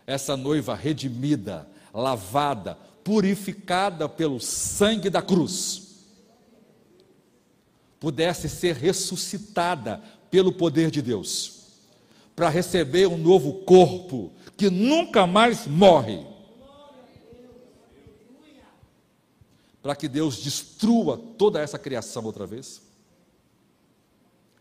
essa 0.05 0.37
noiva 0.37 0.75
redimida, 0.75 1.67
lavada, 1.93 2.75
purificada 3.03 4.07
pelo 4.07 4.39
sangue 4.39 5.09
da 5.09 5.21
cruz, 5.21 5.87
pudesse 7.99 8.47
ser 8.47 8.75
ressuscitada 8.75 10.01
pelo 10.31 10.53
poder 10.53 10.89
de 10.89 11.01
Deus 11.01 11.58
para 12.39 12.47
receber 12.47 13.05
um 13.05 13.17
novo 13.17 13.65
corpo 13.65 14.31
que 14.55 14.69
nunca 14.69 15.27
mais 15.27 15.67
morre. 15.67 16.25
Para 19.81 19.93
que 19.93 20.07
Deus 20.07 20.41
destrua 20.41 21.17
toda 21.17 21.59
essa 21.59 21.77
criação 21.77 22.23
outra 22.23 22.47
vez 22.47 22.81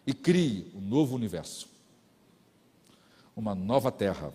e 0.04 0.12
crie 0.12 0.72
um 0.74 0.80
novo 0.80 1.14
universo, 1.14 1.68
uma 3.36 3.54
nova 3.54 3.92
terra, 3.92 4.34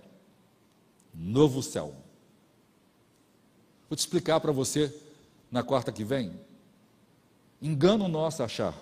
um 1.14 1.30
novo 1.30 1.62
céu. 1.62 1.94
Vou 3.89 3.98
te 3.98 4.00
explicar 4.00 4.39
para 4.39 4.54
você 4.54 4.89
na 5.52 5.64
quarta 5.64 5.91
que 5.91 6.06
vem. 6.06 6.32
Engano 7.62 8.08
nosso 8.08 8.41
achar 8.41 8.74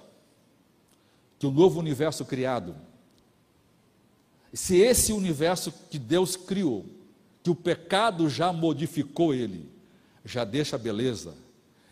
que 1.40 1.48
o 1.48 1.52
novo 1.52 1.80
universo 1.80 2.24
criado 2.24 2.91
se 4.54 4.78
esse 4.78 5.14
universo 5.14 5.74
que 5.90 5.98
Deus 5.98 6.36
criou, 6.36 6.86
que 7.44 7.50
o 7.50 7.56
pecado 7.56 8.30
já 8.30 8.52
modificou 8.52 9.34
ele, 9.34 9.70
já 10.26 10.44
deixa 10.44 10.76
a 10.76 10.80
beleza, 10.80 11.34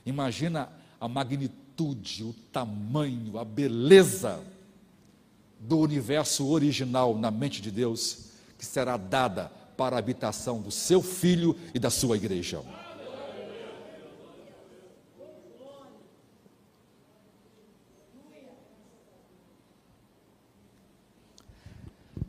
imagina 0.05 0.69
a 0.99 1.07
magnitude, 1.07 2.23
o 2.23 2.33
tamanho, 2.51 3.37
a 3.37 3.45
beleza 3.45 4.43
do 5.59 5.79
universo 5.79 6.47
original 6.47 7.17
na 7.17 7.31
mente 7.31 7.61
de 7.61 7.71
Deus, 7.71 8.29
que 8.57 8.65
será 8.65 8.97
dada 8.97 9.51
para 9.77 9.95
a 9.95 9.99
habitação 9.99 10.61
do 10.61 10.71
seu 10.71 11.01
filho 11.01 11.55
e 11.73 11.79
da 11.79 11.89
sua 11.89 12.17
igreja. 12.17 12.61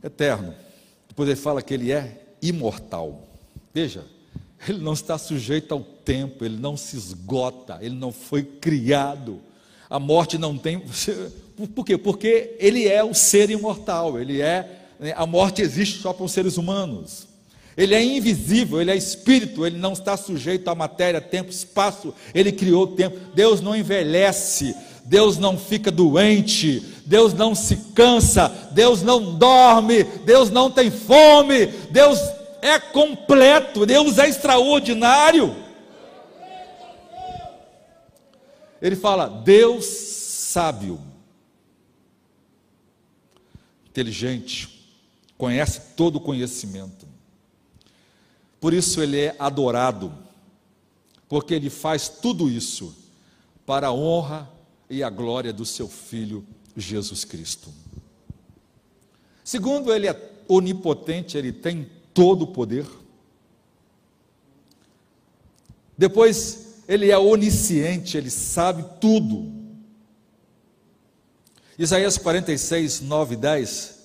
Eterno. 0.03 0.53
Depois 1.07 1.27
ele 1.29 1.35
fala 1.39 1.61
que 1.61 1.73
ele 1.73 1.91
é 1.91 2.21
imortal. 2.41 3.27
Veja, 3.73 4.05
ele 4.67 4.79
não 4.79 4.93
está 4.93 5.17
sujeito 5.17 5.73
ao 5.73 5.81
tempo, 5.81 6.45
ele 6.45 6.57
não 6.57 6.77
se 6.77 6.95
esgota, 6.95 7.79
ele 7.81 7.95
não 7.95 8.11
foi 8.11 8.43
criado. 8.43 9.41
A 9.89 9.99
morte 9.99 10.37
não 10.37 10.57
tem. 10.57 10.83
Por 11.75 11.85
quê? 11.85 11.97
Porque 11.97 12.55
ele 12.59 12.87
é 12.87 13.03
o 13.03 13.13
ser 13.13 13.49
imortal, 13.49 14.19
ele 14.19 14.41
é. 14.41 14.79
Né, 14.99 15.13
a 15.15 15.25
morte 15.25 15.61
existe 15.61 15.99
só 15.99 16.13
para 16.13 16.25
os 16.25 16.31
seres 16.31 16.57
humanos. 16.57 17.27
Ele 17.75 17.95
é 17.95 18.03
invisível, 18.03 18.81
ele 18.81 18.91
é 18.91 18.95
espírito, 18.95 19.65
ele 19.65 19.77
não 19.77 19.93
está 19.93 20.17
sujeito 20.17 20.67
à 20.69 20.75
matéria, 20.75 21.21
tempo, 21.21 21.49
espaço, 21.49 22.13
ele 22.33 22.51
criou 22.51 22.83
o 22.83 22.95
tempo. 22.95 23.17
Deus 23.33 23.61
não 23.61 23.75
envelhece, 23.75 24.75
Deus 25.11 25.37
não 25.37 25.57
fica 25.57 25.91
doente, 25.91 26.79
Deus 27.05 27.33
não 27.33 27.53
se 27.53 27.75
cansa, 27.93 28.47
Deus 28.71 29.01
não 29.01 29.37
dorme, 29.37 30.05
Deus 30.05 30.49
não 30.49 30.71
tem 30.71 30.89
fome, 30.89 31.67
Deus 31.91 32.17
é 32.61 32.79
completo, 32.79 33.85
Deus 33.85 34.17
é 34.17 34.29
extraordinário. 34.29 35.53
Ele 38.81 38.95
fala, 38.95 39.27
Deus 39.27 39.83
sábio, 39.83 40.97
inteligente, 43.89 44.81
conhece 45.37 45.81
todo 45.97 46.15
o 46.15 46.21
conhecimento. 46.21 47.05
Por 48.61 48.73
isso 48.73 49.01
ele 49.01 49.19
é 49.19 49.35
adorado, 49.37 50.13
porque 51.27 51.53
ele 51.53 51.69
faz 51.69 52.07
tudo 52.07 52.49
isso 52.49 52.95
para 53.65 53.87
a 53.87 53.93
honra 53.93 54.60
e 54.91 55.01
a 55.01 55.09
glória 55.09 55.53
do 55.53 55.65
seu 55.65 55.87
Filho 55.87 56.45
Jesus 56.75 57.23
Cristo. 57.23 57.73
Segundo, 59.41 59.93
ele 59.93 60.07
é 60.07 60.31
onipotente, 60.49 61.37
ele 61.37 61.53
tem 61.53 61.89
todo 62.13 62.41
o 62.41 62.47
poder. 62.47 62.85
Depois, 65.97 66.83
ele 66.89 67.09
é 67.09 67.17
onisciente, 67.17 68.17
ele 68.17 68.29
sabe 68.29 68.83
tudo. 68.99 69.49
Isaías 71.79 72.17
46, 72.17 72.99
9 72.99 73.35
e 73.35 73.37
10 73.37 73.99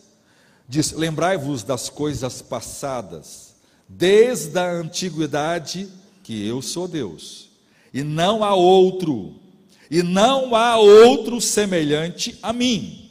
diz: 0.69 0.93
Lembrai-vos 0.93 1.65
das 1.65 1.89
coisas 1.89 2.41
passadas, 2.41 3.57
desde 3.89 4.57
a 4.57 4.71
antiguidade, 4.71 5.89
que 6.23 6.47
eu 6.47 6.63
sou 6.63 6.87
Deus, 6.87 7.51
e 7.93 8.05
não 8.05 8.45
há 8.45 8.55
outro 8.55 9.46
e 9.91 10.03
não 10.03 10.55
há 10.55 10.77
outro 10.77 11.41
semelhante 11.41 12.39
a 12.43 12.53
mim. 12.53 13.11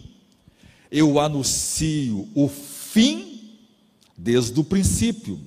Eu 0.91 1.19
anuncio 1.19 2.27
o 2.35 2.47
fim 2.47 3.57
desde 4.17 4.59
o 4.59 4.63
princípio, 4.63 5.39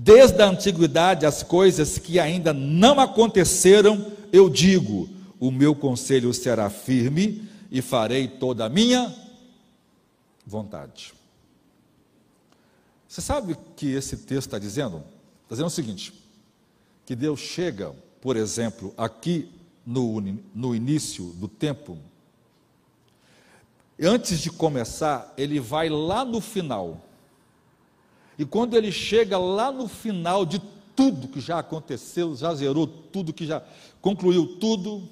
Desde 0.00 0.40
a 0.40 0.46
antiguidade, 0.46 1.26
as 1.26 1.42
coisas 1.42 1.98
que 1.98 2.20
ainda 2.20 2.52
não 2.52 3.00
aconteceram, 3.00 4.12
eu 4.32 4.48
digo: 4.48 5.08
o 5.40 5.50
meu 5.50 5.74
conselho 5.74 6.32
será 6.32 6.70
firme 6.70 7.48
e 7.68 7.82
farei 7.82 8.28
toda 8.28 8.64
a 8.64 8.68
minha 8.68 9.12
vontade. 10.46 11.12
Você 13.08 13.20
sabe 13.20 13.54
o 13.54 13.58
que 13.74 13.88
esse 13.88 14.18
texto 14.18 14.46
está 14.46 14.58
dizendo? 14.60 14.98
Está 15.42 15.56
dizendo 15.56 15.66
o 15.66 15.70
seguinte: 15.70 16.14
que 17.04 17.16
Deus 17.16 17.40
chega, 17.40 17.92
por 18.20 18.36
exemplo, 18.36 18.94
aqui 18.96 19.50
no, 19.88 20.20
no 20.54 20.74
início 20.74 21.32
do 21.36 21.48
tempo, 21.48 21.96
antes 23.98 24.38
de 24.38 24.50
começar, 24.50 25.32
ele 25.34 25.58
vai 25.58 25.88
lá 25.88 26.26
no 26.26 26.42
final. 26.42 27.00
E 28.38 28.44
quando 28.44 28.76
ele 28.76 28.92
chega 28.92 29.38
lá 29.38 29.72
no 29.72 29.88
final 29.88 30.44
de 30.44 30.60
tudo 30.94 31.28
que 31.28 31.40
já 31.40 31.60
aconteceu, 31.60 32.36
já 32.36 32.54
zerou 32.54 32.86
tudo, 32.86 33.32
que 33.32 33.46
já 33.46 33.62
concluiu 34.02 34.58
tudo, 34.58 35.08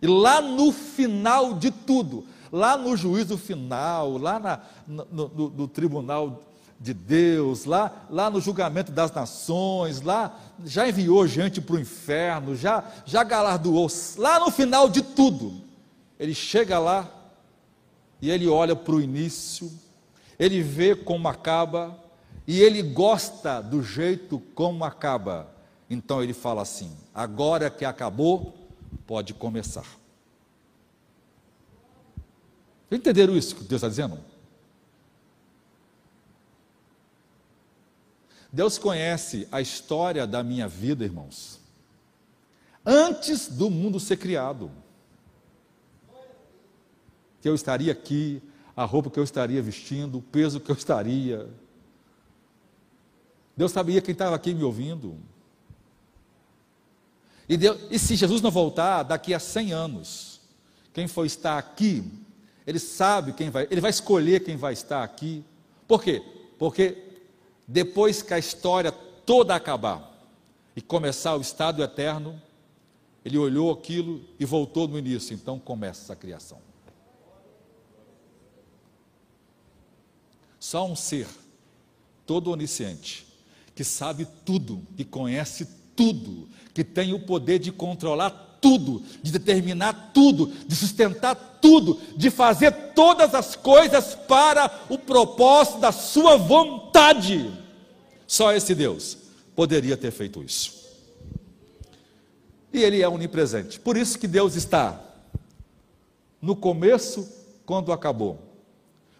e 0.00 0.06
lá 0.06 0.40
no 0.40 0.70
final 0.70 1.54
de 1.54 1.72
tudo, 1.72 2.24
lá 2.52 2.78
no 2.78 2.96
juízo 2.96 3.36
final, 3.36 4.18
lá 4.18 4.38
na, 4.38 4.60
no, 4.86 5.28
no, 5.28 5.50
no, 5.50 5.66
tribunal 5.66 6.44
de 6.80 6.94
Deus, 6.94 7.64
lá, 7.64 8.06
lá 8.08 8.30
no 8.30 8.40
julgamento 8.40 8.92
das 8.92 9.10
nações, 9.10 10.00
lá 10.00 10.38
já 10.64 10.88
enviou 10.88 11.26
gente 11.26 11.60
para 11.60 11.76
o 11.76 11.80
inferno, 11.80 12.54
já, 12.54 12.84
já 13.04 13.24
galardoou, 13.24 13.88
lá 14.16 14.38
no 14.38 14.50
final 14.50 14.88
de 14.88 15.02
tudo, 15.02 15.60
ele 16.18 16.34
chega 16.34 16.78
lá 16.78 17.08
e 18.22 18.30
ele 18.30 18.46
olha 18.46 18.76
para 18.76 18.94
o 18.94 19.00
início, 19.00 19.70
ele 20.38 20.62
vê 20.62 20.94
como 20.94 21.26
acaba 21.26 21.98
e 22.46 22.60
ele 22.60 22.82
gosta 22.82 23.60
do 23.60 23.82
jeito 23.82 24.40
como 24.54 24.84
acaba. 24.84 25.52
Então 25.90 26.22
ele 26.22 26.32
fala 26.32 26.62
assim: 26.62 26.96
agora 27.14 27.70
que 27.70 27.84
acabou, 27.84 28.54
pode 29.06 29.34
começar. 29.34 29.86
Entenderam 32.90 33.36
isso 33.36 33.54
que 33.54 33.64
Deus 33.64 33.82
está 33.82 33.88
dizendo? 33.88 34.18
Deus 38.52 38.78
conhece 38.78 39.46
a 39.52 39.60
história 39.60 40.26
da 40.26 40.42
minha 40.42 40.66
vida, 40.66 41.04
irmãos, 41.04 41.60
antes 42.84 43.48
do 43.48 43.68
mundo 43.68 44.00
ser 44.00 44.16
criado. 44.16 44.70
Que 47.40 47.48
eu 47.48 47.54
estaria 47.54 47.92
aqui, 47.92 48.42
a 48.74 48.84
roupa 48.84 49.10
que 49.10 49.18
eu 49.18 49.24
estaria 49.24 49.62
vestindo, 49.62 50.18
o 50.18 50.22
peso 50.22 50.60
que 50.60 50.70
eu 50.70 50.76
estaria. 50.76 51.48
Deus 53.56 53.72
sabia 53.72 54.00
quem 54.00 54.12
estava 54.12 54.34
aqui 54.34 54.54
me 54.54 54.62
ouvindo. 54.62 55.18
E, 57.48 57.56
Deus, 57.56 57.78
e 57.90 57.98
se 57.98 58.16
Jesus 58.16 58.40
não 58.40 58.50
voltar 58.50 59.02
daqui 59.02 59.34
a 59.34 59.38
100 59.38 59.72
anos, 59.72 60.40
quem 60.92 61.06
for 61.06 61.24
estar 61.24 61.58
aqui, 61.58 62.04
ele 62.66 62.78
sabe 62.78 63.32
quem 63.32 63.50
vai, 63.50 63.66
ele 63.70 63.80
vai 63.80 63.90
escolher 63.90 64.44
quem 64.44 64.56
vai 64.56 64.72
estar 64.72 65.02
aqui. 65.02 65.44
Por 65.86 66.02
quê? 66.02 66.22
Porque 66.58 67.07
depois 67.68 68.22
que 68.22 68.32
a 68.32 68.38
história 68.38 68.90
toda 68.90 69.54
acabar 69.54 70.10
e 70.74 70.80
começar 70.80 71.36
o 71.36 71.40
estado 71.42 71.82
eterno, 71.82 72.40
ele 73.22 73.36
olhou 73.36 73.70
aquilo 73.70 74.24
e 74.40 74.46
voltou 74.46 74.88
no 74.88 74.98
início, 74.98 75.34
então 75.34 75.58
começa 75.58 76.14
a 76.14 76.16
criação. 76.16 76.58
Só 80.58 80.86
um 80.86 80.96
ser 80.96 81.28
todo 82.24 82.50
onisciente, 82.50 83.26
que 83.74 83.84
sabe 83.84 84.26
tudo, 84.46 84.82
que 84.96 85.04
conhece 85.04 85.66
tudo, 85.94 86.48
que 86.72 86.82
tem 86.82 87.12
o 87.12 87.20
poder 87.26 87.58
de 87.58 87.70
controlar 87.70 88.30
tudo, 88.60 89.02
de 89.22 89.32
determinar 89.32 90.10
tudo, 90.12 90.52
de 90.66 90.74
sustentar 90.74 91.34
tudo, 91.60 92.00
de 92.16 92.30
fazer 92.30 92.72
todas 92.94 93.34
as 93.34 93.56
coisas 93.56 94.14
para 94.14 94.84
o 94.88 94.98
propósito 94.98 95.78
da 95.78 95.92
sua 95.92 96.36
vontade. 96.36 97.52
Só 98.26 98.52
esse 98.52 98.74
Deus 98.74 99.18
poderia 99.54 99.96
ter 99.96 100.10
feito 100.10 100.42
isso. 100.42 100.78
E 102.72 102.82
ele 102.82 103.02
é 103.02 103.08
onipresente. 103.08 103.80
Por 103.80 103.96
isso 103.96 104.18
que 104.18 104.28
Deus 104.28 104.54
está 104.54 105.00
no 106.40 106.54
começo 106.54 107.28
quando 107.64 107.92
acabou 107.92 108.48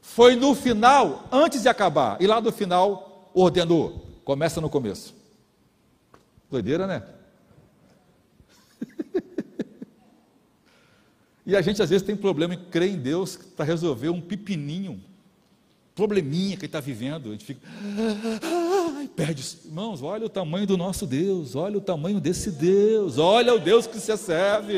foi 0.08 0.34
no 0.34 0.54
final, 0.54 1.28
antes 1.30 1.62
de 1.62 1.68
acabar, 1.68 2.20
e 2.20 2.26
lá 2.26 2.40
no 2.40 2.50
final 2.50 3.30
ordenou. 3.34 4.06
Começa 4.24 4.58
no 4.58 4.70
começo. 4.70 5.14
Doideira, 6.50 6.86
né? 6.86 7.02
E 11.48 11.56
a 11.56 11.62
gente 11.62 11.82
às 11.82 11.88
vezes 11.88 12.06
tem 12.06 12.14
problema 12.14 12.52
em 12.52 12.58
crer 12.64 12.90
em 12.90 12.98
Deus 12.98 13.34
para 13.56 13.64
resolver 13.64 14.10
um 14.10 14.20
pepininho, 14.20 15.02
probleminha 15.94 16.58
que 16.58 16.66
está 16.66 16.78
vivendo. 16.78 17.30
A 17.30 17.32
gente 17.32 17.44
fica. 17.46 17.66
Ai, 18.98 19.08
perde. 19.08 19.42
Irmãos, 19.64 20.02
olha 20.02 20.26
o 20.26 20.28
tamanho 20.28 20.66
do 20.66 20.76
nosso 20.76 21.06
Deus, 21.06 21.56
olha 21.56 21.78
o 21.78 21.80
tamanho 21.80 22.20
desse 22.20 22.50
Deus, 22.50 23.16
olha 23.16 23.54
o 23.54 23.58
Deus 23.58 23.86
que 23.86 23.98
você 23.98 24.14
serve, 24.14 24.74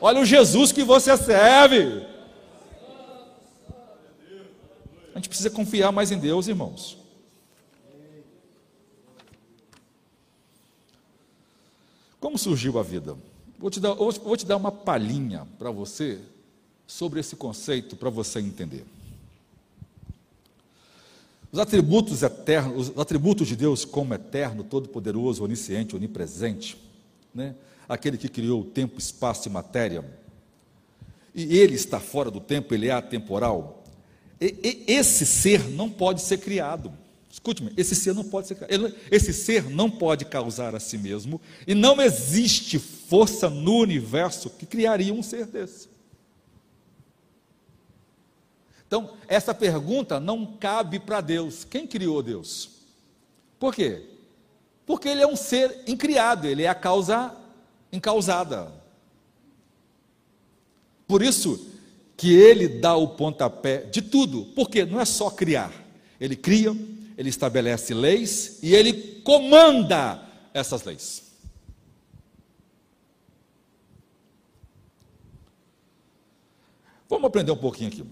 olha 0.00 0.20
o 0.20 0.24
Jesus 0.24 0.72
que 0.72 0.82
você 0.82 1.16
serve. 1.16 2.04
A 5.12 5.18
gente 5.18 5.28
precisa 5.28 5.48
confiar 5.48 5.92
mais 5.92 6.10
em 6.10 6.18
Deus, 6.18 6.48
irmãos. 6.48 6.98
Como 12.18 12.36
surgiu 12.36 12.80
a 12.80 12.82
vida? 12.82 13.16
Vou 13.58 13.70
te 13.70 13.80
dar, 13.80 13.94
vou 13.94 14.36
te 14.36 14.44
dar 14.44 14.56
uma 14.56 14.72
palhinha 14.72 15.46
para 15.58 15.70
você 15.70 16.18
sobre 16.86 17.20
esse 17.20 17.36
conceito, 17.36 17.96
para 17.96 18.10
você 18.10 18.40
entender. 18.40 18.84
Os 21.50 21.58
atributos 21.58 22.22
eternos, 22.22 22.90
os 22.90 22.98
atributos 22.98 23.46
de 23.46 23.54
Deus 23.54 23.84
como 23.84 24.12
eterno, 24.12 24.64
todo-poderoso, 24.64 25.44
onisciente, 25.44 25.94
onipresente, 25.94 26.76
né? 27.32 27.54
aquele 27.88 28.18
que 28.18 28.28
criou 28.28 28.62
o 28.62 28.64
tempo, 28.64 28.98
espaço 28.98 29.48
e 29.48 29.52
matéria, 29.52 30.04
e 31.34 31.58
ele 31.58 31.74
está 31.74 32.00
fora 32.00 32.30
do 32.30 32.40
tempo, 32.40 32.74
ele 32.74 32.88
é 32.88 32.92
atemporal, 32.92 33.84
esse 34.40 35.24
ser 35.24 35.68
não 35.70 35.88
pode 35.88 36.20
ser 36.22 36.38
criado. 36.38 36.92
Escute-me, 37.34 37.72
esse 37.76 37.96
ser 37.96 38.14
não 38.14 38.22
pode 38.22 38.46
ser. 38.46 38.56
Esse 39.10 39.32
ser 39.32 39.68
não 39.68 39.90
pode 39.90 40.24
causar 40.24 40.72
a 40.72 40.78
si 40.78 40.96
mesmo, 40.96 41.40
e 41.66 41.74
não 41.74 42.00
existe 42.00 42.78
força 42.78 43.50
no 43.50 43.78
universo 43.78 44.48
que 44.50 44.64
criaria 44.64 45.12
um 45.12 45.20
ser 45.20 45.46
desse. 45.46 45.88
Então, 48.86 49.16
essa 49.26 49.52
pergunta 49.52 50.20
não 50.20 50.46
cabe 50.46 51.00
para 51.00 51.20
Deus. 51.20 51.64
Quem 51.64 51.88
criou 51.88 52.22
Deus? 52.22 52.70
Por 53.58 53.74
quê? 53.74 54.04
Porque 54.86 55.08
ele 55.08 55.22
é 55.22 55.26
um 55.26 55.34
ser 55.34 55.82
incriado, 55.88 56.46
ele 56.46 56.62
é 56.62 56.68
a 56.68 56.74
causa 56.74 57.34
incausada. 57.90 58.70
Por 61.08 61.20
isso, 61.20 61.66
que 62.16 62.32
ele 62.32 62.68
dá 62.68 62.94
o 62.94 63.08
pontapé 63.08 63.78
de 63.78 64.02
tudo, 64.02 64.44
porque 64.54 64.84
não 64.84 65.00
é 65.00 65.04
só 65.04 65.30
criar, 65.30 65.72
ele 66.20 66.36
cria, 66.36 66.93
ele 67.16 67.28
estabelece 67.28 67.94
leis 67.94 68.58
e 68.62 68.74
ele 68.74 69.20
comanda 69.22 70.22
essas 70.52 70.84
leis. 70.84 71.22
Vamos 77.08 77.26
aprender 77.26 77.52
um 77.52 77.56
pouquinho 77.56 77.88
aqui. 77.88 78.04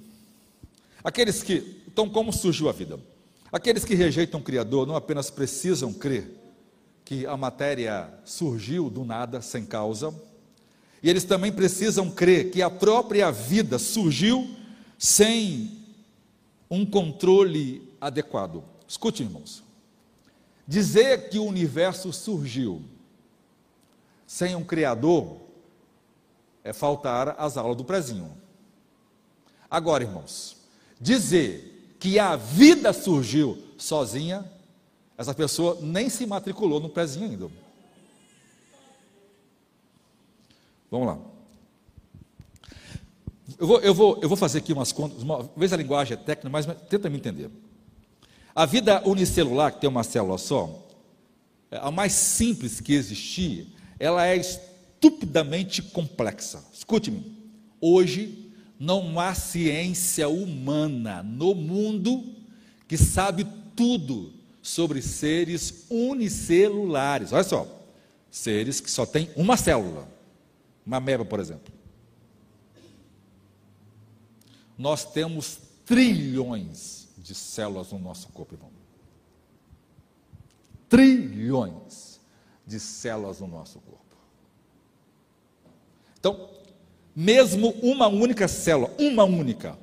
Aqueles 1.03 1.43
que, 1.43 1.83
então, 1.89 2.09
como 2.09 2.33
surgiu 2.33 2.69
a 2.69 2.73
vida? 2.73 3.01
Aqueles 3.51 3.85
que 3.85 3.95
rejeitam 3.95 4.41
o 4.41 4.43
Criador 4.43 4.87
não 4.87 4.95
apenas 4.95 5.31
precisam 5.31 5.93
crer 5.93 6.39
que 7.05 7.27
a 7.27 7.37
matéria 7.37 8.13
surgiu 8.25 8.89
do 8.89 9.05
nada, 9.05 9.43
sem 9.43 9.67
causa, 9.67 10.15
e 11.03 11.11
eles 11.11 11.25
também 11.25 11.51
precisam 11.51 12.11
crer 12.11 12.51
que 12.51 12.63
a 12.63 12.71
própria 12.71 13.31
vida 13.31 13.79
surgiu 13.79 14.49
sem 14.97 15.85
um 16.71 16.87
controle 16.87 17.83
adequado. 18.01 18.72
Escute, 18.93 19.23
irmãos. 19.23 19.63
Dizer 20.69 21.31
que 21.31 21.39
o 21.39 21.47
universo 21.47 22.13
surgiu 22.13 22.83
sem 24.27 24.55
um 24.55 24.63
Criador 24.63 25.39
é 26.63 26.75
faltar 26.75 27.35
às 27.39 27.57
aulas 27.57 27.75
do 27.75 27.87
prezinho. 27.87 28.37
Agora, 29.71 30.05
irmãos, 30.05 30.59
dizer 31.01 31.97
que 31.99 32.19
a 32.19 32.37
vida 32.37 32.93
surgiu 32.93 33.65
sozinha, 33.79 34.45
essa 35.17 35.35
pessoa 35.35 35.79
nem 35.81 36.11
se 36.11 36.27
matriculou 36.27 36.79
no 36.79 36.91
prezinho 36.91 37.31
ainda. 37.31 37.51
Vamos 40.91 41.07
lá. 41.07 41.19
Eu 43.59 43.67
vou, 43.67 43.81
eu 43.81 43.95
vou, 43.95 44.19
eu 44.21 44.29
vou 44.29 44.37
fazer 44.37 44.59
aqui 44.59 44.75
umas 44.75 44.93
contas, 44.93 45.23
uma 45.23 45.45
vez 45.57 45.73
a 45.73 45.79
linguagem 45.79 46.13
é 46.13 46.21
técnica, 46.21 46.51
mas 46.51 46.67
tenta 46.91 47.09
me 47.09 47.17
entender. 47.17 47.51
A 48.55 48.67
vida 48.67 49.03
unicelular, 49.07 49.73
que 49.73 49.81
tem 49.81 49.89
uma 49.89 50.05
célula 50.05 50.37
só, 50.37 50.89
é 51.71 51.79
a 51.79 51.91
mais 51.91 52.13
simples 52.13 52.81
que 52.81 52.93
existir, 52.93 53.67
ela 53.99 54.27
é 54.27 54.37
estupidamente 54.37 55.81
complexa. 55.81 56.63
Escute-me, 56.73 57.25
hoje 57.81 58.51
não 58.79 59.19
há 59.19 59.35
ciência 59.35 60.29
humana 60.29 61.23
no 61.23 61.55
mundo 61.55 62.25
que 62.87 62.99
sabe 62.99 63.47
tudo 63.75 64.33
sobre 64.61 65.01
seres 65.01 65.87
unicelulares. 65.89 67.33
Olha 67.33 67.45
só, 67.45 67.67
seres 68.31 68.81
que 68.81 68.91
só 68.91 69.07
têm 69.07 69.31
uma 69.35 69.57
célula, 69.57 70.07
uma 70.85 70.99
ameba, 70.99 71.25
por 71.25 71.41
exemplo. 71.41 71.73
Nós 74.77 75.05
temos 75.05 75.59
trilhões 75.87 77.09
de 77.23 77.35
células 77.35 77.93
no 77.93 77.99
nosso 77.99 78.29
corpo, 78.29 78.55
irmão. 78.55 78.71
Trilhões 80.89 82.21
de 82.67 82.81
células 82.81 83.41
no 83.41 83.47
nosso 83.47 83.79
corpo. 83.81 84.03
Então, 86.19 86.51
mesmo 87.15 87.71
uma 87.83 88.09
única 88.09 88.49
célula, 88.49 88.95
uma 88.99 89.25
única, 89.25 89.79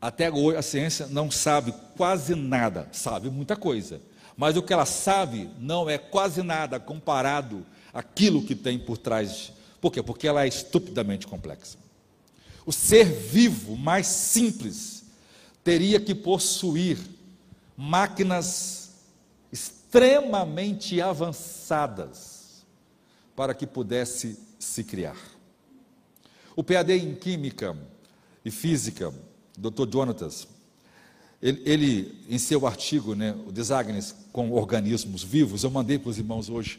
até 0.00 0.30
hoje 0.30 0.56
a 0.56 0.62
ciência 0.62 1.06
não 1.06 1.30
sabe 1.30 1.74
quase 1.96 2.34
nada, 2.34 2.88
sabe 2.92 3.28
muita 3.28 3.56
coisa, 3.56 4.00
mas 4.36 4.56
o 4.56 4.62
que 4.62 4.72
ela 4.72 4.86
sabe 4.86 5.50
não 5.58 5.88
é 5.88 5.98
quase 5.98 6.42
nada 6.42 6.78
comparado 6.78 7.66
àquilo 7.92 8.44
que 8.44 8.54
tem 8.54 8.78
por 8.78 8.98
trás. 8.98 9.52
Por 9.80 9.90
quê? 9.90 10.02
Porque 10.02 10.28
ela 10.28 10.44
é 10.44 10.48
estupidamente 10.48 11.26
complexa. 11.26 11.78
O 12.64 12.72
ser 12.72 13.04
vivo 13.04 13.76
mais 13.76 14.06
simples 14.06 14.95
teria 15.66 15.98
que 15.98 16.14
possuir 16.14 16.96
máquinas 17.76 18.92
extremamente 19.50 21.00
avançadas 21.02 22.64
para 23.34 23.52
que 23.52 23.66
pudesse 23.66 24.38
se 24.60 24.84
criar. 24.84 25.16
O 26.54 26.62
PhD 26.62 26.98
em 26.98 27.16
Química 27.16 27.76
e 28.44 28.50
Física, 28.52 29.12
Dr. 29.58 29.92
Jonatas, 29.92 30.46
ele, 31.42 31.60
ele, 31.64 32.24
em 32.28 32.38
seu 32.38 32.64
artigo, 32.64 33.16
né, 33.16 33.36
o 33.44 33.50
Desagnes 33.50 34.14
com 34.30 34.52
organismos 34.52 35.24
vivos, 35.24 35.64
eu 35.64 35.70
mandei 35.70 35.98
para 35.98 36.10
os 36.10 36.18
irmãos 36.18 36.48
hoje, 36.48 36.78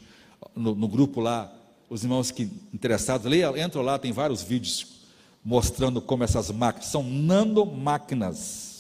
no, 0.56 0.74
no, 0.74 0.88
grupo 0.88 1.20
lá, 1.20 1.54
os 1.90 2.04
irmãos 2.04 2.32
que 2.32 2.50
interessados, 2.74 3.30
leia, 3.30 3.52
entram 3.62 3.82
lá, 3.82 4.00
tem 4.00 4.14
vários 4.14 4.44
vídeos 4.44 5.02
mostrando 5.44 6.02
como 6.02 6.24
essas 6.24 6.50
máquinas 6.52 6.88
são 6.88 7.04
nanomáquinas. 7.04 8.77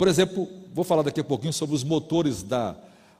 Por 0.00 0.08
exemplo, 0.08 0.48
vou 0.72 0.82
falar 0.82 1.02
daqui 1.02 1.20
a 1.20 1.24
pouquinho 1.24 1.52
sobre 1.52 1.76
os 1.76 1.84
motores 1.84 2.42
da, 2.42 2.74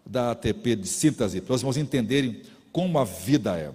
da 0.07 0.31
ATP 0.31 0.77
de 0.77 0.89
síntese, 0.89 1.43
para 1.43 1.55
os 1.55 1.61
irmãos 1.61 1.77
entenderem 1.77 2.41
como 2.73 2.99
a 2.99 3.05
vida 3.05 3.59
é. 3.59 3.71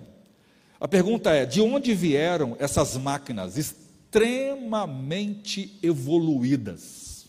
A 0.79 0.87
pergunta 0.87 1.29
é: 1.29 1.45
de 1.45 1.61
onde 1.61 1.93
vieram 1.93 2.57
essas 2.57 2.97
máquinas 2.97 3.59
extremamente 3.59 5.77
evoluídas? 5.83 7.27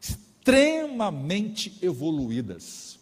Extremamente 0.00 1.78
evoluídas, 1.80 2.98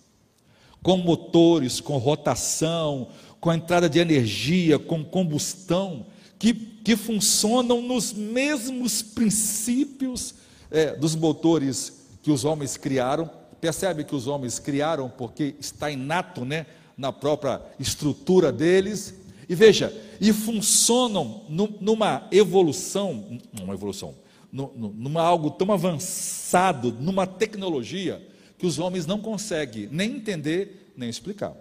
com 0.83 0.99
motores, 0.99 1.81
com 1.81 1.97
rotação, 1.97 3.09
com 3.41 3.55
entrada 3.55 3.89
de 3.89 3.99
energia, 3.99 4.79
com 4.79 5.03
combustão, 5.03 6.05
que, 6.39 6.53
que 6.55 6.97
funcionam 6.97 7.83
nos 7.83 8.13
mesmos 8.13 9.03
princípios 9.03 10.35
é, 10.71 10.95
dos 10.95 11.15
motores 11.15 12.07
que 12.23 12.31
os 12.31 12.45
homens 12.45 12.77
criaram. 12.77 13.31
Percebe 13.61 14.05
que 14.05 14.15
os 14.15 14.27
homens 14.27 14.59
criaram 14.59 15.09
porque 15.09 15.55
está 15.61 15.91
inato, 15.91 16.45
né? 16.45 16.67
na 16.97 17.13
própria 17.13 17.61
estrutura 17.79 18.51
deles. 18.51 19.15
E 19.49 19.55
veja, 19.55 19.93
e 20.21 20.33
funcionam 20.33 21.43
numa 21.81 22.27
evolução, 22.33 23.39
uma 23.61 23.75
evolução, 23.75 24.15
numa 24.51 25.23
algo 25.23 25.51
tão 25.51 25.71
avançado, 25.73 26.91
numa 26.93 27.27
tecnologia 27.27 28.27
que 28.59 28.67
os 28.67 28.79
homens 28.79 29.07
não 29.07 29.21
conseguem 29.21 29.89
nem 29.91 30.17
entender 30.17 30.93
nem 30.97 31.11
explicar. 31.11 31.55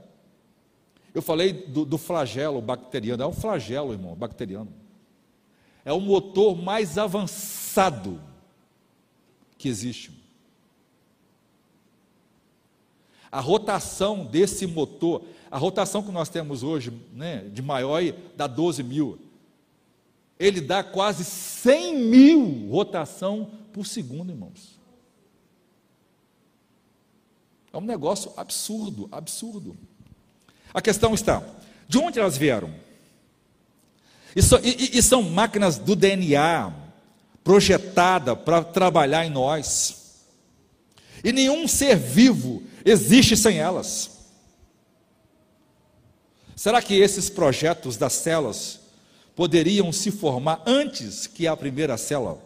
Eu 1.16 1.22
falei 1.22 1.52
do, 1.54 1.86
do 1.86 1.98
flagelo 1.98 2.62
bacteriano, 2.62 3.24
é 3.24 3.28
um 3.28 3.34
flagelo, 3.34 3.94
irmão, 3.94 4.14
bacteriano. 4.14 4.72
É 5.84 5.92
o 5.92 6.00
motor 6.00 6.56
mais 6.56 6.98
avançado 6.98 8.22
que 9.58 9.68
existe. 9.68 10.26
a 13.36 13.42
rotação 13.42 14.24
desse 14.24 14.66
motor, 14.66 15.22
a 15.52 15.58
rotação 15.58 16.02
que 16.02 16.10
nós 16.10 16.30
temos 16.30 16.64
hoje, 16.64 16.90
né, 17.12 17.40
de 17.50 17.62
maior, 17.62 18.02
dá 18.34 18.48
12 18.48 18.82
mil. 18.82 19.20
Ele 20.40 20.62
dá 20.62 20.82
quase 20.82 21.26
100 21.26 22.00
mil 22.00 22.70
rotação 22.70 23.52
por 23.74 23.86
segundo, 23.86 24.32
irmãos. 24.32 24.80
É 27.74 27.78
um 27.78 27.82
negócio 27.82 28.32
absurdo, 28.38 29.10
absurdo. 29.12 29.76
A 30.76 30.82
questão 30.82 31.14
está: 31.14 31.42
de 31.88 31.98
onde 31.98 32.20
elas 32.20 32.36
vieram? 32.36 32.70
E, 34.36 34.42
so, 34.42 34.60
e, 34.62 34.98
e 34.98 35.02
são 35.02 35.24
máquinas 35.24 35.78
do 35.78 35.96
DNA, 35.96 36.74
projetada 37.42 38.36
para 38.36 38.62
trabalhar 38.62 39.26
em 39.26 39.30
nós. 39.30 40.26
E 41.24 41.32
nenhum 41.32 41.66
ser 41.66 41.96
vivo 41.96 42.62
existe 42.84 43.38
sem 43.38 43.58
elas. 43.58 44.12
Será 46.58 46.82
que 46.82 47.00
esses 47.00 47.30
projetos 47.30 47.96
das 47.96 48.14
células 48.14 48.82
poderiam 49.34 49.94
se 49.94 50.12
formar 50.12 50.62
antes 50.66 51.26
que 51.26 51.48
a 51.48 51.56
primeira 51.56 51.96
célula? 51.96 52.38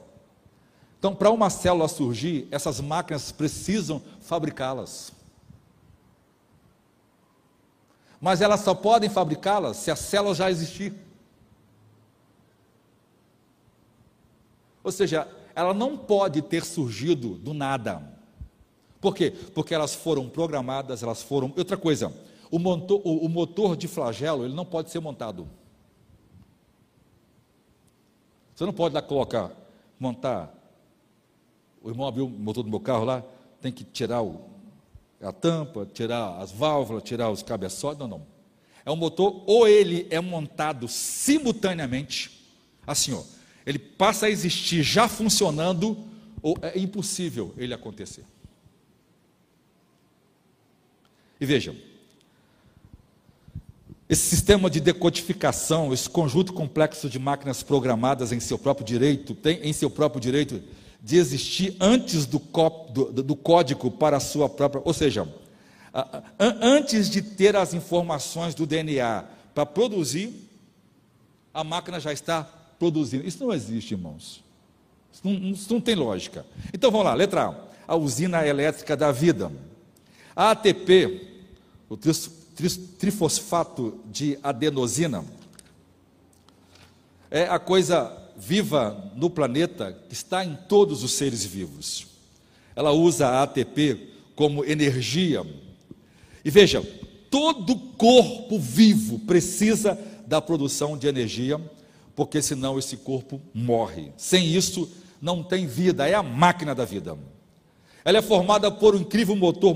Então, 0.99 1.15
para 1.15 1.32
uma 1.32 1.49
célula 1.49 1.88
surgir, 1.88 2.47
essas 2.51 2.80
máquinas 2.80 3.32
precisam 3.32 4.01
fabricá-las. 4.21 5.11
Mas 8.20 8.41
elas 8.41 8.61
só 8.61 8.74
podem 8.74 9.09
fabricá-las 9.09 9.78
se 9.78 9.89
a 9.89 9.95
célula 9.95 10.36
já 10.36 10.51
existir. 10.51 10.93
Ou 14.84 14.91
seja, 14.91 15.28
ela 15.55 15.74
não 15.74 15.97
pode 15.97 16.41
ter 16.41 16.65
surgido 16.65 17.36
do 17.36 17.53
nada. 17.53 18.01
Por 18.99 19.15
quê? 19.15 19.32
Porque 19.53 19.74
elas 19.74 19.93
foram 19.93 20.28
programadas, 20.28 21.01
elas 21.01 21.22
foram. 21.22 21.53
Outra 21.55 21.78
coisa, 21.78 22.13
o 22.51 22.59
motor, 22.59 23.01
o, 23.05 23.30
motor 23.30 23.78
de 23.78 23.88
flagelo 23.88 24.43
ele 24.43 24.53
não 24.53 24.65
pode 24.65 24.89
ser 24.89 24.99
montado. 24.99 25.47
Você 28.53 28.65
não 28.65 28.74
pode 28.74 28.93
lá 28.93 29.01
colocar, 29.01 29.51
montar. 29.97 30.53
O 31.82 31.89
irmão 31.89 32.07
abriu 32.07 32.26
o 32.26 32.30
motor 32.30 32.63
do 32.63 32.70
meu 32.70 32.82
carro 32.82 33.05
lá, 33.05 33.24
tem 33.61 33.72
que 33.72 33.86
tirar 33.86 34.22
o, 34.22 34.49
a 35.22 35.32
tampa, 35.32 35.88
tirar 35.93 36.38
as 36.39 36.51
válvulas, 36.51 37.03
tirar 37.03 37.30
os 37.30 37.43
cabeçotes. 37.43 37.99
Não, 37.99 38.07
não. 38.07 38.28
É 38.86 38.91
um 38.91 38.95
motor, 38.95 39.43
ou 39.45 39.67
ele 39.67 40.07
é 40.09 40.20
montado 40.20 40.88
simultaneamente, 40.88 42.47
assim, 42.88 43.13
ó, 43.13 43.22
ele 43.65 43.78
passa 43.78 44.26
a 44.26 44.30
existir 44.30 44.82
já 44.82 45.07
funcionando, 45.07 45.97
ou 46.41 46.57
é 46.61 46.80
impossível 46.80 47.53
ele 47.57 47.74
acontecer. 47.74 48.24
E 51.39 51.45
vejam, 51.45 51.76
esse 54.09 54.24
sistema 54.24 54.70
de 54.70 54.80
decodificação, 54.80 55.93
esse 55.93 56.09
conjunto 56.09 56.51
complexo 56.51 57.07
de 57.07 57.20
máquinas 57.20 57.61
programadas 57.61 58.32
em 58.32 58.39
seu 58.39 58.57
próprio 58.57 58.86
direito, 58.86 59.36
tem 59.36 59.59
em 59.61 59.72
seu 59.72 59.89
próprio 59.89 60.20
direito 60.20 60.61
de 61.02 61.18
existir 61.18 61.76
antes 61.80 62.26
do, 62.26 62.39
do, 62.91 63.24
do 63.24 63.36
código 63.36 63.89
para 63.89 64.18
a 64.18 64.20
sua 64.20 64.50
própria, 64.50 64.82
ou 64.84 64.93
seja, 64.93 65.28
antes 66.39 67.10
de 67.10 67.22
ter 67.22 67.56
as 67.56 67.74
informações 67.74 68.54
do 68.54 68.66
DNA 68.66 69.26
para 69.54 69.66
produzir, 69.66 70.34
a 71.54 71.64
máquina 71.64 72.00
já 72.00 72.14
está 72.14 72.43
produzindo. 72.78 73.26
Isso 73.26 73.43
não 73.43 73.54
existe, 73.54 73.93
irmãos. 73.93 74.43
Isso 75.12 75.22
não, 75.24 75.34
isso 75.52 75.74
não 75.74 75.82
tem 75.82 75.95
lógica. 75.95 76.45
Então 76.74 76.91
vamos 76.91 77.06
lá, 77.06 77.14
letra 77.14 77.47
A. 77.47 77.70
A 77.93 77.95
usina 77.95 78.45
elétrica 78.45 78.95
da 78.95 79.12
vida. 79.12 79.52
A 80.36 80.52
ATP 80.52 81.30
o 81.89 81.97
trifosfato 83.00 84.00
de 84.06 84.38
adenosina, 84.43 85.26
é 87.32 87.43
a 87.43 87.58
coisa 87.58 88.16
viva 88.40 89.12
no 89.16 89.30
planeta 89.30 89.96
está 90.10 90.46
em 90.46 90.56
todos 90.68 91.04
os 91.04 91.12
seres 91.12 91.46
vivos. 91.46 92.08
Ela 92.76 92.92
usa 92.92 93.28
a 93.28 93.44
ATP 93.44 94.08
como 94.36 94.64
energia. 94.64 95.46
E 96.44 96.50
veja, 96.50 96.82
todo 97.30 97.76
corpo 97.76 98.58
vivo 98.58 99.20
precisa 99.20 100.00
da 100.26 100.42
produção 100.42 100.98
de 100.98 101.08
energia, 101.08 101.60
porque 102.16 102.42
senão 102.42 102.80
esse 102.80 102.96
corpo 102.98 103.42
morre. 103.54 104.12
Sem 104.16 104.48
isso, 104.48 104.90
não 105.22 105.44
tem 105.44 105.68
vida, 105.68 106.08
é 106.08 106.14
a 106.14 106.24
máquina 106.24 106.74
da 106.74 106.86
vida. 106.86 107.18
Ela 108.06 108.20
é 108.20 108.22
formada 108.22 108.72
por 108.72 108.96
um 108.96 109.00
incrível 109.00 109.36
motor 109.36 109.76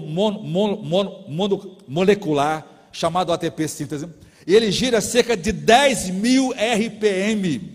molecular 1.88 2.66
chamado 2.93 3.34
ATP 3.34 3.68
síntese. 3.68 4.07
E 4.47 4.55
ele 4.55 4.72
gira 4.72 5.01
cerca 5.01 5.36
de 5.36 5.51
10 5.51 6.09
mil 6.11 6.51
RPM 6.53 7.72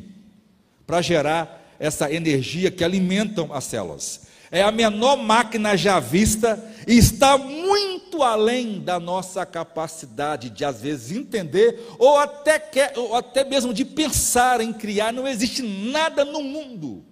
para 0.88 1.02
gerar 1.02 1.76
essa 1.78 2.10
energia 2.10 2.70
que 2.70 2.82
alimentam 2.82 3.52
as 3.52 3.64
células. 3.64 4.22
É 4.50 4.62
a 4.62 4.72
menor 4.72 5.18
máquina 5.18 5.76
já 5.76 6.00
vista 6.00 6.58
e 6.86 6.96
está 6.96 7.36
muito 7.36 8.22
além 8.22 8.80
da 8.80 8.98
nossa 8.98 9.44
capacidade 9.44 10.48
de, 10.48 10.64
às 10.64 10.80
vezes, 10.80 11.14
entender 11.14 11.78
ou 11.98 12.16
até, 12.16 12.58
quer, 12.58 12.94
ou 12.96 13.14
até 13.14 13.44
mesmo 13.44 13.74
de 13.74 13.84
pensar 13.84 14.62
em 14.62 14.72
criar. 14.72 15.12
Não 15.12 15.28
existe 15.28 15.60
nada 15.62 16.24
no 16.24 16.42
mundo 16.42 17.04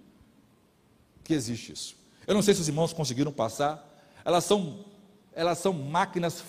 que 1.22 1.34
existe 1.34 1.72
isso. 1.72 1.96
Eu 2.26 2.32
não 2.34 2.40
sei 2.40 2.54
se 2.54 2.62
os 2.62 2.68
irmãos 2.68 2.94
conseguiram 2.94 3.30
passar. 3.30 3.86
Elas 4.24 4.44
são, 4.44 4.86
elas 5.34 5.58
são 5.58 5.74
máquinas, 5.74 6.42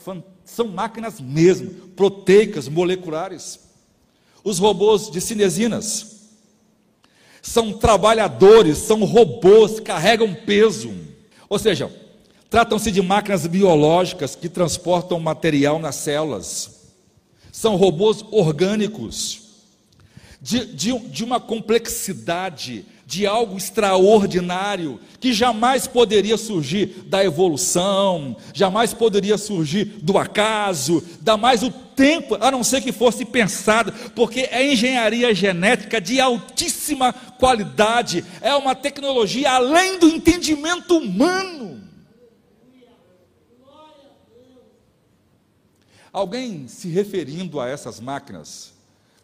são 0.46 0.68
máquinas 0.70 1.20
mesmo, 1.20 1.90
proteicas, 1.90 2.70
moleculares. 2.70 3.60
Os 4.46 4.60
robôs 4.60 5.12
de 5.12 5.20
cinesinas 5.20 6.16
são 7.48 7.72
trabalhadores, 7.72 8.78
são 8.78 9.06
robôs, 9.06 9.80
carregam 9.80 10.34
peso. 10.34 10.94
Ou 11.48 11.58
seja, 11.58 11.90
tratam-se 12.50 12.92
de 12.92 13.02
máquinas 13.02 13.48
biológicas 13.48 14.36
que 14.36 14.50
transportam 14.50 15.18
material 15.18 15.80
nas 15.80 15.96
células. 15.96 16.92
São 17.50 17.78
robôs 17.78 18.24
orgânicos, 18.32 19.44
de, 20.42 20.66
de, 20.66 21.00
de 21.00 21.24
uma 21.24 21.40
complexidade 21.40 22.86
de 23.08 23.26
algo 23.26 23.56
extraordinário 23.56 25.00
que 25.18 25.32
jamais 25.32 25.88
poderia 25.88 26.36
surgir 26.36 27.06
da 27.06 27.24
evolução, 27.24 28.36
jamais 28.54 28.94
poderia 28.94 29.38
surgir 29.38 29.86
do 30.04 30.18
acaso, 30.18 31.02
da 31.22 31.38
mais 31.38 31.64
o 31.64 31.72
tempo, 31.72 32.36
a 32.36 32.52
não 32.52 32.66
ser 32.66 32.82
que 32.82 32.92
fosse 32.92 33.24
pensado, 33.24 33.94
porque 34.14 34.42
é 34.52 34.74
engenharia 34.74 35.34
genética 35.34 36.02
de 36.02 36.20
altíssima 36.20 37.14
qualidade, 37.14 38.26
é 38.42 38.54
uma 38.54 38.76
tecnologia 38.76 39.52
além 39.52 39.98
do 39.98 40.10
entendimento 40.10 40.98
humano. 40.98 41.82
Alguém 46.12 46.68
se 46.68 46.90
referindo 46.90 47.62
a 47.62 47.70
essas 47.70 48.02
máquinas 48.02 48.74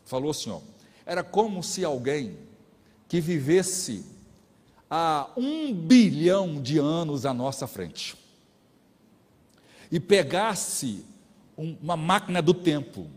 falou 0.05 0.31
assim: 0.31 0.51
ó, 0.51 0.59
era 1.05 1.21
como 1.21 1.61
se 1.61 1.83
alguém 1.83 2.37
que 3.13 3.21
vivesse 3.21 4.03
há 4.89 5.29
um 5.37 5.71
bilhão 5.71 6.59
de 6.59 6.79
anos 6.79 7.27
à 7.27 7.31
nossa 7.31 7.67
frente 7.67 8.17
e 9.91 9.99
pegasse 9.99 11.05
uma 11.55 11.95
máquina 11.95 12.41
do 12.41 12.55
tempo 12.55 13.07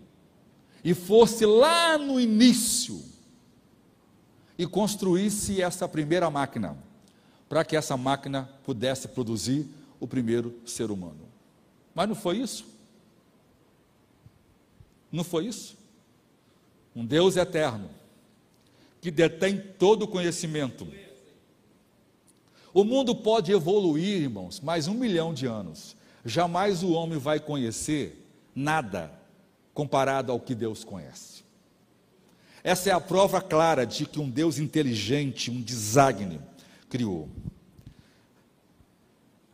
e 0.84 0.92
fosse 0.92 1.46
lá 1.46 1.96
no 1.96 2.20
início 2.20 3.02
e 4.58 4.66
construísse 4.66 5.62
essa 5.62 5.88
primeira 5.88 6.28
máquina, 6.28 6.76
para 7.48 7.64
que 7.64 7.74
essa 7.74 7.96
máquina 7.96 8.50
pudesse 8.66 9.08
produzir 9.08 9.66
o 9.98 10.06
primeiro 10.06 10.60
ser 10.66 10.90
humano. 10.90 11.26
Mas 11.94 12.06
não 12.06 12.14
foi 12.14 12.36
isso? 12.36 12.66
Não 15.10 15.24
foi 15.24 15.46
isso? 15.46 15.74
Um 16.94 17.06
Deus 17.06 17.38
eterno 17.38 17.95
que 19.00 19.10
detém 19.10 19.58
todo 19.78 20.02
o 20.02 20.08
conhecimento. 20.08 20.86
O 22.72 22.84
mundo 22.84 23.14
pode 23.14 23.52
evoluir, 23.52 24.22
irmãos, 24.22 24.60
mais 24.60 24.86
um 24.86 24.94
milhão 24.94 25.32
de 25.32 25.46
anos. 25.46 25.96
Jamais 26.24 26.82
o 26.82 26.92
homem 26.92 27.18
vai 27.18 27.40
conhecer 27.40 28.22
nada 28.54 29.10
comparado 29.72 30.32
ao 30.32 30.40
que 30.40 30.54
Deus 30.54 30.84
conhece. 30.84 31.44
Essa 32.64 32.90
é 32.90 32.92
a 32.92 33.00
prova 33.00 33.40
clara 33.40 33.86
de 33.86 34.06
que 34.06 34.18
um 34.18 34.28
Deus 34.28 34.58
inteligente, 34.58 35.50
um 35.50 35.62
design, 35.62 36.40
criou. 36.88 37.28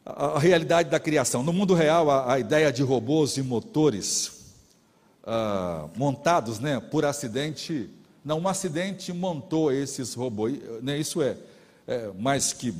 A, 0.04 0.26
a 0.28 0.38
realidade 0.38 0.88
da 0.88 0.98
criação. 0.98 1.42
No 1.42 1.52
mundo 1.52 1.74
real, 1.74 2.10
a, 2.10 2.32
a 2.32 2.38
ideia 2.38 2.72
de 2.72 2.82
robôs 2.82 3.36
e 3.36 3.42
motores 3.42 4.56
uh, 5.24 5.90
montados 5.96 6.58
né, 6.58 6.80
por 6.80 7.04
acidente 7.04 7.90
não, 8.24 8.40
um 8.40 8.48
acidente 8.48 9.12
montou 9.12 9.72
esses 9.72 10.14
robôs, 10.14 10.58
né, 10.82 10.98
isso 10.98 11.20
é, 11.20 11.36
é 11.86 12.12
mais 12.18 12.52
que 12.52 12.74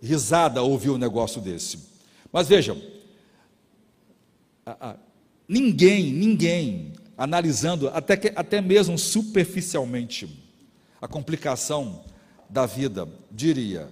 risada 0.00 0.62
ouvir 0.62 0.90
um 0.90 0.98
negócio 0.98 1.40
desse. 1.40 1.78
Mas 2.30 2.46
vejam, 2.46 2.80
a, 4.64 4.90
a, 4.90 4.96
ninguém, 5.48 6.12
ninguém, 6.12 6.92
analisando 7.16 7.88
até, 7.88 8.16
que, 8.16 8.32
até 8.36 8.60
mesmo 8.60 8.98
superficialmente 8.98 10.28
a 11.00 11.08
complicação 11.08 12.04
da 12.48 12.66
vida, 12.66 13.08
diria 13.30 13.88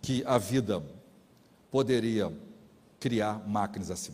que 0.00 0.22
a 0.24 0.38
vida 0.38 0.82
poderia 1.70 2.32
criar 3.00 3.42
máquinas 3.46 3.90
assim. 3.90 4.12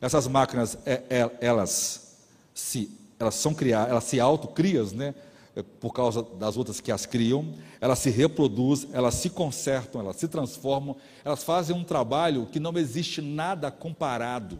Essas 0.00 0.26
máquinas, 0.28 0.78
é, 0.86 1.02
é, 1.10 1.30
elas 1.40 2.16
se 2.54 2.90
elas 3.18 3.34
são 3.34 3.54
criadas, 3.54 3.90
elas 3.90 4.04
se 4.04 4.20
autocriam, 4.20 4.86
né? 4.92 5.14
Por 5.80 5.92
causa 5.92 6.22
das 6.22 6.56
outras 6.58 6.80
que 6.80 6.92
as 6.92 7.06
criam, 7.06 7.54
elas 7.80 7.98
se 7.98 8.10
reproduzem, 8.10 8.90
elas 8.92 9.14
se 9.14 9.30
consertam, 9.30 10.02
elas 10.02 10.16
se 10.16 10.28
transformam, 10.28 10.96
elas 11.24 11.42
fazem 11.42 11.74
um 11.74 11.82
trabalho 11.82 12.46
que 12.46 12.60
não 12.60 12.76
existe 12.76 13.22
nada 13.22 13.70
comparado. 13.70 14.58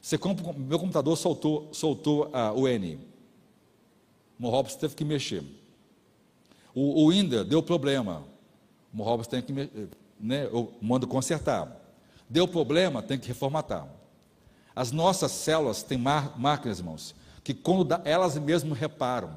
Você 0.00 0.16
compra, 0.16 0.52
meu 0.52 0.78
computador 0.78 1.16
soltou, 1.16 1.68
soltou 1.72 2.26
uh, 2.26 2.52
o 2.54 2.68
N. 2.68 2.98
O 4.40 4.62
teve 4.64 4.94
que 4.94 5.04
mexer. 5.04 5.44
O, 6.74 7.06
o 7.06 7.12
Inder 7.12 7.44
deu 7.44 7.62
problema. 7.62 8.24
O 8.92 9.24
tem 9.24 9.42
que 9.42 9.52
mexer, 9.52 9.88
né, 10.18 10.46
eu 10.46 10.72
mando 10.80 11.06
consertar. 11.06 11.76
Deu 12.28 12.46
problema, 12.46 13.02
tem 13.02 13.18
que 13.18 13.28
reformatar. 13.28 13.86
As 14.74 14.90
nossas 14.90 15.32
células 15.32 15.82
têm 15.82 15.98
máquinas, 15.98 16.78
irmãos, 16.78 17.14
que 17.44 17.52
quando 17.52 17.92
elas 18.04 18.36
mesmas 18.38 18.78
reparam, 18.78 19.36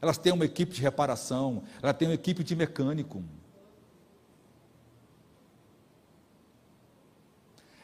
elas 0.00 0.18
têm 0.18 0.32
uma 0.32 0.44
equipe 0.44 0.74
de 0.74 0.80
reparação, 0.80 1.64
elas 1.82 1.96
têm 1.96 2.08
uma 2.08 2.14
equipe 2.14 2.42
de 2.42 2.54
mecânico. 2.54 3.22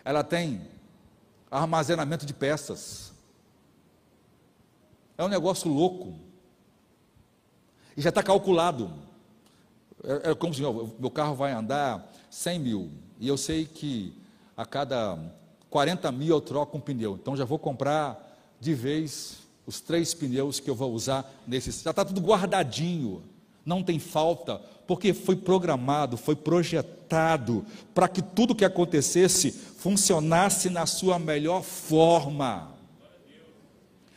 Ela 0.05 0.25
tem 0.25 0.67
armazenamento 1.51 2.25
de 2.25 2.33
peças. 2.33 3.13
É 5.17 5.25
um 5.25 5.29
negócio 5.29 5.71
louco. 5.71 6.19
E 7.97 8.01
já 8.01 8.09
está 8.09 8.23
calculado. 8.23 8.93
É, 10.03 10.31
é 10.31 10.35
como 10.35 10.55
se 10.55 10.63
meu 10.63 11.11
carro 11.11 11.35
vai 11.35 11.53
andar 11.53 12.11
100 12.31 12.59
mil. 12.59 12.91
E 13.19 13.29
eu 13.29 13.37
sei 13.37 13.67
que 13.67 14.15
a 14.57 14.65
cada 14.65 15.19
40 15.71 16.11
mil 16.13 16.35
eu 16.35 16.41
troco 16.41 16.77
um 16.77 16.81
pneu. 16.81 17.17
Então 17.21 17.37
já 17.37 17.45
vou 17.45 17.59
comprar 17.59 18.29
de 18.61 18.75
vez 18.75 19.39
os 19.67 19.81
três 19.81 20.13
pneus 20.13 20.59
que 20.59 20.69
eu 20.69 20.75
vou 20.75 20.93
usar 20.93 21.33
nesse. 21.47 21.71
Já 21.71 21.91
está 21.91 22.05
tudo 22.05 22.21
guardadinho, 22.21 23.23
não 23.65 23.83
tem 23.83 23.99
falta, 23.99 24.61
porque 24.87 25.15
foi 25.15 25.37
programado, 25.37 26.17
foi 26.17 26.35
projetado 26.35 27.65
para 27.95 28.09
que 28.09 28.21
tudo 28.21 28.55
que 28.55 28.65
acontecesse 28.65 29.53
funcionasse 29.53 30.69
na 30.69 30.87
sua 30.87 31.19
melhor 31.19 31.63
forma. 31.63 32.75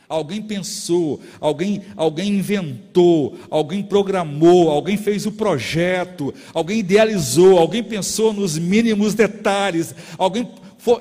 Alguém 0.06 0.42
pensou, 0.42 1.20
alguém, 1.40 1.82
alguém 1.96 2.34
inventou, 2.34 3.38
alguém 3.48 3.82
programou, 3.82 4.70
alguém 4.70 4.96
fez 4.96 5.24
o 5.24 5.32
projeto, 5.32 6.34
alguém 6.52 6.80
idealizou, 6.80 7.58
alguém 7.58 7.82
pensou 7.82 8.32
nos 8.32 8.58
mínimos 8.58 9.14
detalhes, 9.14 9.94
alguém 10.18 10.46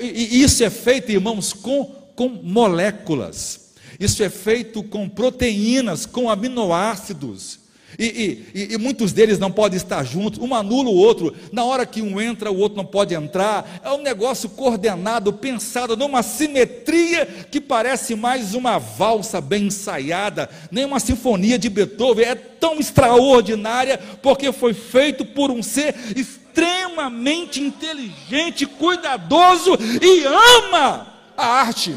e 0.01 0.41
isso 0.41 0.63
é 0.63 0.69
feito, 0.69 1.11
irmãos, 1.11 1.53
com, 1.53 1.85
com 2.15 2.29
moléculas. 2.29 3.73
Isso 3.99 4.23
é 4.23 4.29
feito 4.29 4.83
com 4.83 5.07
proteínas, 5.07 6.05
com 6.05 6.29
aminoácidos. 6.29 7.63
E, 7.97 8.43
e, 8.53 8.73
e, 8.73 8.77
muitos 8.77 9.13
deles 9.13 9.37
não 9.37 9.51
podem 9.51 9.77
estar 9.77 10.03
juntos, 10.03 10.39
um 10.39 10.55
anula 10.55 10.89
o 10.89 10.95
outro, 10.95 11.33
na 11.51 11.63
hora 11.63 11.85
que 11.85 12.01
um 12.01 12.19
entra, 12.19 12.51
o 12.51 12.57
outro 12.57 12.77
não 12.77 12.85
pode 12.85 13.13
entrar. 13.13 13.81
É 13.83 13.91
um 13.91 14.01
negócio 14.01 14.49
coordenado, 14.49 15.31
pensado, 15.31 15.95
numa 15.95 16.23
simetria 16.23 17.25
que 17.51 17.61
parece 17.61 18.15
mais 18.15 18.55
uma 18.55 18.79
valsa 18.79 19.39
bem 19.39 19.67
ensaiada, 19.67 20.49
nem 20.71 20.85
uma 20.85 20.99
sinfonia 20.99 21.59
de 21.59 21.69
Beethoven. 21.69 22.25
É 22.25 22.35
tão 22.35 22.79
extraordinária 22.79 23.99
porque 24.21 24.51
foi 24.51 24.73
feito 24.73 25.23
por 25.23 25.51
um 25.51 25.61
ser 25.61 25.95
extremamente 26.15 26.42
inteligente, 27.61 28.65
cuidadoso 28.65 29.71
e 30.01 30.25
ama 30.25 31.13
a 31.35 31.45
arte. 31.45 31.95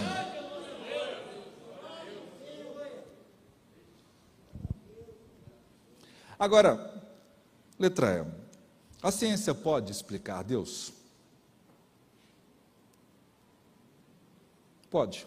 Agora, 6.39 6.95
Letra 7.79 8.25
E. 8.25 8.47
A 9.03 9.11
ciência 9.11 9.55
pode 9.55 9.93
explicar 9.93 10.43
Deus? 10.43 10.93
Pode. 14.91 15.27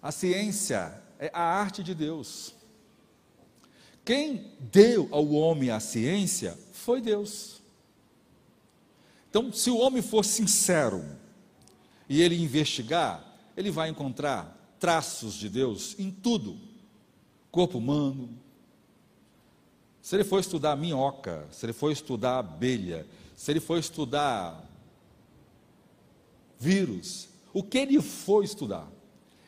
A 0.00 0.10
ciência 0.12 1.00
é 1.18 1.30
a 1.32 1.42
arte 1.42 1.82
de 1.82 1.94
Deus. 1.94 2.54
Quem 4.04 4.52
deu 4.58 5.08
ao 5.12 5.30
homem 5.32 5.70
a 5.70 5.78
ciência 5.78 6.58
foi 6.82 7.00
Deus. 7.00 7.62
Então, 9.30 9.52
se 9.52 9.70
o 9.70 9.78
homem 9.78 10.02
for 10.02 10.24
sincero 10.24 11.04
e 12.08 12.20
ele 12.20 12.42
investigar, 12.42 13.24
ele 13.56 13.70
vai 13.70 13.88
encontrar 13.88 14.76
traços 14.78 15.34
de 15.34 15.48
Deus 15.48 15.98
em 15.98 16.10
tudo: 16.10 16.58
corpo 17.50 17.78
humano. 17.78 18.28
Se 20.02 20.16
ele 20.16 20.24
for 20.24 20.40
estudar 20.40 20.76
minhoca, 20.76 21.46
se 21.52 21.64
ele 21.64 21.72
for 21.72 21.92
estudar 21.92 22.40
abelha, 22.40 23.06
se 23.36 23.52
ele 23.52 23.60
for 23.60 23.78
estudar 23.78 24.68
vírus, 26.58 27.28
o 27.52 27.62
que 27.62 27.78
ele 27.78 28.02
for 28.02 28.42
estudar, 28.42 28.88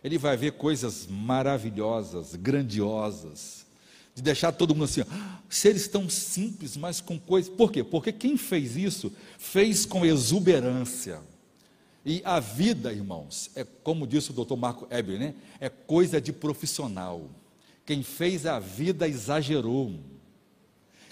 ele 0.03 0.17
vai 0.17 0.37
ver 0.37 0.53
coisas 0.53 1.07
maravilhosas, 1.09 2.37
grandiosas, 2.37 3.64
de 4.15 4.23
deixar 4.23 4.53
todo 4.53 4.75
mundo 4.75 4.85
assim, 4.85 5.03
ah, 5.11 5.39
seres 5.49 5.89
tão 5.89 6.09
simples, 6.09 6.77
mas 6.77 7.01
com 7.01 7.19
coisas. 7.19 7.53
Por 7.53 7.73
quê? 7.73 7.83
Porque 7.83 8.13
quem 8.13 8.37
fez 8.37 8.77
isso, 8.77 9.13
fez 9.39 9.85
com 9.85 10.07
exuberância. 10.07 11.21
E 12.07 12.23
a 12.25 12.39
vida, 12.39 12.93
irmãos, 12.93 13.51
é 13.57 13.65
como 13.65 14.07
disse 14.07 14.31
o 14.31 14.35
doutor 14.35 14.57
Marco 14.57 14.87
Eber, 14.91 15.19
né? 15.19 15.35
É 15.59 15.69
coisa 15.69 16.21
de 16.21 16.33
profissional. 16.33 17.29
Quem 17.85 18.03
fez 18.03 18.47
a 18.47 18.59
vida 18.59 19.09
exagerou. 19.09 19.99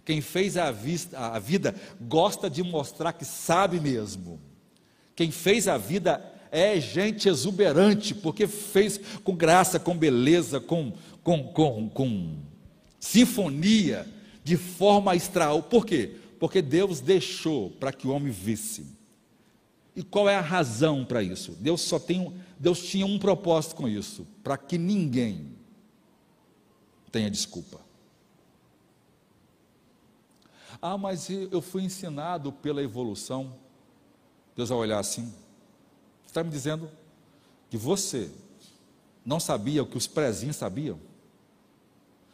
Quem 0.04 0.20
fez 0.20 0.56
a, 0.56 0.70
vista, 0.70 1.18
a 1.18 1.38
vida 1.38 1.74
gosta 2.00 2.50
de 2.50 2.62
mostrar 2.62 3.12
que 3.12 3.24
sabe 3.24 3.80
mesmo. 3.80 4.40
Quem 5.14 5.30
fez 5.30 5.66
a 5.66 5.78
vida 5.78 6.22
é 6.50 6.78
gente 6.78 7.28
exuberante, 7.28 8.14
porque 8.14 8.46
fez 8.46 9.00
com 9.24 9.34
graça, 9.34 9.78
com 9.80 9.96
beleza, 9.96 10.60
com, 10.60 10.92
com, 11.22 11.44
com, 11.44 11.88
com 11.88 12.36
sinfonia, 13.02 14.08
de 14.44 14.56
forma 14.56 15.16
extraordinária. 15.16 15.68
Por 15.68 15.84
quê? 15.84 16.16
Porque 16.38 16.62
Deus 16.62 17.00
deixou 17.00 17.70
para 17.70 17.92
que 17.92 18.06
o 18.06 18.10
homem 18.10 18.32
visse. 18.32 18.86
E 19.94 20.04
qual 20.04 20.28
é 20.28 20.36
a 20.36 20.40
razão 20.40 21.04
para 21.04 21.20
isso? 21.20 21.52
Deus 21.58 21.80
só 21.80 21.98
tem, 21.98 22.32
Deus 22.58 22.80
tinha 22.84 23.04
um 23.04 23.18
propósito 23.18 23.74
com 23.74 23.88
isso, 23.88 24.24
para 24.42 24.56
que 24.56 24.78
ninguém 24.78 25.52
tenha 27.10 27.28
desculpa. 27.28 27.80
Ah, 30.80 30.96
mas 30.96 31.28
eu 31.28 31.60
fui 31.60 31.82
ensinado 31.82 32.52
pela 32.52 32.82
evolução. 32.82 33.52
Deus 34.56 34.68
vai 34.68 34.78
olhar 34.78 35.00
assim, 35.00 35.32
está 36.24 36.44
me 36.44 36.50
dizendo 36.50 36.88
que 37.68 37.76
você 37.76 38.30
não 39.24 39.40
sabia 39.40 39.82
o 39.82 39.86
que 39.86 39.96
os 39.96 40.06
prezinhos 40.06 40.56
sabiam? 40.56 41.11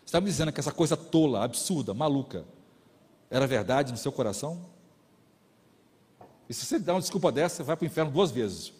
Está 0.08 0.22
me 0.22 0.26
dizendo 0.30 0.50
que 0.50 0.58
essa 0.58 0.72
coisa 0.72 0.96
tola, 0.96 1.44
absurda, 1.44 1.92
maluca, 1.92 2.42
era 3.28 3.46
verdade 3.46 3.92
no 3.92 3.98
seu 3.98 4.10
coração? 4.10 4.58
E 6.48 6.54
se 6.54 6.64
você 6.64 6.78
dá 6.78 6.94
uma 6.94 7.00
desculpa 7.02 7.30
dessa, 7.30 7.56
você 7.56 7.62
vai 7.62 7.76
para 7.76 7.84
o 7.84 7.86
inferno 7.86 8.10
duas 8.10 8.30
vezes. 8.30 8.72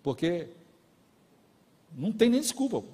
Porque 0.00 0.46
não 1.92 2.12
tem 2.12 2.30
nem 2.30 2.40
desculpa. 2.40 2.84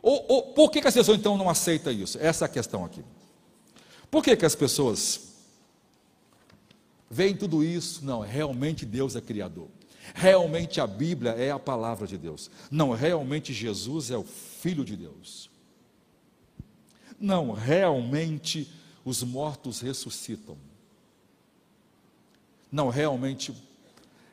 Ou, 0.00 0.24
ou 0.28 0.42
por 0.52 0.70
que, 0.70 0.80
que 0.80 0.86
as 0.86 0.94
pessoas 0.94 1.18
então 1.18 1.36
não 1.36 1.50
aceitam 1.50 1.92
isso? 1.92 2.16
Essa 2.20 2.44
é 2.44 2.46
a 2.46 2.48
questão 2.48 2.84
aqui. 2.84 3.02
Por 4.08 4.22
que, 4.22 4.36
que 4.36 4.46
as 4.46 4.54
pessoas 4.54 5.32
veem 7.10 7.36
tudo 7.36 7.64
isso? 7.64 8.04
Não, 8.04 8.20
realmente 8.20 8.86
Deus 8.86 9.16
é 9.16 9.20
Criador. 9.20 9.66
Realmente 10.14 10.80
a 10.80 10.86
Bíblia 10.86 11.32
é 11.32 11.50
a 11.50 11.58
palavra 11.58 12.06
de 12.06 12.16
Deus. 12.16 12.52
Não, 12.70 12.92
realmente 12.92 13.52
Jesus 13.52 14.12
é 14.12 14.16
o 14.16 14.22
Filho 14.22 14.84
de 14.84 14.94
Deus. 14.94 15.49
Não, 17.20 17.52
realmente 17.52 18.72
os 19.04 19.22
mortos 19.22 19.80
ressuscitam. 19.80 20.56
Não, 22.72 22.88
realmente 22.88 23.54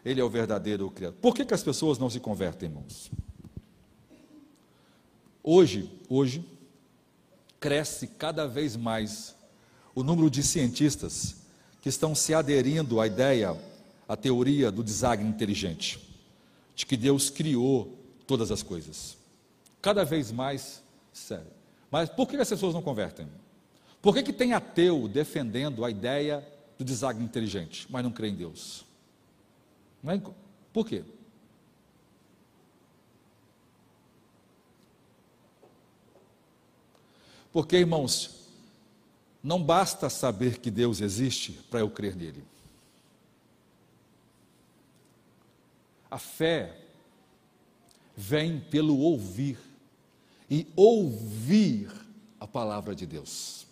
Ele 0.06 0.22
é 0.22 0.24
o 0.24 0.30
verdadeiro 0.30 0.90
Criador. 0.90 1.20
Por 1.20 1.36
que, 1.36 1.44
que 1.44 1.54
as 1.54 1.64
pessoas 1.64 1.98
não 1.98 2.10
se 2.10 2.22
convertem, 2.22 2.70
irmãos? 2.70 3.12
Hoje, 5.44 5.92
hoje, 6.08 6.46
cresce 7.60 8.08
cada 8.08 8.48
vez 8.48 8.78
mais 8.78 9.36
o 9.94 10.04
número 10.04 10.30
de 10.30 10.44
cientistas 10.44 11.38
que 11.82 11.90
estão 11.90 12.14
se 12.16 12.34
aderindo 12.34 13.02
à 13.02 13.08
ideia 13.08 13.58
a 14.08 14.16
teoria 14.16 14.72
do 14.72 14.84
design 14.84 15.28
inteligente, 15.28 16.00
de 16.76 16.86
que 16.86 16.96
Deus 16.96 17.30
criou 17.30 17.98
todas 18.26 18.52
as 18.52 18.64
coisas. 18.64 19.18
Cada 19.82 20.06
vez 20.06 20.32
mais 20.32 20.82
sério. 21.12 21.57
Mas 21.90 22.10
por 22.10 22.28
que 22.28 22.36
as 22.36 22.50
pessoas 22.50 22.74
não 22.74 22.82
convertem? 22.82 23.28
Por 24.02 24.14
que, 24.14 24.24
que 24.24 24.34
tem 24.34 24.54
ateu 24.54 25.08
defendendo 25.08 25.84
a 25.84 25.90
ideia 25.90 26.46
do 26.78 26.86
design 26.86 27.24
inteligente, 27.24 27.88
mas 27.90 28.04
não 28.04 28.12
crê 28.12 28.30
em 28.30 28.36
Deus? 28.36 28.86
Não 30.04 30.14
é? 30.14 30.22
Por 30.72 30.86
quê? 30.86 31.04
Porque, 37.52 37.78
irmãos, 37.78 38.48
não 39.42 39.64
basta 39.64 40.10
saber 40.10 40.60
que 40.60 40.70
Deus 40.70 41.02
existe 41.02 41.54
para 41.72 41.80
eu 41.80 41.90
crer 41.90 42.16
nele. 42.16 42.44
A 46.10 46.20
fé 46.20 46.78
vem 48.16 48.60
pelo 48.60 48.98
ouvir 49.00 49.58
e 50.50 50.68
ouvir 50.76 51.90
a 52.40 52.48
palavra 52.48 52.96
de 52.96 53.06
Deus. 53.06 53.66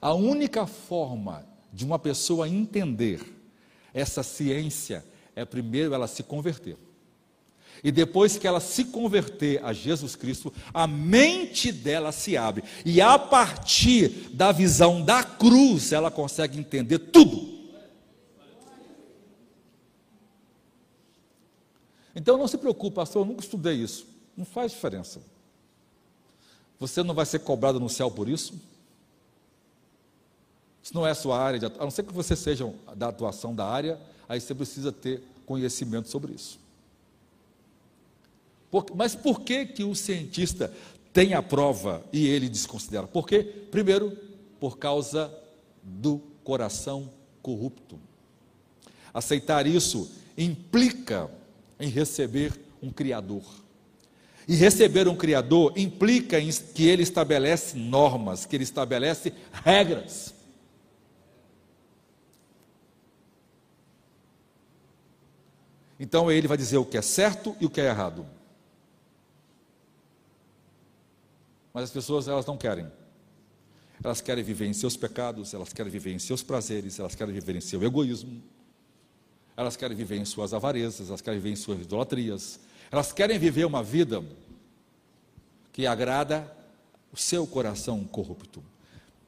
A 0.00 0.12
única 0.14 0.66
forma 0.66 1.46
de 1.72 1.84
uma 1.84 1.98
pessoa 1.98 2.48
entender 2.48 3.20
essa 3.92 4.22
ciência 4.22 5.04
é 5.34 5.44
primeiro 5.44 5.94
ela 5.94 6.06
se 6.06 6.22
converter. 6.22 6.76
E 7.84 7.92
depois 7.92 8.38
que 8.38 8.46
ela 8.46 8.60
se 8.60 8.86
converter 8.86 9.62
a 9.64 9.72
Jesus 9.72 10.16
Cristo, 10.16 10.52
a 10.72 10.86
mente 10.86 11.70
dela 11.70 12.10
se 12.10 12.36
abre. 12.36 12.64
E 12.84 13.00
a 13.00 13.18
partir 13.18 14.08
da 14.32 14.50
visão 14.50 15.02
da 15.02 15.22
cruz, 15.22 15.92
ela 15.92 16.10
consegue 16.10 16.58
entender 16.58 16.98
tudo. 16.98 17.54
Então 22.14 22.38
não 22.38 22.48
se 22.48 22.56
preocupe, 22.56 22.96
pastor, 22.96 23.22
eu 23.22 23.26
nunca 23.26 23.42
estudei 23.42 23.74
isso. 23.74 24.06
Não 24.34 24.46
faz 24.46 24.72
diferença. 24.72 25.20
Você 26.78 27.02
não 27.02 27.14
vai 27.14 27.26
ser 27.26 27.40
cobrado 27.40 27.80
no 27.80 27.88
céu 27.88 28.10
por 28.10 28.28
isso. 28.28 28.54
Se 30.82 30.94
não 30.94 31.06
é 31.06 31.10
a 31.10 31.14
sua 31.14 31.38
área, 31.38 31.58
de, 31.58 31.66
a 31.66 31.70
não 31.80 31.90
ser 31.90 32.04
que 32.04 32.12
você 32.12 32.36
seja 32.36 32.72
da 32.94 33.08
atuação 33.08 33.54
da 33.54 33.66
área, 33.66 33.98
aí 34.28 34.40
você 34.40 34.54
precisa 34.54 34.92
ter 34.92 35.22
conhecimento 35.44 36.08
sobre 36.08 36.32
isso. 36.32 36.58
Por, 38.70 38.86
mas 38.94 39.14
por 39.14 39.40
que, 39.40 39.66
que 39.66 39.84
o 39.84 39.94
cientista 39.94 40.72
tem 41.12 41.34
a 41.34 41.42
prova 41.42 42.04
e 42.12 42.26
ele 42.26 42.48
desconsidera? 42.48 43.06
Porque, 43.06 43.42
primeiro, 43.42 44.16
por 44.60 44.78
causa 44.78 45.32
do 45.82 46.20
coração 46.44 47.10
corrupto. 47.42 47.98
Aceitar 49.14 49.66
isso 49.66 50.10
implica 50.36 51.30
em 51.80 51.88
receber 51.88 52.52
um 52.82 52.90
Criador. 52.90 53.42
E 54.48 54.54
receber 54.54 55.08
um 55.08 55.16
Criador 55.16 55.72
implica 55.76 56.38
que 56.74 56.86
ele 56.86 57.02
estabelece 57.02 57.76
normas, 57.76 58.46
que 58.46 58.54
ele 58.54 58.62
estabelece 58.62 59.32
regras. 59.52 60.34
Então 65.98 66.30
ele 66.30 66.46
vai 66.46 66.56
dizer 66.56 66.76
o 66.76 66.84
que 66.84 66.96
é 66.96 67.02
certo 67.02 67.56
e 67.60 67.66
o 67.66 67.70
que 67.70 67.80
é 67.80 67.86
errado. 67.86 68.26
Mas 71.72 71.84
as 71.84 71.90
pessoas 71.90 72.28
elas 72.28 72.46
não 72.46 72.56
querem. 72.56 72.90
Elas 74.02 74.20
querem 74.20 74.44
viver 74.44 74.66
em 74.66 74.72
seus 74.72 74.96
pecados, 74.96 75.54
elas 75.54 75.72
querem 75.72 75.90
viver 75.90 76.12
em 76.12 76.18
seus 76.18 76.42
prazeres, 76.42 76.98
elas 76.98 77.14
querem 77.14 77.34
viver 77.34 77.56
em 77.56 77.60
seu 77.60 77.82
egoísmo. 77.82 78.42
Elas 79.56 79.76
querem 79.76 79.96
viver 79.96 80.16
em 80.16 80.24
suas 80.24 80.52
avarezas, 80.52 81.08
elas 81.08 81.22
querem 81.22 81.40
viver 81.40 81.52
em 81.52 81.56
suas 81.56 81.80
idolatrias. 81.80 82.60
Elas 82.96 83.12
querem 83.12 83.38
viver 83.38 83.66
uma 83.66 83.82
vida 83.82 84.24
que 85.70 85.86
agrada 85.86 86.50
o 87.12 87.16
seu 87.18 87.46
coração 87.46 88.02
corrupto. 88.04 88.62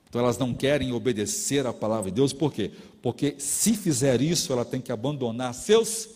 Então 0.08 0.22
elas 0.22 0.38
não 0.38 0.54
querem 0.54 0.90
obedecer 0.90 1.66
à 1.66 1.72
palavra 1.74 2.10
de 2.10 2.14
Deus, 2.14 2.32
por 2.32 2.50
quê? 2.50 2.72
Porque 3.02 3.34
se 3.38 3.74
fizer 3.74 4.22
isso, 4.22 4.54
ela 4.54 4.64
tem 4.64 4.80
que 4.80 4.90
abandonar 4.90 5.52
seus 5.52 6.08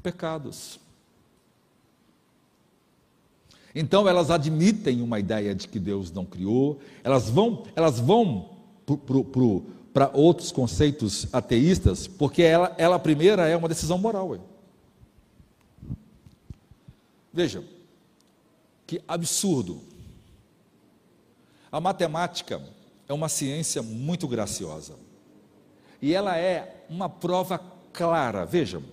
pecados. 0.00 0.78
Então 3.74 4.08
elas 4.08 4.30
admitem 4.30 5.02
uma 5.02 5.18
ideia 5.18 5.56
de 5.56 5.66
que 5.66 5.80
Deus 5.80 6.12
não 6.12 6.24
criou, 6.24 6.78
elas 7.02 7.28
vão, 7.28 7.64
elas 7.74 7.98
vão 7.98 8.48
para 9.92 10.08
outros 10.12 10.52
conceitos 10.52 11.26
ateístas, 11.32 12.06
porque 12.06 12.44
ela, 12.44 12.72
ela 12.78 12.96
primeira 13.00 13.48
é 13.48 13.56
uma 13.56 13.68
decisão 13.68 13.98
moral. 13.98 14.53
Veja, 17.34 17.64
que 18.86 19.02
absurdo. 19.08 19.82
A 21.72 21.80
matemática 21.80 22.62
é 23.08 23.12
uma 23.12 23.28
ciência 23.28 23.82
muito 23.82 24.28
graciosa. 24.28 24.94
E 26.00 26.14
ela 26.14 26.38
é 26.38 26.86
uma 26.88 27.08
prova 27.08 27.58
clara, 27.92 28.46
vejam, 28.46 28.84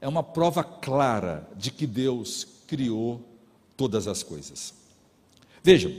é 0.00 0.08
uma 0.08 0.24
prova 0.24 0.64
clara 0.64 1.48
de 1.54 1.70
que 1.70 1.86
Deus 1.86 2.46
criou 2.66 3.22
todas 3.76 4.08
as 4.08 4.24
coisas. 4.24 4.74
Vejam, 5.62 5.92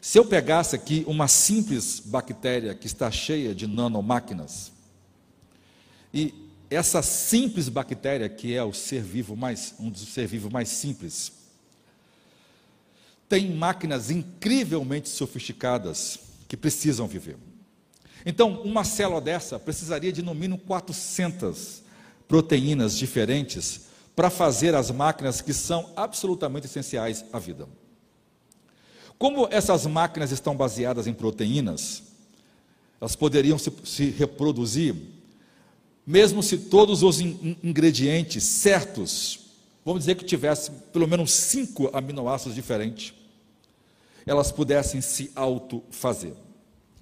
se 0.00 0.16
eu 0.16 0.24
pegasse 0.24 0.76
aqui 0.76 1.04
uma 1.08 1.26
simples 1.26 1.98
bactéria 1.98 2.72
que 2.72 2.86
está 2.86 3.10
cheia 3.10 3.52
de 3.52 3.66
nanomáquinas, 3.66 4.70
e 6.12 6.43
essa 6.74 7.02
simples 7.02 7.68
bactéria, 7.68 8.28
que 8.28 8.54
é 8.54 8.62
o 8.62 8.72
ser 8.72 9.02
vivo 9.02 9.36
mais, 9.36 9.74
um 9.78 9.90
dos 9.90 10.08
ser 10.08 10.26
vivos 10.26 10.52
mais 10.52 10.68
simples, 10.68 11.32
tem 13.28 13.50
máquinas 13.50 14.10
incrivelmente 14.10 15.08
sofisticadas 15.08 16.18
que 16.46 16.56
precisam 16.56 17.06
viver. 17.06 17.36
Então, 18.24 18.62
uma 18.62 18.84
célula 18.84 19.20
dessa 19.20 19.58
precisaria 19.58 20.12
de 20.12 20.22
no 20.22 20.34
mínimo 20.34 20.58
400 20.58 21.82
proteínas 22.26 22.96
diferentes 22.96 23.82
para 24.16 24.30
fazer 24.30 24.74
as 24.74 24.90
máquinas 24.90 25.40
que 25.40 25.52
são 25.52 25.90
absolutamente 25.96 26.66
essenciais 26.66 27.24
à 27.32 27.38
vida. 27.38 27.68
Como 29.18 29.48
essas 29.50 29.86
máquinas 29.86 30.32
estão 30.32 30.56
baseadas 30.56 31.06
em 31.06 31.14
proteínas, 31.14 32.02
elas 33.00 33.16
poderiam 33.16 33.58
se, 33.58 33.72
se 33.84 34.10
reproduzir, 34.10 34.94
mesmo 36.06 36.42
se 36.42 36.58
todos 36.58 37.02
os 37.02 37.20
in, 37.20 37.56
ingredientes 37.62 38.44
certos, 38.44 39.40
vamos 39.84 40.00
dizer 40.00 40.14
que 40.16 40.24
tivesse 40.24 40.70
pelo 40.92 41.08
menos 41.08 41.32
cinco 41.32 41.90
aminoácidos 41.92 42.54
diferentes, 42.54 43.14
elas 44.26 44.50
pudessem 44.50 45.00
se 45.00 45.30
autofazer. 45.34 46.34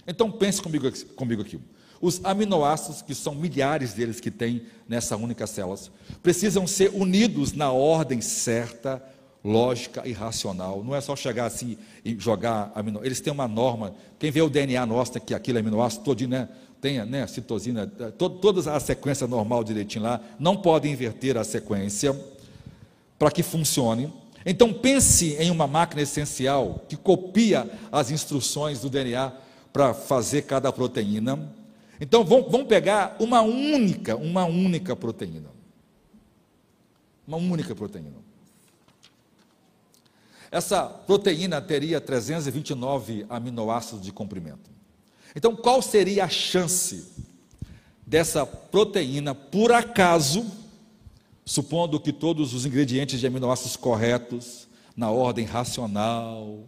Então 0.06 0.30
pense 0.30 0.60
comigo, 0.60 0.90
comigo 1.14 1.42
aqui. 1.42 1.60
Os 2.00 2.20
aminoácidos, 2.24 3.00
que 3.00 3.14
são 3.14 3.32
milhares 3.32 3.92
deles 3.92 4.18
que 4.18 4.30
tem 4.30 4.66
nessa 4.88 5.16
única 5.16 5.46
célula, 5.46 5.78
precisam 6.20 6.66
ser 6.66 6.90
unidos 6.92 7.52
na 7.52 7.70
ordem 7.70 8.20
certa, 8.20 9.00
lógica 9.44 10.02
e 10.04 10.12
racional. 10.12 10.82
Não 10.82 10.96
é 10.96 11.00
só 11.00 11.14
chegar 11.14 11.46
assim 11.46 11.78
e 12.04 12.18
jogar 12.18 12.72
aminoácidos. 12.74 13.06
Eles 13.06 13.20
têm 13.20 13.32
uma 13.32 13.46
norma. 13.46 13.94
Quem 14.18 14.32
vê 14.32 14.42
o 14.42 14.50
DNA 14.50 14.84
nosso, 14.84 15.12
que 15.20 15.32
aquilo 15.32 15.58
é 15.58 15.60
aminoácido 15.60 16.02
todinho, 16.02 16.30
né? 16.30 16.48
Tem 16.82 17.06
né, 17.06 17.24
citosina, 17.28 17.86
to, 17.86 18.28
todas 18.28 18.66
a 18.66 18.80
sequência 18.80 19.28
normal 19.28 19.62
direitinho 19.62 20.02
lá, 20.02 20.20
não 20.36 20.56
podem 20.56 20.92
inverter 20.92 21.36
a 21.36 21.44
sequência 21.44 22.12
para 23.16 23.30
que 23.30 23.40
funcione. 23.40 24.12
Então 24.44 24.72
pense 24.72 25.36
em 25.36 25.48
uma 25.48 25.68
máquina 25.68 26.02
essencial 26.02 26.84
que 26.88 26.96
copia 26.96 27.70
as 27.92 28.10
instruções 28.10 28.80
do 28.80 28.90
DNA 28.90 29.32
para 29.72 29.94
fazer 29.94 30.42
cada 30.42 30.72
proteína. 30.72 31.54
Então 32.00 32.24
vamos, 32.24 32.66
pegar 32.66 33.14
uma 33.20 33.42
única, 33.42 34.16
uma 34.16 34.44
única 34.44 34.96
proteína. 34.96 35.50
Uma 37.24 37.36
única 37.36 37.76
proteína. 37.76 38.16
Essa 40.50 40.82
proteína 40.82 41.62
teria 41.62 42.00
329 42.00 43.24
aminoácidos 43.28 44.02
de 44.04 44.10
comprimento. 44.10 44.81
Então, 45.34 45.56
qual 45.56 45.80
seria 45.80 46.24
a 46.24 46.28
chance 46.28 47.06
dessa 48.06 48.44
proteína, 48.44 49.34
por 49.34 49.72
acaso, 49.72 50.44
supondo 51.44 51.98
que 51.98 52.12
todos 52.12 52.52
os 52.52 52.66
ingredientes 52.66 53.18
de 53.20 53.26
aminoácidos 53.26 53.76
corretos, 53.76 54.68
na 54.96 55.10
ordem 55.10 55.46
racional, 55.46 56.60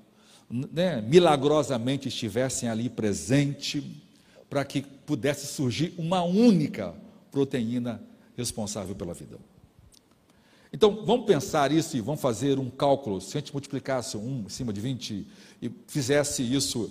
né, 0.49 1.03
milagrosamente 1.03 2.09
estivessem 2.09 2.69
ali 2.69 2.89
presente, 2.89 4.03
para 4.49 4.65
que 4.65 4.81
pudesse 4.81 5.47
surgir 5.47 5.93
uma 5.99 6.23
única 6.23 6.95
proteína 7.31 8.03
responsável 8.37 8.95
pela 8.95 9.13
vida. 9.13 9.39
Então, 10.73 11.05
vamos 11.05 11.27
pensar 11.27 11.71
isso 11.71 11.97
e 11.97 12.01
vamos 12.01 12.21
fazer 12.21 12.59
um 12.59 12.69
cálculo. 12.69 13.21
Se 13.21 13.37
a 13.37 13.41
gente 13.41 13.53
multiplicasse 13.53 14.17
1 14.17 14.45
em 14.47 14.49
cima 14.49 14.73
de 14.73 14.81
20 14.81 15.27
e 15.63 15.71
fizesse 15.87 16.43
isso 16.43 16.91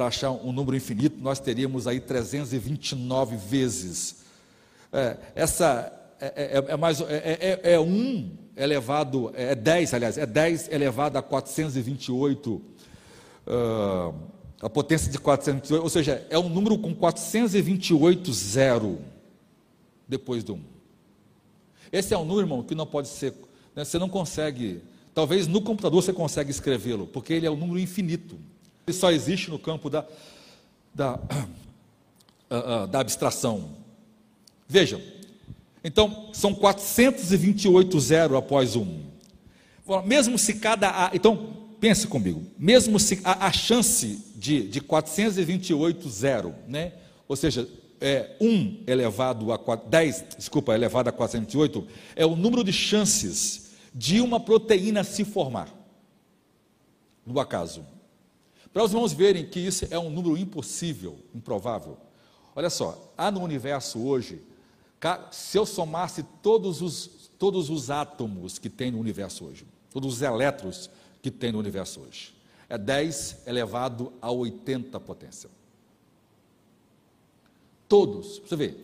para 0.00 0.06
achar 0.06 0.30
um 0.30 0.50
número 0.50 0.74
infinito, 0.74 1.18
nós 1.20 1.38
teríamos 1.38 1.86
aí 1.86 2.00
329 2.00 3.36
vezes. 3.36 4.24
É, 4.90 5.18
essa 5.34 5.92
é, 6.18 6.54
é, 6.56 6.72
é 6.72 6.76
mais 6.78 7.02
é, 7.02 7.60
é, 7.62 7.72
é 7.74 7.78
1 7.78 8.30
elevado, 8.56 9.30
é 9.34 9.54
10, 9.54 9.92
aliás, 9.92 10.16
é 10.16 10.24
10 10.24 10.72
elevado 10.72 11.18
a 11.18 11.22
428 11.22 12.50
uh, 12.50 14.14
a 14.62 14.70
potência 14.70 15.12
de 15.12 15.18
428, 15.18 15.82
ou 15.82 15.90
seja, 15.90 16.26
é 16.30 16.38
um 16.38 16.48
número 16.48 16.78
com 16.78 16.94
428 16.94 18.32
zero 18.32 19.00
depois 20.08 20.42
do 20.42 20.54
1. 20.54 20.60
Esse 21.92 22.14
é 22.14 22.16
um 22.16 22.24
número, 22.24 22.46
irmão, 22.46 22.62
que 22.62 22.74
não 22.74 22.86
pode 22.86 23.08
ser, 23.08 23.34
né, 23.76 23.84
você 23.84 23.98
não 23.98 24.08
consegue, 24.08 24.80
talvez 25.14 25.46
no 25.46 25.60
computador 25.60 26.02
você 26.02 26.14
consegue 26.14 26.50
escrevê-lo, 26.50 27.06
porque 27.06 27.34
ele 27.34 27.44
é 27.44 27.50
um 27.50 27.56
número 27.56 27.78
infinito. 27.78 28.38
Ele 28.90 28.98
só 28.98 29.12
existe 29.12 29.50
no 29.50 29.58
campo 29.58 29.88
da, 29.88 30.04
da, 30.92 31.14
uh, 31.14 32.84
uh, 32.84 32.86
da 32.88 33.00
abstração. 33.00 33.76
Vejam, 34.68 35.00
então 35.82 36.28
são 36.32 36.52
428 36.54 38.00
zero 38.00 38.36
após 38.36 38.74
1. 38.74 39.10
Mesmo 40.04 40.38
se 40.38 40.54
cada. 40.54 41.10
Então, 41.14 41.56
pense 41.80 42.06
comigo, 42.06 42.42
mesmo 42.58 43.00
se 43.00 43.20
a, 43.24 43.46
a 43.46 43.52
chance 43.52 44.24
de, 44.36 44.68
de 44.68 44.80
428 44.80 46.08
zero, 46.08 46.54
né? 46.68 46.92
ou 47.26 47.36
seja, 47.36 47.68
é, 48.00 48.36
1 48.40 48.84
elevado 48.86 49.52
a 49.52 49.58
4, 49.58 49.88
10, 49.88 50.24
desculpa, 50.36 50.74
elevado 50.74 51.08
a 51.08 51.12
428, 51.12 51.86
é 52.16 52.26
o 52.26 52.36
número 52.36 52.62
de 52.64 52.72
chances 52.72 53.70
de 53.94 54.20
uma 54.20 54.38
proteína 54.40 55.02
se 55.04 55.24
formar, 55.24 55.68
no 57.24 57.38
acaso. 57.40 57.84
Para 58.72 58.84
os 58.84 58.92
irmãos 58.92 59.12
verem 59.12 59.46
que 59.46 59.58
isso 59.58 59.86
é 59.90 59.98
um 59.98 60.10
número 60.10 60.36
impossível, 60.36 61.18
improvável. 61.34 61.96
Olha 62.54 62.70
só, 62.70 63.12
há 63.16 63.30
no 63.30 63.42
universo 63.42 63.98
hoje, 64.00 64.40
se 65.30 65.56
eu 65.58 65.66
somasse 65.66 66.22
todos 66.42 66.80
os, 66.80 67.30
todos 67.38 67.70
os 67.70 67.90
átomos 67.90 68.58
que 68.58 68.68
tem 68.68 68.90
no 68.90 68.98
universo 68.98 69.46
hoje, 69.46 69.64
todos 69.90 70.14
os 70.14 70.22
elétrons 70.22 70.90
que 71.22 71.30
tem 71.30 71.52
no 71.52 71.58
universo 71.58 72.00
hoje. 72.00 72.34
É 72.68 72.78
10 72.78 73.38
elevado 73.46 74.12
a 74.22 74.30
80 74.30 74.98
potência. 75.00 75.50
Todos, 77.88 78.38
você 78.38 78.54
vê, 78.54 78.74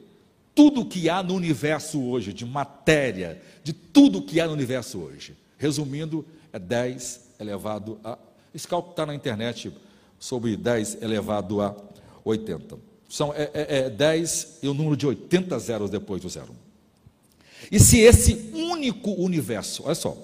tudo 0.53 0.85
que 0.85 1.09
há 1.09 1.23
no 1.23 1.35
universo 1.35 2.03
hoje, 2.03 2.33
de 2.33 2.45
matéria, 2.45 3.41
de 3.63 3.73
tudo 3.73 4.23
que 4.23 4.41
há 4.41 4.47
no 4.47 4.53
universo 4.53 4.99
hoje, 4.99 5.37
resumindo, 5.57 6.27
é 6.53 6.59
10 6.59 7.35
elevado 7.39 8.01
a. 8.03 8.19
Esse 8.57 8.67
cálculo 8.67 8.93
está 8.93 9.05
na 9.05 9.15
internet 9.15 9.71
sobre 10.19 10.57
10 10.57 11.03
elevado 11.03 11.61
a 11.61 11.77
80. 12.25 12.79
São, 13.07 13.31
é, 13.35 13.51
é, 13.53 13.79
é 13.81 13.91
10 13.91 14.61
e 14.63 14.69
o 14.69 14.73
número 14.73 14.97
de 14.97 15.07
80 15.07 15.59
zeros 15.59 15.91
depois 15.91 16.23
do 16.23 16.29
zero. 16.31 16.57
E 17.71 17.79
se 17.79 18.01
esse 18.01 18.51
único 18.55 19.11
universo, 19.11 19.83
olha 19.85 19.95
só, 19.95 20.17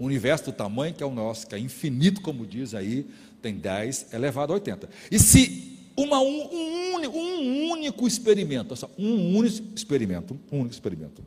um 0.00 0.06
universo 0.06 0.46
do 0.46 0.52
tamanho 0.52 0.92
que 0.92 1.00
é 1.00 1.06
o 1.06 1.12
nosso, 1.12 1.46
que 1.46 1.54
é 1.54 1.60
infinito, 1.60 2.20
como 2.22 2.44
diz 2.44 2.74
aí, 2.74 3.06
tem 3.40 3.54
10 3.54 4.12
elevado 4.12 4.52
a 4.52 4.54
80. 4.54 4.88
E 5.08 5.16
se 5.20 5.78
uma, 5.96 6.18
um, 6.20 6.42
um, 6.42 7.08
um 7.08 7.70
único 7.70 8.08
experimento, 8.08 8.74
um 8.98 9.38
único 9.38 9.76
experimento, 9.76 10.36
um 10.50 10.58
único 10.58 10.74
experimento, 10.74 11.22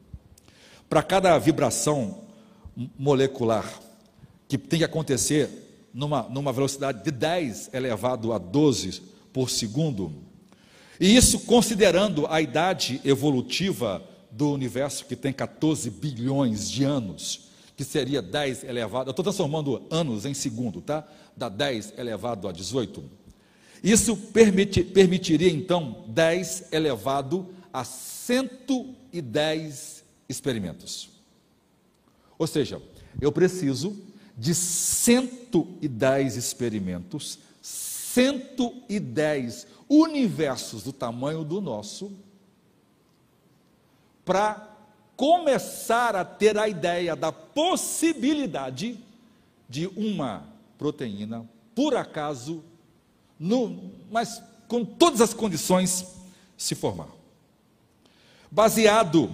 para 0.89 1.01
cada 1.01 1.39
vibração 1.39 2.25
molecular 2.99 3.79
que 4.49 4.57
tem 4.57 4.79
que 4.79 4.85
acontecer 4.85 5.70
numa, 5.93 6.23
numa 6.23 6.53
velocidade 6.53 7.03
de 7.03 7.11
10 7.11 7.69
elevado 7.73 8.33
a 8.33 8.37
12 8.37 9.01
por 9.33 9.49
segundo, 9.49 10.13
e 10.99 11.15
isso 11.15 11.39
considerando 11.41 12.27
a 12.27 12.39
idade 12.39 13.01
evolutiva 13.03 14.03
do 14.29 14.51
universo, 14.51 15.05
que 15.05 15.15
tem 15.15 15.33
14 15.33 15.89
bilhões 15.89 16.69
de 16.69 16.83
anos, 16.83 17.49
que 17.75 17.83
seria 17.83 18.21
10 18.21 18.65
elevado, 18.65 19.09
eu 19.09 19.11
estou 19.11 19.23
transformando 19.23 19.81
anos 19.89 20.25
em 20.25 20.35
segundo, 20.35 20.79
tá? 20.79 21.07
Da 21.35 21.49
10 21.49 21.95
elevado 21.97 22.47
a 22.47 22.51
18. 22.51 23.03
Isso 23.83 24.15
permiti, 24.15 24.83
permitiria 24.83 25.49
então 25.49 26.05
10 26.07 26.71
elevado 26.71 27.49
a 27.73 27.83
110 27.83 30.03
experimentos. 30.29 31.09
Ou 32.37 32.45
seja, 32.45 32.79
eu 33.19 33.31
preciso 33.31 33.97
de 34.37 34.55
110 34.55 36.35
experimentos 36.35 37.39
110 37.61 39.67
universos 39.89 40.83
do 40.83 40.91
tamanho 40.91 41.43
do 41.43 41.61
nosso 41.61 42.11
para 44.25 44.67
começar 45.15 46.15
a 46.15 46.25
ter 46.25 46.57
a 46.57 46.67
ideia 46.67 47.15
da 47.15 47.31
possibilidade 47.31 48.99
de 49.69 49.87
uma 49.87 50.47
proteína, 50.77 51.47
por 51.75 51.95
acaso, 51.95 52.63
no, 53.39 53.91
mas 54.09 54.41
com 54.67 54.83
todas 54.83 55.21
as 55.21 55.33
condições, 55.33 56.05
se 56.57 56.75
formar. 56.75 57.09
Baseado 58.49 59.31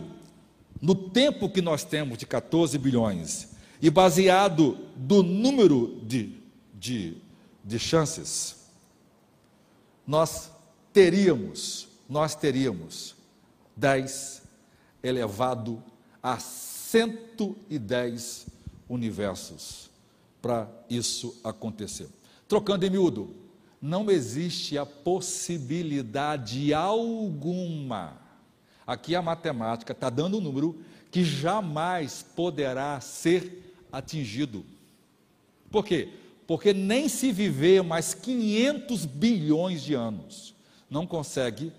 no 0.81 0.93
tempo 0.93 1.49
que 1.49 1.61
nós 1.61 1.83
temos 1.83 2.17
de 2.17 2.25
14 2.25 2.77
bilhões 2.77 3.56
e 3.81 3.89
baseado 3.89 4.77
do 4.95 5.23
número 5.23 5.99
de, 6.03 6.37
de, 6.73 7.17
de 7.63 7.79
chances, 7.79 8.67
nós 10.05 10.51
teríamos, 10.91 11.87
nós 12.09 12.35
teríamos 12.35 13.15
10 13.75 14.43
elevado 15.03 15.83
a 16.21 16.37
110 16.39 18.47
universos 18.89 19.89
para 20.41 20.67
isso 20.89 21.39
acontecer. 21.43 22.09
Trocando 22.47 22.85
em 22.85 22.89
miúdo, 22.89 23.35
não 23.81 24.09
existe 24.09 24.77
a 24.77 24.85
possibilidade 24.85 26.73
alguma. 26.73 28.17
Aqui 28.85 29.15
a 29.15 29.21
matemática 29.21 29.91
está 29.91 30.09
dando 30.09 30.37
um 30.37 30.41
número 30.41 30.79
que 31.11 31.23
jamais 31.23 32.25
poderá 32.35 32.99
ser 33.01 33.66
atingido. 33.91 34.65
Por 35.69 35.85
quê? 35.85 36.09
Porque 36.45 36.73
nem 36.73 37.09
se 37.09 37.31
viver 37.31 37.83
mais 37.83 38.13
500 38.13 39.05
bilhões 39.05 39.83
de 39.83 39.93
anos 39.93 40.55
não 40.89 41.05
consegue 41.05 41.71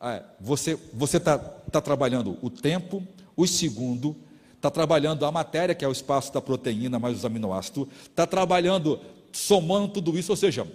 ah, 0.00 0.22
você 0.40 0.78
está 1.16 1.38
tá 1.38 1.80
trabalhando 1.80 2.36
o 2.42 2.50
tempo, 2.50 3.02
o 3.36 3.46
segundo, 3.46 4.14
está 4.54 4.70
trabalhando 4.70 5.24
a 5.24 5.32
matéria, 5.32 5.74
que 5.74 5.84
é 5.84 5.88
o 5.88 5.92
espaço 5.92 6.32
da 6.32 6.40
proteína 6.40 6.98
mais 6.98 7.16
os 7.16 7.24
aminoácidos, 7.24 7.88
está 8.02 8.26
trabalhando, 8.26 9.00
somando 9.32 9.88
tudo 9.88 10.18
isso, 10.18 10.32
ou 10.32 10.36
seja, 10.36 10.66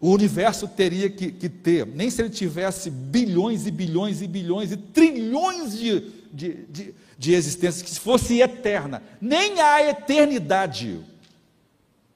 o 0.00 0.10
universo 0.10 0.66
teria 0.66 1.10
que, 1.10 1.30
que, 1.30 1.48
ter, 1.48 1.86
nem 1.86 2.08
se 2.08 2.22
ele 2.22 2.30
tivesse 2.30 2.90
bilhões 2.90 3.66
e 3.66 3.70
bilhões 3.70 4.22
e 4.22 4.26
bilhões 4.26 4.72
e 4.72 4.76
trilhões 4.76 5.78
de, 5.78 6.00
de, 6.32 6.54
de, 6.64 6.94
de 7.18 7.34
existências, 7.34 7.82
que 7.82 8.00
fosse 8.00 8.40
eterna, 8.40 9.02
nem 9.20 9.60
a 9.60 9.88
eternidade, 9.90 11.04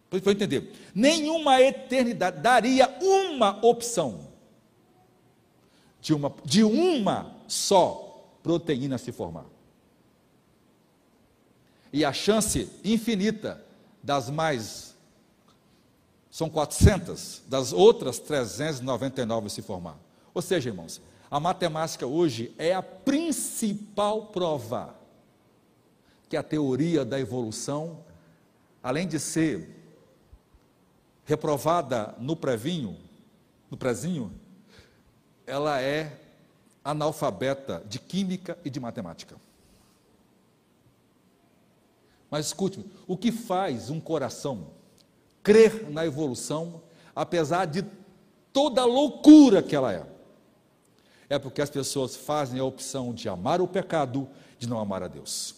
para 0.08 0.32
entender, 0.32 0.72
nenhuma 0.94 1.60
eternidade. 1.60 2.40
Daria 2.40 2.88
uma 3.02 3.58
opção 3.64 4.28
de 6.00 6.14
uma, 6.14 6.32
de 6.44 6.62
uma 6.62 7.34
só 7.48 8.30
proteína 8.42 8.98
se 8.98 9.10
formar. 9.10 9.46
E 11.92 12.04
a 12.04 12.12
chance 12.12 12.68
infinita 12.84 13.64
das 14.02 14.28
mais, 14.28 14.93
são 16.34 16.50
400, 16.50 17.44
das 17.46 17.72
outras 17.72 18.18
399 18.18 19.48
se 19.48 19.62
formar. 19.62 19.96
Ou 20.34 20.42
seja, 20.42 20.68
irmãos, 20.68 21.00
a 21.30 21.38
matemática 21.38 22.08
hoje 22.08 22.52
é 22.58 22.74
a 22.74 22.82
principal 22.82 24.26
prova 24.26 24.96
que 26.28 26.36
a 26.36 26.42
teoria 26.42 27.04
da 27.04 27.20
evolução, 27.20 28.04
além 28.82 29.06
de 29.06 29.20
ser 29.20 29.80
reprovada 31.24 32.16
no 32.18 32.34
previnho, 32.34 32.98
no 33.70 33.76
prezinho, 33.76 34.32
ela 35.46 35.80
é 35.80 36.18
analfabeta 36.82 37.80
de 37.86 38.00
química 38.00 38.58
e 38.64 38.70
de 38.70 38.80
matemática. 38.80 39.36
Mas 42.28 42.46
escute, 42.46 42.84
o 43.06 43.16
que 43.16 43.30
faz 43.30 43.88
um 43.88 44.00
coração 44.00 44.82
crer 45.44 45.88
na 45.90 46.04
evolução, 46.04 46.82
apesar 47.14 47.66
de 47.66 47.84
toda 48.52 48.80
a 48.80 48.86
loucura 48.86 49.62
que 49.62 49.76
ela 49.76 49.92
é? 49.92 50.04
É 51.28 51.38
porque 51.38 51.62
as 51.62 51.70
pessoas 51.70 52.16
fazem 52.16 52.58
a 52.58 52.64
opção 52.64 53.12
de 53.14 53.28
amar 53.28 53.60
o 53.60 53.68
pecado, 53.68 54.28
de 54.58 54.68
não 54.68 54.80
amar 54.80 55.02
a 55.02 55.08
Deus. 55.08 55.54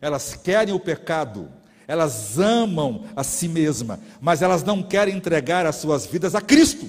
Elas 0.00 0.34
querem 0.34 0.74
o 0.74 0.80
pecado, 0.80 1.50
elas 1.88 2.38
amam 2.38 3.06
a 3.16 3.24
si 3.24 3.48
mesma, 3.48 3.98
mas 4.20 4.42
elas 4.42 4.62
não 4.62 4.82
querem 4.82 5.16
entregar 5.16 5.66
as 5.66 5.76
suas 5.76 6.06
vidas 6.06 6.34
a 6.34 6.40
Cristo. 6.40 6.88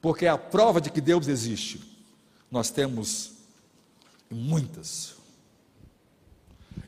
Porque 0.00 0.26
é 0.26 0.28
a 0.28 0.38
prova 0.38 0.80
de 0.80 0.90
que 0.90 1.00
Deus 1.00 1.28
existe, 1.28 1.80
nós 2.50 2.70
temos 2.70 3.32
muitas. 4.30 5.14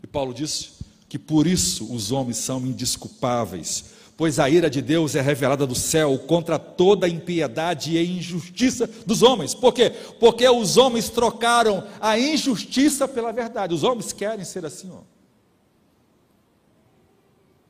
E 0.02 0.06
Paulo 0.06 0.35
diz 0.35 0.73
que 1.14 1.18
por 1.20 1.46
isso 1.46 1.94
os 1.94 2.10
homens 2.10 2.38
são 2.38 2.66
indisculpáveis, 2.66 3.84
pois 4.16 4.40
a 4.40 4.50
ira 4.50 4.68
de 4.68 4.82
Deus 4.82 5.14
é 5.14 5.20
revelada 5.20 5.64
do 5.64 5.74
céu 5.76 6.18
contra 6.18 6.58
toda 6.58 7.08
impiedade 7.08 7.96
e 7.96 8.18
injustiça 8.18 8.90
dos 9.06 9.22
homens. 9.22 9.54
Por 9.54 9.72
quê? 9.72 9.90
Porque 10.18 10.48
os 10.48 10.76
homens 10.76 11.08
trocaram 11.08 11.86
a 12.00 12.18
injustiça 12.18 13.06
pela 13.06 13.30
verdade. 13.30 13.72
Os 13.72 13.84
homens 13.84 14.12
querem 14.12 14.44
ser 14.44 14.66
assim, 14.66 14.90
ó. 14.90 15.02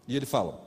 E 0.08 0.16
ele 0.16 0.24
fala: 0.24 0.66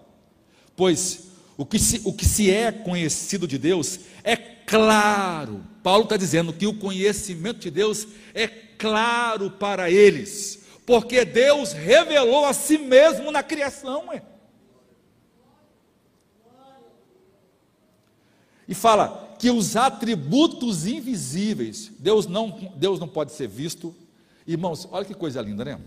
Pois 0.76 1.30
o 1.58 1.66
que 1.66 1.80
se, 1.80 2.02
o 2.06 2.14
que 2.14 2.28
se 2.28 2.52
é 2.52 2.72
conhecido 2.72 3.48
de 3.48 3.58
Deus 3.58 4.02
é 4.24 4.36
claro. 4.36 5.64
Paulo 5.82 6.04
está 6.04 6.16
dizendo 6.16 6.54
que 6.54 6.68
o 6.68 6.78
conhecimento 6.78 7.58
de 7.58 7.72
Deus 7.72 8.06
é 8.36 8.48
claro 8.48 9.50
para 9.50 9.90
eles, 9.90 10.67
porque 10.88 11.26
Deus 11.26 11.74
revelou 11.74 12.46
a 12.46 12.54
si 12.54 12.78
mesmo 12.78 13.30
na 13.30 13.44
criação. 13.44 14.08
Ué. 14.08 14.24
E 18.66 18.74
fala 18.74 19.36
que 19.38 19.50
os 19.52 19.76
atributos 19.76 20.88
invisíveis, 20.88 21.92
Deus 22.00 22.26
não, 22.26 22.52
Deus 22.78 23.02
não 23.02 23.08
pode 23.08 23.34
ser 23.34 23.50
visto. 23.50 23.94
Irmãos, 24.48 24.88
olha 24.90 25.04
que 25.04 25.14
coisa 25.14 25.42
linda, 25.42 25.66
né? 25.66 25.82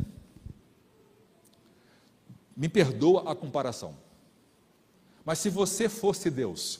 Me 2.55 2.68
perdoa 2.68 3.32
a 3.32 3.35
comparação. 3.35 3.97
Mas 5.24 5.39
se 5.39 5.48
você 5.48 5.89
fosse 5.89 6.31
Deus, 6.31 6.78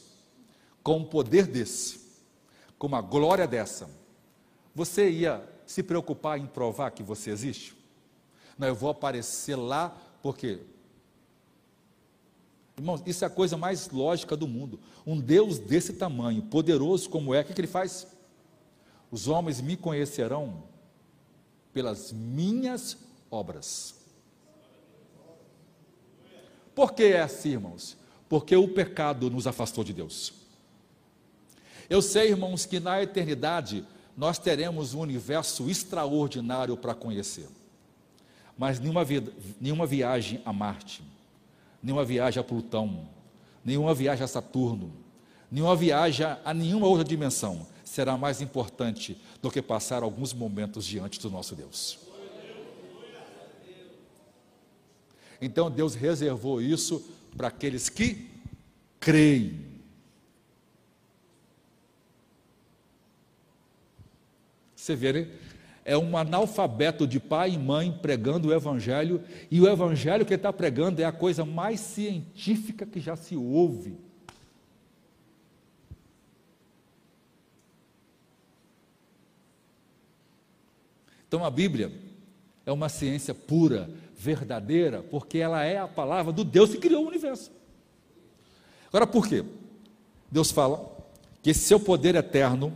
com 0.83 0.99
um 0.99 1.05
poder 1.07 1.47
desse, 1.47 2.01
com 2.79 2.87
uma 2.87 3.01
glória 3.01 3.47
dessa, 3.47 3.89
você 4.75 5.09
ia 5.09 5.43
se 5.65 5.83
preocupar 5.83 6.39
em 6.39 6.47
provar 6.47 6.91
que 6.91 7.03
você 7.03 7.31
existe? 7.31 7.80
Não, 8.61 8.69
eu 8.69 8.75
vou 8.75 8.91
aparecer 8.91 9.57
lá 9.57 9.97
porque. 10.23 10.61
Irmãos, 12.77 13.03
isso 13.07 13.25
é 13.25 13.27
a 13.27 13.31
coisa 13.31 13.57
mais 13.57 13.89
lógica 13.89 14.37
do 14.37 14.47
mundo. 14.47 14.79
Um 15.07 15.19
Deus 15.19 15.59
desse 15.59 15.95
tamanho, 15.95 16.43
poderoso 16.43 17.09
como 17.09 17.35
é, 17.35 17.41
o 17.41 17.45
que, 17.45 17.55
que 17.55 17.61
ele 17.63 17.67
faz? 17.67 18.07
Os 19.11 19.29
homens 19.29 19.63
me 19.63 19.79
conhecerão 19.79 20.63
pelas 21.73 22.13
minhas 22.13 22.99
obras. 23.31 23.95
Por 26.75 26.93
que 26.93 27.05
é 27.05 27.23
assim, 27.23 27.53
irmãos? 27.53 27.97
Porque 28.29 28.55
o 28.55 28.69
pecado 28.69 29.31
nos 29.31 29.47
afastou 29.47 29.83
de 29.83 29.95
Deus. 29.95 30.35
Eu 31.89 32.03
sei, 32.03 32.29
irmãos, 32.29 32.67
que 32.67 32.79
na 32.79 33.03
eternidade 33.03 33.87
nós 34.15 34.39
teremos 34.39 34.93
um 34.93 35.01
universo 35.01 35.71
extraordinário 35.71 36.77
para 36.77 36.95
conhecer. 36.95 37.49
Mas 38.61 38.79
nenhuma, 38.79 39.03
vida, 39.03 39.33
nenhuma 39.59 39.87
viagem 39.87 40.43
a 40.45 40.53
Marte, 40.53 41.03
nenhuma 41.83 42.05
viagem 42.05 42.39
a 42.39 42.45
Plutão, 42.45 43.09
nenhuma 43.65 43.95
viagem 43.95 44.23
a 44.23 44.27
Saturno, 44.27 44.93
nenhuma 45.51 45.75
viagem 45.75 46.27
a 46.45 46.53
nenhuma 46.53 46.87
outra 46.87 47.03
dimensão 47.03 47.67
será 47.83 48.19
mais 48.19 48.43
importante 48.43 49.17
do 49.41 49.51
que 49.51 49.63
passar 49.63 50.03
alguns 50.03 50.35
momentos 50.35 50.85
diante 50.85 51.19
do 51.19 51.31
nosso 51.31 51.57
Deus. 51.57 52.01
Então 55.41 55.71
Deus 55.71 55.95
reservou 55.95 56.61
isso 56.61 57.03
para 57.35 57.49
aqueles 57.49 57.89
que 57.89 58.29
creem. 59.01 59.65
Você 64.77 64.95
vê, 64.95 65.15
né? 65.15 65.50
É 65.91 65.99
um 65.99 66.17
analfabeto 66.17 67.05
de 67.05 67.19
pai 67.19 67.55
e 67.55 67.59
mãe 67.59 67.91
pregando 67.91 68.47
o 68.47 68.55
Evangelho, 68.55 69.25
e 69.51 69.61
o 69.61 69.69
Evangelho 69.69 70.25
que 70.25 70.33
ele 70.33 70.39
está 70.39 70.53
pregando 70.53 71.03
é 71.03 71.05
a 71.05 71.11
coisa 71.11 71.45
mais 71.45 71.81
científica 71.81 72.87
que 72.87 73.01
já 73.01 73.17
se 73.17 73.35
ouve. 73.35 73.99
Então 81.27 81.45
a 81.45 81.51
Bíblia 81.51 81.91
é 82.65 82.71
uma 82.71 82.89
ciência 82.89 83.35
pura, 83.35 83.91
verdadeira, 84.17 85.03
porque 85.03 85.39
ela 85.39 85.65
é 85.65 85.79
a 85.79 85.89
palavra 85.89 86.33
do 86.33 86.45
Deus 86.45 86.71
que 86.71 86.79
criou 86.79 87.05
o 87.05 87.09
universo. 87.09 87.51
Agora, 88.87 89.09
por 89.09 89.27
quê? 89.27 89.45
Deus 90.31 90.53
fala 90.53 90.89
que 91.43 91.53
seu 91.53 91.81
poder 91.81 92.15
eterno 92.15 92.73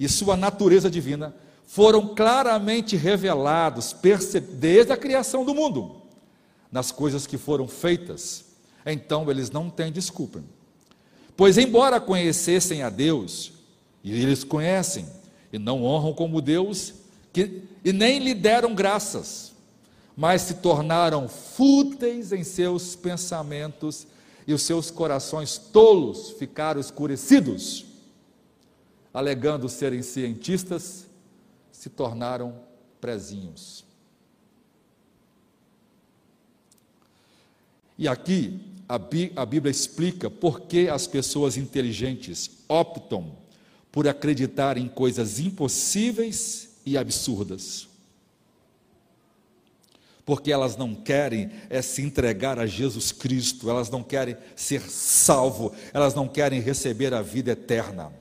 e 0.00 0.08
sua 0.08 0.34
natureza 0.34 0.90
divina 0.90 1.43
foram 1.74 2.14
claramente 2.14 2.94
revelados 2.94 3.96
desde 4.52 4.92
a 4.92 4.96
criação 4.96 5.44
do 5.44 5.52
mundo, 5.52 5.96
nas 6.70 6.92
coisas 6.92 7.26
que 7.26 7.36
foram 7.36 7.66
feitas. 7.66 8.44
Então 8.86 9.28
eles 9.28 9.50
não 9.50 9.68
têm 9.68 9.90
desculpa. 9.90 10.40
Pois, 11.36 11.58
embora 11.58 12.00
conhecessem 12.00 12.84
a 12.84 12.88
Deus, 12.88 13.54
e 14.04 14.12
eles 14.12 14.44
conhecem, 14.44 15.04
e 15.52 15.58
não 15.58 15.82
honram 15.82 16.14
como 16.14 16.40
Deus, 16.40 16.94
que, 17.32 17.62
e 17.84 17.92
nem 17.92 18.20
lhe 18.20 18.34
deram 18.34 18.72
graças, 18.72 19.52
mas 20.16 20.42
se 20.42 20.54
tornaram 20.54 21.28
fúteis 21.28 22.30
em 22.30 22.44
seus 22.44 22.94
pensamentos, 22.94 24.06
e 24.46 24.54
os 24.54 24.62
seus 24.62 24.92
corações 24.92 25.58
tolos 25.58 26.36
ficaram 26.38 26.80
escurecidos, 26.80 27.84
alegando 29.12 29.68
serem 29.68 30.02
cientistas, 30.02 31.12
se 31.74 31.90
tornaram 31.90 32.54
prezinhos. 33.00 33.84
E 37.98 38.06
aqui 38.08 38.60
a, 38.88 38.96
Bíblia 39.44 39.70
explica 39.70 40.30
por 40.30 40.62
que 40.62 40.88
as 40.88 41.06
pessoas 41.06 41.56
inteligentes 41.56 42.50
optam 42.68 43.36
por 43.90 44.06
acreditar 44.08 44.78
em 44.78 44.88
coisas 44.88 45.40
impossíveis 45.40 46.70
e 46.86 46.96
absurdas. 46.96 47.88
Porque 50.24 50.50
elas 50.50 50.76
não 50.76 50.94
querem 50.94 51.50
é 51.68 51.82
se 51.82 52.02
entregar 52.02 52.58
a 52.58 52.66
Jesus 52.66 53.12
Cristo, 53.12 53.68
elas 53.68 53.90
não 53.90 54.02
querem 54.02 54.36
ser 54.56 54.80
salvo, 54.80 55.74
elas 55.92 56.14
não 56.14 56.26
querem 56.28 56.60
receber 56.60 57.12
a 57.12 57.20
vida 57.20 57.50
eterna. 57.50 58.12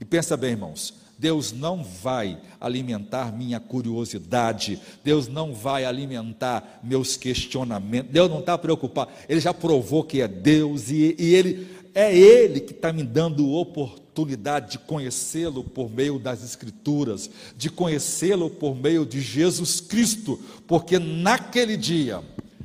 E 0.00 0.04
pensa 0.04 0.36
bem, 0.36 0.50
irmãos, 0.50 0.99
Deus 1.20 1.52
não 1.52 1.84
vai 1.84 2.38
alimentar 2.58 3.30
minha 3.30 3.60
curiosidade, 3.60 4.80
Deus 5.04 5.28
não 5.28 5.52
vai 5.52 5.84
alimentar 5.84 6.80
meus 6.82 7.14
questionamentos, 7.14 8.10
Deus 8.10 8.30
não 8.30 8.40
está 8.40 8.56
preocupado, 8.56 9.10
Ele 9.28 9.38
já 9.38 9.52
provou 9.52 10.02
que 10.02 10.22
é 10.22 10.26
Deus 10.26 10.88
e, 10.88 11.14
e 11.18 11.34
Ele 11.34 11.68
é 11.94 12.16
Ele 12.16 12.60
que 12.60 12.72
está 12.72 12.90
me 12.90 13.02
dando 13.02 13.50
oportunidade 13.50 14.72
de 14.72 14.78
conhecê-lo 14.78 15.62
por 15.62 15.90
meio 15.90 16.18
das 16.18 16.42
Escrituras, 16.42 17.30
de 17.54 17.68
conhecê-lo 17.68 18.48
por 18.48 18.74
meio 18.74 19.04
de 19.04 19.20
Jesus 19.20 19.78
Cristo, 19.78 20.40
porque 20.66 20.98
naquele 20.98 21.76
dia, 21.76 22.22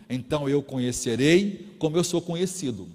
então 0.09 0.47
eu 0.47 0.63
conhecerei 0.63 1.75
como 1.77 1.97
eu 1.97 2.05
sou 2.05 2.21
conhecido. 2.21 2.87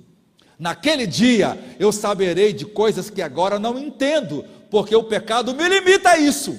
Naquele 0.59 1.07
dia 1.07 1.59
eu 1.79 1.93
saberei 1.93 2.53
de 2.53 2.65
coisas 2.65 3.11
que 3.11 3.23
agora 3.23 3.59
não 3.59 3.79
entendo, 3.79 4.45
porque 4.71 4.95
o 4.95 5.05
pecado 5.05 5.55
me 5.55 5.69
limita 5.69 6.11
a 6.11 6.19
isso. 6.19 6.59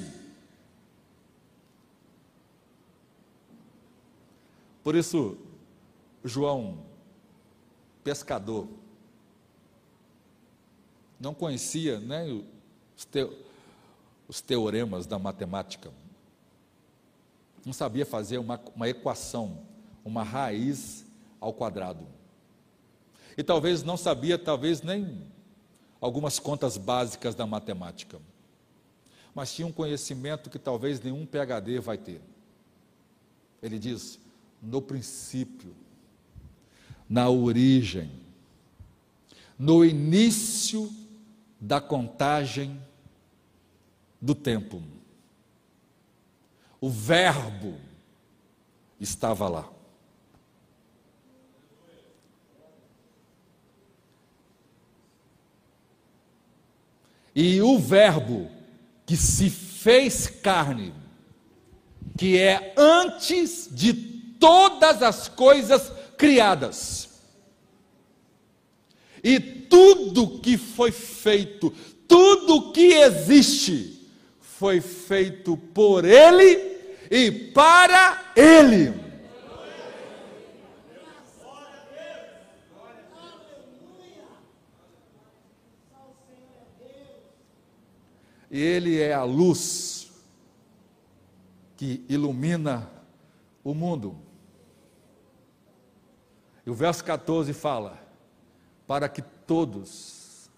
Por 4.84 4.96
isso, 4.96 5.38
João, 6.24 6.80
pescador, 8.04 8.68
não 11.20 11.34
conhecia 11.34 12.00
né, 12.00 12.26
os, 12.98 13.08
os 14.28 14.42
teoremas 14.42 15.06
da 15.06 15.20
matemática, 15.20 15.92
não 17.64 17.74
sabia 17.74 18.06
fazer 18.06 18.40
uma, 18.40 18.60
uma 18.76 18.90
equação, 18.90 19.60
uma 20.04 20.24
raiz 20.24 21.06
ao 21.40 21.54
quadrado. 21.54 22.08
E 23.38 23.44
talvez 23.44 23.84
não 23.84 23.96
sabia, 23.96 24.38
talvez 24.38 24.82
nem 24.82 25.22
algumas 26.02 26.40
contas 26.40 26.76
básicas 26.76 27.36
da 27.36 27.46
matemática. 27.46 28.20
Mas 29.34 29.54
tinha 29.54 29.68
um 29.68 29.72
conhecimento 29.72 30.50
que 30.50 30.60
talvez 30.60 31.00
nenhum 31.00 31.26
PhD 31.26 31.80
vai 31.80 31.98
ter. 31.98 32.22
Ele 33.62 33.80
diz: 33.80 34.20
no 34.62 34.82
princípio, 34.82 35.74
na 37.08 37.30
origem, 37.30 38.12
no 39.58 39.86
início 39.86 40.92
da 41.60 41.80
contagem 41.80 42.82
do 44.20 44.34
tempo. 44.34 44.82
O 46.80 46.90
Verbo 46.90 47.80
estava 49.00 49.48
lá. 49.48 49.70
E 57.36 57.62
o 57.62 57.78
Verbo 57.80 58.50
que 59.06 59.16
se 59.16 59.50
fez 59.50 60.28
carne, 60.28 60.94
que 62.18 62.38
é 62.38 62.74
antes 62.78 63.70
de 63.72 63.94
todas 64.40 65.02
as 65.02 65.28
coisas 65.28 65.92
criadas. 66.18 67.10
E 69.24 69.40
tudo 69.40 70.40
que 70.40 70.58
foi 70.58 70.92
feito, 70.92 71.74
tudo 72.08 72.72
que 72.72 72.94
existe, 72.94 74.08
foi 74.40 74.82
feito 74.82 75.58
por 75.58 76.06
Ele 76.06 76.78
e 77.10 77.32
para 77.32 78.32
Ele. 78.36 78.94
Ele 88.52 89.00
é 89.00 89.14
a 89.14 89.24
luz 89.24 90.12
que 91.78 92.06
ilumina 92.10 92.92
o 93.64 93.74
mundo. 93.74 94.18
E 96.66 96.70
o 96.70 96.74
verso 96.74 97.04
14 97.04 97.54
fala: 97.54 97.98
para 98.86 99.08
que 99.08 99.22
todos 99.22 100.50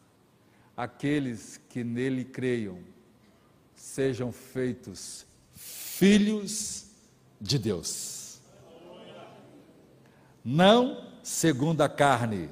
aqueles 0.75 1.61
que 1.69 1.83
nele 1.83 2.25
creiam 2.25 2.79
sejam 3.75 4.31
feitos 4.31 5.25
filhos 5.53 6.87
de 7.39 7.59
Deus. 7.59 8.41
Não 10.43 11.09
segundo 11.21 11.81
a 11.81 11.89
carne, 11.89 12.49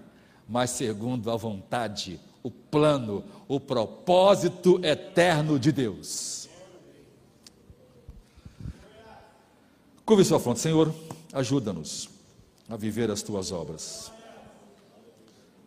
mas 0.47 0.69
segundo 0.69 1.31
a 1.31 1.35
vontade, 1.35 2.19
o 2.43 2.49
plano, 2.49 3.23
o 3.47 3.59
propósito 3.59 4.79
eterno 4.83 5.59
de 5.59 5.71
Deus. 5.71 6.49
Curve 10.05 10.25
sua 10.25 10.39
fronte, 10.39 10.59
Senhor, 10.59 10.93
ajuda-nos 11.31 12.09
a 12.67 12.75
viver 12.75 13.09
as 13.11 13.21
tuas 13.21 13.51
obras 13.51 14.11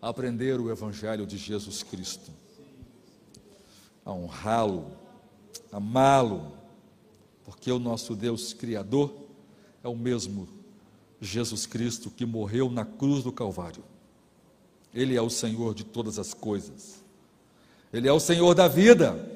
aprender 0.09 0.61
o 0.61 0.71
Evangelho 0.71 1.27
de 1.27 1.39
Jesus 1.39 1.83
Cristo, 1.83 2.31
a 4.05 4.13
honrá-lo, 4.13 4.93
amá-lo, 5.73 6.53
porque 7.43 7.73
o 7.73 7.79
nosso 7.79 8.15
Deus 8.15 8.53
Criador 8.53 9.15
é 9.83 9.89
o 9.89 9.97
mesmo 9.97 10.47
Jesus 11.21 11.65
Cristo 11.65 12.11
que 12.11 12.27
morreu 12.27 12.71
na 12.71 12.85
cruz 12.85 13.25
do 13.25 13.33
Calvário. 13.33 13.83
Ele 14.95 15.17
é 15.17 15.21
o 15.21 15.29
Senhor 15.29 15.75
de 15.75 15.85
todas 15.85 16.19
as 16.19 16.33
coisas, 16.33 17.03
Ele 17.93 18.09
é 18.09 18.13
o 18.13 18.21
Senhor 18.21 18.55
da 18.55 18.69
vida. 18.69 19.35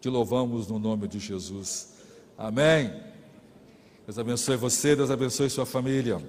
Te 0.00 0.08
louvamos 0.08 0.66
no 0.66 0.80
nome 0.80 1.06
de 1.06 1.20
Jesus. 1.20 1.92
Amém. 2.36 2.92
Deus 4.04 4.18
abençoe 4.18 4.56
você, 4.56 4.96
Deus 4.96 5.12
abençoe 5.12 5.48
sua 5.48 5.64
família. 5.64 6.20